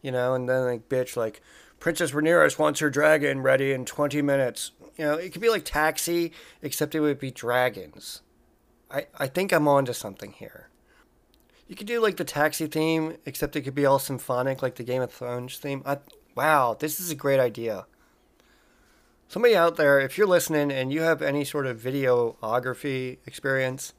You 0.00 0.12
know, 0.12 0.34
and 0.34 0.48
then 0.48 0.64
like, 0.64 0.88
bitch, 0.88 1.16
like, 1.16 1.42
Princess 1.80 2.12
Rhaenyra 2.12 2.58
wants 2.58 2.80
her 2.80 2.88
dragon 2.88 3.42
ready 3.42 3.72
in 3.72 3.84
20 3.84 4.22
minutes. 4.22 4.70
You 4.96 5.04
know, 5.04 5.14
it 5.14 5.32
could 5.32 5.42
be 5.42 5.50
like 5.50 5.64
Taxi, 5.64 6.32
except 6.62 6.94
it 6.94 7.00
would 7.00 7.18
be 7.18 7.30
dragons. 7.30 8.22
I, 8.90 9.06
I 9.18 9.26
think 9.26 9.52
I'm 9.52 9.68
onto 9.68 9.92
something 9.92 10.32
here. 10.32 10.70
You 11.66 11.74
could 11.74 11.88
do 11.88 12.00
like 12.00 12.16
the 12.16 12.24
taxi 12.24 12.66
theme, 12.66 13.16
except 13.26 13.56
it 13.56 13.62
could 13.62 13.74
be 13.74 13.84
all 13.84 13.98
symphonic, 13.98 14.62
like 14.62 14.76
the 14.76 14.84
Game 14.84 15.02
of 15.02 15.12
Thrones 15.12 15.58
theme. 15.58 15.82
I, 15.84 15.98
wow, 16.36 16.76
this 16.78 17.00
is 17.00 17.10
a 17.10 17.16
great 17.16 17.40
idea. 17.40 17.86
Somebody 19.28 19.56
out 19.56 19.76
there, 19.76 19.98
if 19.98 20.16
you're 20.16 20.28
listening 20.28 20.70
and 20.70 20.92
you 20.92 21.00
have 21.00 21.20
any 21.20 21.44
sort 21.44 21.66
of 21.66 21.80
videography 21.80 23.18
experience, 23.26 23.92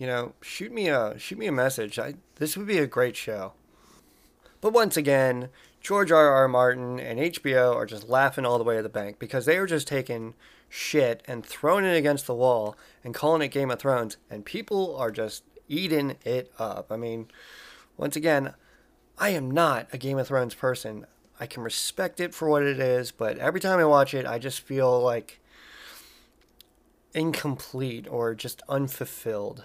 you 0.00 0.06
know, 0.06 0.32
shoot 0.40 0.72
me 0.72 0.88
a 0.88 1.18
shoot 1.18 1.38
me 1.38 1.46
a 1.46 1.52
message. 1.52 1.98
I, 1.98 2.14
this 2.36 2.56
would 2.56 2.66
be 2.66 2.78
a 2.78 2.86
great 2.86 3.16
show. 3.16 3.52
But 4.62 4.72
once 4.72 4.96
again, 4.96 5.50
George 5.82 6.10
R. 6.10 6.30
R. 6.30 6.48
Martin 6.48 6.98
and 6.98 7.20
HBO 7.20 7.74
are 7.74 7.84
just 7.84 8.08
laughing 8.08 8.46
all 8.46 8.56
the 8.56 8.64
way 8.64 8.76
to 8.76 8.82
the 8.82 8.88
bank 8.88 9.18
because 9.18 9.44
they 9.44 9.58
are 9.58 9.66
just 9.66 9.86
taking 9.86 10.32
shit 10.70 11.22
and 11.28 11.44
throwing 11.44 11.84
it 11.84 11.98
against 11.98 12.26
the 12.26 12.34
wall 12.34 12.78
and 13.04 13.14
calling 13.14 13.42
it 13.42 13.48
Game 13.48 13.70
of 13.70 13.78
Thrones, 13.78 14.16
and 14.30 14.46
people 14.46 14.96
are 14.96 15.10
just 15.10 15.44
eating 15.68 16.16
it 16.24 16.50
up. 16.58 16.90
I 16.90 16.96
mean, 16.96 17.28
once 17.98 18.16
again, 18.16 18.54
I 19.18 19.30
am 19.30 19.50
not 19.50 19.86
a 19.92 19.98
Game 19.98 20.18
of 20.18 20.28
Thrones 20.28 20.54
person. 20.54 21.04
I 21.38 21.44
can 21.44 21.62
respect 21.62 22.20
it 22.20 22.34
for 22.34 22.48
what 22.48 22.62
it 22.62 22.80
is, 22.80 23.10
but 23.10 23.36
every 23.36 23.60
time 23.60 23.78
I 23.78 23.84
watch 23.84 24.14
it, 24.14 24.24
I 24.24 24.38
just 24.38 24.60
feel 24.60 24.98
like 24.98 25.40
incomplete 27.12 28.06
or 28.08 28.34
just 28.34 28.62
unfulfilled. 28.66 29.64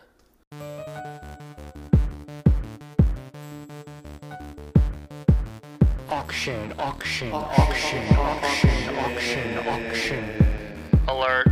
Auction, 6.35 6.73
auction, 6.77 7.31
auction, 7.31 8.15
auction, 8.17 8.97
auction, 8.97 9.57
auction. 9.69 10.45
Alert. 11.07 11.47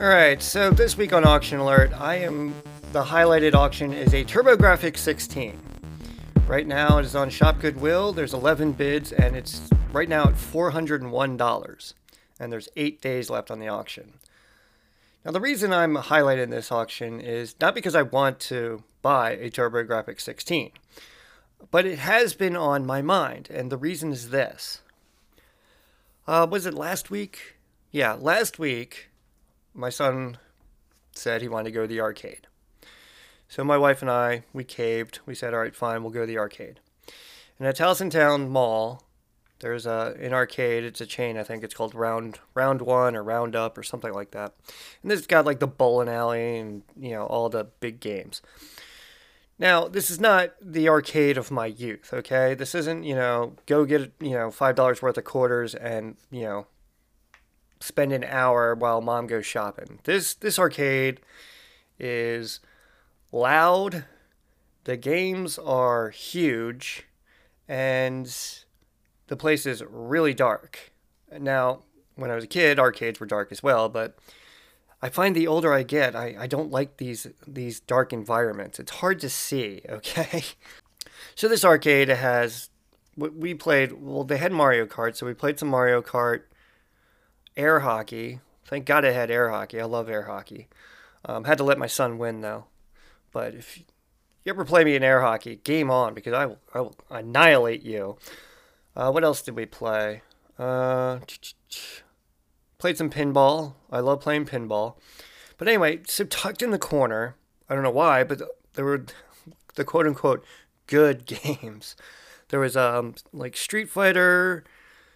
Alright, 0.00 0.40
so 0.40 0.70
this 0.70 0.96
week 0.96 1.12
on 1.12 1.22
Auction 1.26 1.58
Alert, 1.58 1.92
I 1.92 2.14
am. 2.14 2.54
The 2.92 3.04
highlighted 3.04 3.52
auction 3.52 3.92
is 3.92 4.14
a 4.14 4.24
TurboGrafx 4.24 4.96
16. 4.96 5.60
Right 6.46 6.66
now 6.66 6.96
it 6.96 7.04
is 7.04 7.14
on 7.14 7.28
Shop 7.28 7.60
Goodwill. 7.60 8.14
There's 8.14 8.32
11 8.32 8.72
bids 8.72 9.12
and 9.12 9.36
it's 9.36 9.68
right 9.92 10.08
now 10.08 10.28
at 10.28 10.34
$401. 10.34 11.94
And 12.40 12.50
there's 12.50 12.70
eight 12.76 13.02
days 13.02 13.28
left 13.28 13.50
on 13.50 13.60
the 13.60 13.68
auction. 13.68 14.14
Now, 15.26 15.32
the 15.32 15.42
reason 15.42 15.74
I'm 15.74 15.96
highlighting 15.96 16.48
this 16.48 16.72
auction 16.72 17.20
is 17.20 17.54
not 17.60 17.74
because 17.74 17.94
I 17.94 18.00
want 18.00 18.40
to 18.40 18.82
buy 19.02 19.32
a 19.32 19.50
TurboGrafx 19.50 20.22
16, 20.22 20.70
but 21.70 21.86
it 21.86 21.98
has 21.98 22.34
been 22.34 22.56
on 22.56 22.86
my 22.86 23.02
mind. 23.02 23.48
And 23.50 23.70
the 23.70 23.76
reason 23.76 24.12
is 24.12 24.30
this. 24.30 24.82
Uh, 26.26 26.46
was 26.50 26.66
it 26.66 26.74
last 26.74 27.10
week? 27.10 27.56
Yeah, 27.90 28.14
last 28.14 28.58
week, 28.58 29.10
my 29.74 29.90
son 29.90 30.38
said 31.12 31.42
he 31.42 31.48
wanted 31.48 31.70
to 31.70 31.74
go 31.74 31.82
to 31.82 31.88
the 31.88 32.00
arcade. 32.00 32.46
So 33.48 33.62
my 33.62 33.78
wife 33.78 34.02
and 34.02 34.10
I, 34.10 34.44
we 34.52 34.64
caved. 34.64 35.20
We 35.26 35.34
said, 35.34 35.54
all 35.54 35.60
right, 35.60 35.76
fine, 35.76 36.02
we'll 36.02 36.12
go 36.12 36.20
to 36.20 36.26
the 36.26 36.38
arcade. 36.38 36.80
And 37.58 37.68
at 37.68 37.76
Towson 37.76 38.48
Mall, 38.48 39.04
there's 39.60 39.86
a 39.86 40.14
an 40.20 40.34
arcade. 40.34 40.84
It's 40.84 41.00
a 41.00 41.06
chain. 41.06 41.38
I 41.38 41.42
think 41.42 41.62
it's 41.62 41.74
called 41.74 41.94
Round 41.94 42.38
Round 42.54 42.82
One 42.82 43.16
or 43.16 43.22
Round 43.22 43.54
Up 43.54 43.78
or 43.78 43.82
something 43.82 44.12
like 44.12 44.32
that. 44.32 44.54
And 45.02 45.10
has 45.10 45.26
got 45.26 45.46
like 45.46 45.60
the 45.60 45.66
bowling 45.66 46.08
alley 46.08 46.58
and 46.58 46.82
you 47.00 47.10
know 47.10 47.24
all 47.24 47.48
the 47.48 47.64
big 47.80 48.00
games. 48.00 48.42
Now 49.58 49.88
this 49.88 50.10
is 50.10 50.20
not 50.20 50.54
the 50.60 50.88
arcade 50.88 51.38
of 51.38 51.50
my 51.50 51.66
youth. 51.66 52.12
Okay, 52.12 52.54
this 52.54 52.74
isn't 52.74 53.04
you 53.04 53.14
know 53.14 53.54
go 53.66 53.84
get 53.84 54.12
you 54.20 54.30
know 54.30 54.50
five 54.50 54.74
dollars 54.74 55.02
worth 55.02 55.18
of 55.18 55.24
quarters 55.24 55.74
and 55.74 56.16
you 56.30 56.42
know 56.42 56.66
spend 57.80 58.12
an 58.12 58.24
hour 58.24 58.74
while 58.74 59.00
mom 59.00 59.26
goes 59.26 59.46
shopping. 59.46 60.00
This 60.04 60.34
this 60.34 60.58
arcade 60.58 61.20
is 61.98 62.60
loud. 63.30 64.04
The 64.84 64.96
games 64.96 65.58
are 65.58 66.10
huge, 66.10 67.06
and 67.68 68.26
the 69.28 69.36
place 69.36 69.66
is 69.66 69.82
really 69.88 70.34
dark. 70.34 70.92
Now, 71.38 71.82
when 72.16 72.30
I 72.30 72.34
was 72.34 72.44
a 72.44 72.48
kid, 72.48 72.78
arcades 72.78 73.18
were 73.18 73.26
dark 73.26 73.50
as 73.50 73.62
well, 73.62 73.88
but 73.88 74.16
I 75.04 75.10
find 75.10 75.36
the 75.36 75.46
older 75.46 75.70
I 75.70 75.82
get, 75.82 76.16
I, 76.16 76.34
I 76.38 76.46
don't 76.46 76.70
like 76.70 76.96
these 76.96 77.26
these 77.46 77.78
dark 77.78 78.10
environments. 78.14 78.80
It's 78.80 78.90
hard 78.90 79.20
to 79.20 79.28
see, 79.28 79.82
okay? 79.90 80.42
So 81.34 81.46
this 81.46 81.62
arcade 81.62 82.08
has 82.08 82.70
we 83.14 83.52
played 83.52 83.92
well 83.92 84.24
they 84.24 84.38
had 84.38 84.50
Mario 84.50 84.86
Kart, 84.86 85.14
so 85.14 85.26
we 85.26 85.34
played 85.34 85.58
some 85.58 85.68
Mario 85.68 86.00
Kart, 86.00 86.44
air 87.54 87.80
hockey. 87.80 88.40
Thank 88.64 88.86
God 88.86 89.04
I 89.04 89.10
had 89.10 89.30
air 89.30 89.50
hockey. 89.50 89.78
I 89.78 89.84
love 89.84 90.08
air 90.08 90.22
hockey. 90.22 90.68
Um, 91.26 91.44
had 91.44 91.58
to 91.58 91.64
let 91.64 91.76
my 91.76 91.86
son 91.86 92.16
win 92.16 92.40
though. 92.40 92.64
But 93.30 93.54
if 93.54 93.76
you 93.76 93.84
ever 94.46 94.64
play 94.64 94.84
me 94.84 94.96
in 94.96 95.02
air 95.02 95.20
hockey, 95.20 95.56
game 95.56 95.90
on 95.90 96.14
because 96.14 96.32
I 96.32 96.46
will, 96.46 96.58
I 96.72 96.80
will 96.80 96.96
annihilate 97.10 97.82
you. 97.82 98.16
Uh, 98.96 99.10
what 99.10 99.22
else 99.22 99.42
did 99.42 99.54
we 99.54 99.66
play? 99.66 100.22
Uh, 100.58 101.18
played 102.84 102.98
some 102.98 103.08
pinball. 103.08 103.72
I 103.90 104.00
love 104.00 104.20
playing 104.20 104.44
pinball. 104.44 104.96
But 105.56 105.68
anyway, 105.68 106.00
so 106.06 106.22
tucked 106.24 106.60
in 106.60 106.70
the 106.70 106.78
corner, 106.78 107.34
I 107.66 107.72
don't 107.72 107.82
know 107.82 107.88
why, 107.88 108.24
but 108.24 108.42
there 108.74 108.84
were 108.84 109.06
the 109.76 109.86
quote 109.86 110.06
unquote 110.06 110.44
good 110.86 111.24
games. 111.42 111.96
There 112.48 112.60
was 112.60 112.76
um 112.76 113.14
like 113.32 113.56
Street 113.56 113.88
Fighter, 113.88 114.64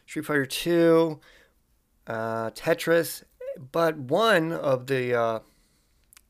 Street 0.07 0.25
Fighter 0.25 0.47
2, 0.47 1.21
uh, 2.07 2.51
Tetris, 2.53 3.23
but 3.71 3.99
one 3.99 4.51
of 4.51 4.87
the 4.87 5.15
uh, 5.15 5.41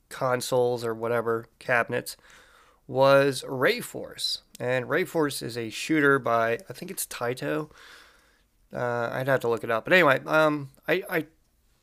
consoles 0.08 0.84
or 0.84 0.92
whatever 0.92 1.46
cabinets 1.60 2.16
was 2.88 3.44
Rayforce. 3.46 4.40
And 4.58 4.86
Rayforce 4.86 5.40
is 5.44 5.56
a 5.56 5.70
shooter 5.70 6.18
by, 6.18 6.58
I 6.68 6.72
think 6.72 6.90
it's 6.90 7.06
Taito. 7.06 7.70
Uh, 8.72 9.10
I'd 9.12 9.28
have 9.28 9.40
to 9.40 9.48
look 9.48 9.64
it 9.64 9.70
up. 9.70 9.84
But 9.84 9.92
anyway, 9.92 10.20
um, 10.26 10.70
I, 10.86 11.02
I 11.08 11.26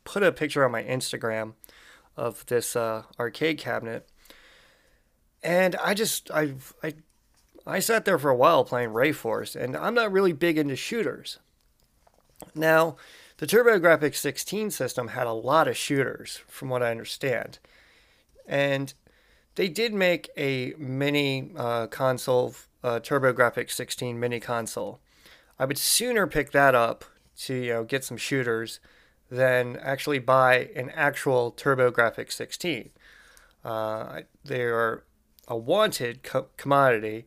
put 0.04 0.24
a 0.24 0.32
picture 0.32 0.64
on 0.64 0.72
my 0.72 0.84
Instagram 0.84 1.54
of 2.16 2.46
this 2.46 2.76
uh, 2.76 3.04
arcade 3.20 3.58
cabinet. 3.58 4.08
And 5.44 5.76
I 5.78 5.94
just, 5.94 6.32
I, 6.32 6.54
I, 6.84 6.94
I 7.68 7.80
sat 7.80 8.06
there 8.06 8.18
for 8.18 8.30
a 8.30 8.36
while 8.36 8.64
playing 8.64 8.90
Rayforce, 8.90 9.56
and 9.56 9.76
I'm 9.76 9.94
not 9.94 10.12
really 10.12 10.34
big 10.34 10.58
into 10.58 10.76
shooters. 10.76 11.40
Now, 12.54 12.96
the 13.38 13.48
TurboGrafx 13.48 14.16
16 14.16 14.72
system 14.72 15.10
had 15.10 15.28
a 15.28 15.34
lot 15.34 15.68
of 15.68 15.76
shooters, 15.76 16.42
from 16.48 16.70
what 16.70 16.82
I 16.82 16.92
understand. 16.92 17.60
And 18.48 18.94
they 19.56 19.68
did 19.68 19.94
make 19.94 20.30
a 20.38 20.74
mini 20.78 21.52
uh, 21.56 21.88
console, 21.88 22.56
uh, 22.84 23.00
TurboGrafx 23.00 23.72
16 23.72 24.20
mini 24.20 24.40
console. 24.40 25.00
I 25.58 25.66
would 25.66 25.78
sooner 25.78 26.28
pick 26.28 26.52
that 26.52 26.76
up 26.76 27.06
to 27.38 27.54
you 27.54 27.74
know 27.74 27.84
get 27.84 28.04
some 28.04 28.18
shooters 28.18 28.80
than 29.30 29.78
actually 29.78 30.20
buy 30.20 30.70
an 30.76 30.90
actual 30.92 31.52
TurboGrafx 31.52 32.32
16. 32.32 32.90
Uh, 33.64 34.22
they 34.44 34.62
are 34.62 35.04
a 35.48 35.58
wanted 35.58 36.24
co- 36.24 36.48
commodity, 36.58 37.26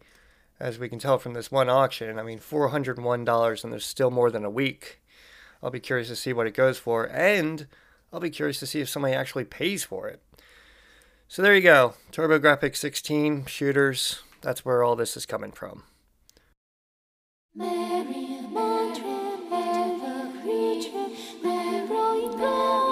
as 0.60 0.78
we 0.78 0.88
can 0.88 0.98
tell 0.98 1.18
from 1.18 1.34
this 1.34 1.50
one 1.50 1.68
auction. 1.68 2.18
I 2.18 2.22
mean, 2.22 2.38
$401, 2.38 3.64
and 3.64 3.72
there's 3.72 3.84
still 3.84 4.10
more 4.10 4.30
than 4.30 4.44
a 4.44 4.50
week. 4.50 5.00
I'll 5.62 5.70
be 5.70 5.80
curious 5.80 6.08
to 6.08 6.16
see 6.16 6.32
what 6.32 6.46
it 6.46 6.54
goes 6.54 6.78
for, 6.78 7.04
and 7.06 7.66
I'll 8.12 8.20
be 8.20 8.30
curious 8.30 8.60
to 8.60 8.66
see 8.66 8.80
if 8.80 8.88
somebody 8.88 9.14
actually 9.14 9.44
pays 9.44 9.82
for 9.82 10.08
it. 10.08 10.22
So 11.26 11.42
there 11.42 11.54
you 11.54 11.60
go. 11.60 11.94
TurboGrafx 12.12 12.76
16 12.76 13.46
shooters. 13.46 14.22
That's 14.40 14.64
where 14.64 14.82
all 14.82 14.96
this 14.96 15.16
is 15.16 15.26
coming 15.26 15.50
from. 15.50 15.82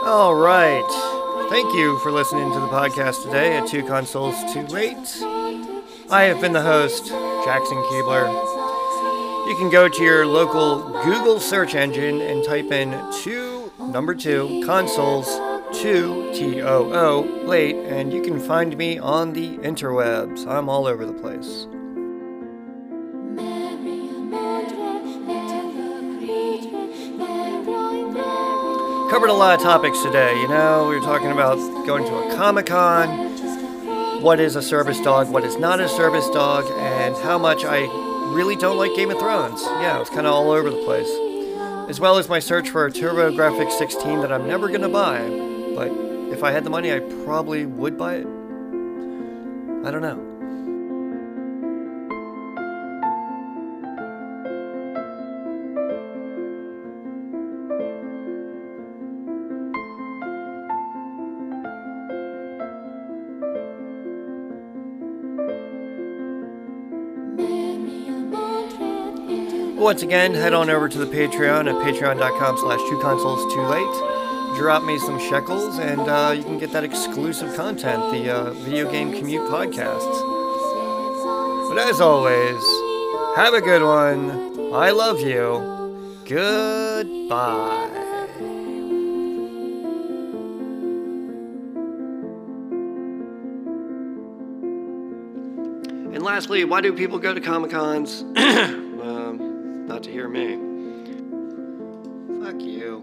All 0.08 0.34
right. 0.34 1.46
Thank 1.50 1.72
you 1.74 1.98
for 2.00 2.10
listening 2.10 2.52
to 2.52 2.58
the 2.58 2.66
podcast 2.66 3.22
today 3.22 3.56
at 3.56 3.68
Two 3.68 3.84
Consoles 3.84 4.34
Too 4.52 4.66
Late. 4.66 4.96
I 6.10 6.24
have 6.24 6.40
been 6.40 6.52
the 6.52 6.62
host, 6.62 7.06
Jackson 7.06 7.76
Keebler. 7.76 8.26
You 9.48 9.56
can 9.56 9.70
go 9.70 9.88
to 9.88 10.02
your 10.02 10.26
local 10.26 10.80
Google 11.04 11.38
search 11.38 11.76
engine 11.76 12.20
and 12.20 12.44
type 12.44 12.72
in 12.72 12.90
two, 13.22 13.70
number 13.78 14.16
two, 14.16 14.64
consoles 14.66 15.28
2 15.80 16.32
T 16.34 16.60
O 16.62 16.92
O 16.92 17.20
late, 17.46 17.76
and 17.76 18.12
you 18.12 18.20
can 18.20 18.40
find 18.40 18.76
me 18.76 18.98
on 18.98 19.32
the 19.32 19.58
interwebs. 19.58 20.44
I'm 20.46 20.68
all 20.68 20.88
over 20.88 21.06
the 21.06 21.12
place. 21.12 21.68
Covered 29.10 29.30
a 29.30 29.34
lot 29.34 29.56
of 29.56 29.62
topics 29.62 30.02
today. 30.02 30.40
You 30.40 30.48
know, 30.48 30.88
we 30.88 30.96
were 30.96 31.00
talking 31.00 31.30
about 31.30 31.56
going 31.86 32.04
to 32.04 32.14
a 32.14 32.36
Comic 32.36 32.66
Con, 32.66 33.08
what 34.22 34.40
is 34.40 34.56
a 34.56 34.62
service 34.62 35.00
dog, 35.00 35.30
what 35.30 35.44
is 35.44 35.56
not 35.58 35.80
a 35.80 35.88
service 35.88 36.28
dog, 36.30 36.64
and 36.78 37.16
how 37.16 37.38
much 37.38 37.64
I 37.64 37.86
really 38.34 38.56
don't 38.56 38.76
like 38.76 38.94
Game 38.94 39.10
of 39.10 39.18
Thrones. 39.18 39.62
Yeah, 39.62 39.96
it 39.96 40.00
was 40.00 40.10
kind 40.10 40.26
of 40.26 40.34
all 40.34 40.50
over 40.50 40.70
the 40.70 40.82
place. 40.84 41.08
As 41.88 42.00
well 42.00 42.18
as 42.18 42.28
my 42.28 42.40
search 42.40 42.68
for 42.70 42.86
a 42.86 42.90
TurboGrafx 42.90 43.78
16 43.78 44.20
that 44.20 44.32
I'm 44.32 44.46
never 44.46 44.68
going 44.68 44.82
to 44.82 44.88
buy 44.88 45.46
but 45.76 45.88
if 46.32 46.42
I 46.42 46.52
had 46.52 46.64
the 46.64 46.70
money, 46.70 46.90
I 46.90 47.00
probably 47.26 47.66
would 47.66 47.98
buy 47.98 48.14
it. 48.14 48.26
I 49.84 49.90
don't 49.90 50.00
know. 50.00 50.35
Once 69.86 70.02
again, 70.02 70.34
head 70.34 70.52
on 70.52 70.68
over 70.68 70.88
to 70.88 70.98
the 70.98 71.06
Patreon 71.06 71.72
at 71.72 71.76
patreon.com 71.76 72.58
slash 72.58 72.80
two 72.90 72.98
consoles 72.98 73.54
too 73.54 73.62
late. 73.62 74.58
Drop 74.58 74.82
me 74.82 74.98
some 74.98 75.16
shekels 75.20 75.78
and 75.78 76.00
uh, 76.00 76.34
you 76.36 76.42
can 76.42 76.58
get 76.58 76.72
that 76.72 76.82
exclusive 76.82 77.54
content, 77.54 78.02
the 78.10 78.28
uh, 78.28 78.50
Video 78.64 78.90
Game 78.90 79.12
Commute 79.12 79.48
podcasts. 79.48 80.18
But 81.68 81.78
as 81.78 82.00
always, 82.00 82.60
have 83.36 83.54
a 83.54 83.60
good 83.60 83.80
one. 83.80 84.74
I 84.74 84.90
love 84.90 85.20
you. 85.20 86.18
Goodbye. 86.24 87.92
And 96.12 96.24
lastly, 96.24 96.64
why 96.64 96.80
do 96.80 96.92
people 96.92 97.20
go 97.20 97.32
to 97.32 97.40
Comic 97.40 97.70
Cons? 97.70 98.24
not 99.96 100.02
to 100.02 100.10
hear 100.10 100.28
me. 100.28 100.56
Fuck 102.44 102.60
you. 102.60 103.02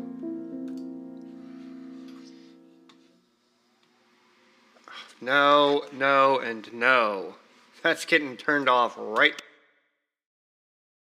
No, 5.19 5.85
no, 5.91 6.37
and 6.37 6.71
no. 6.71 7.33
That's 7.81 8.05
getting 8.05 8.37
turned 8.37 8.69
off 8.69 8.93
right 8.95 9.41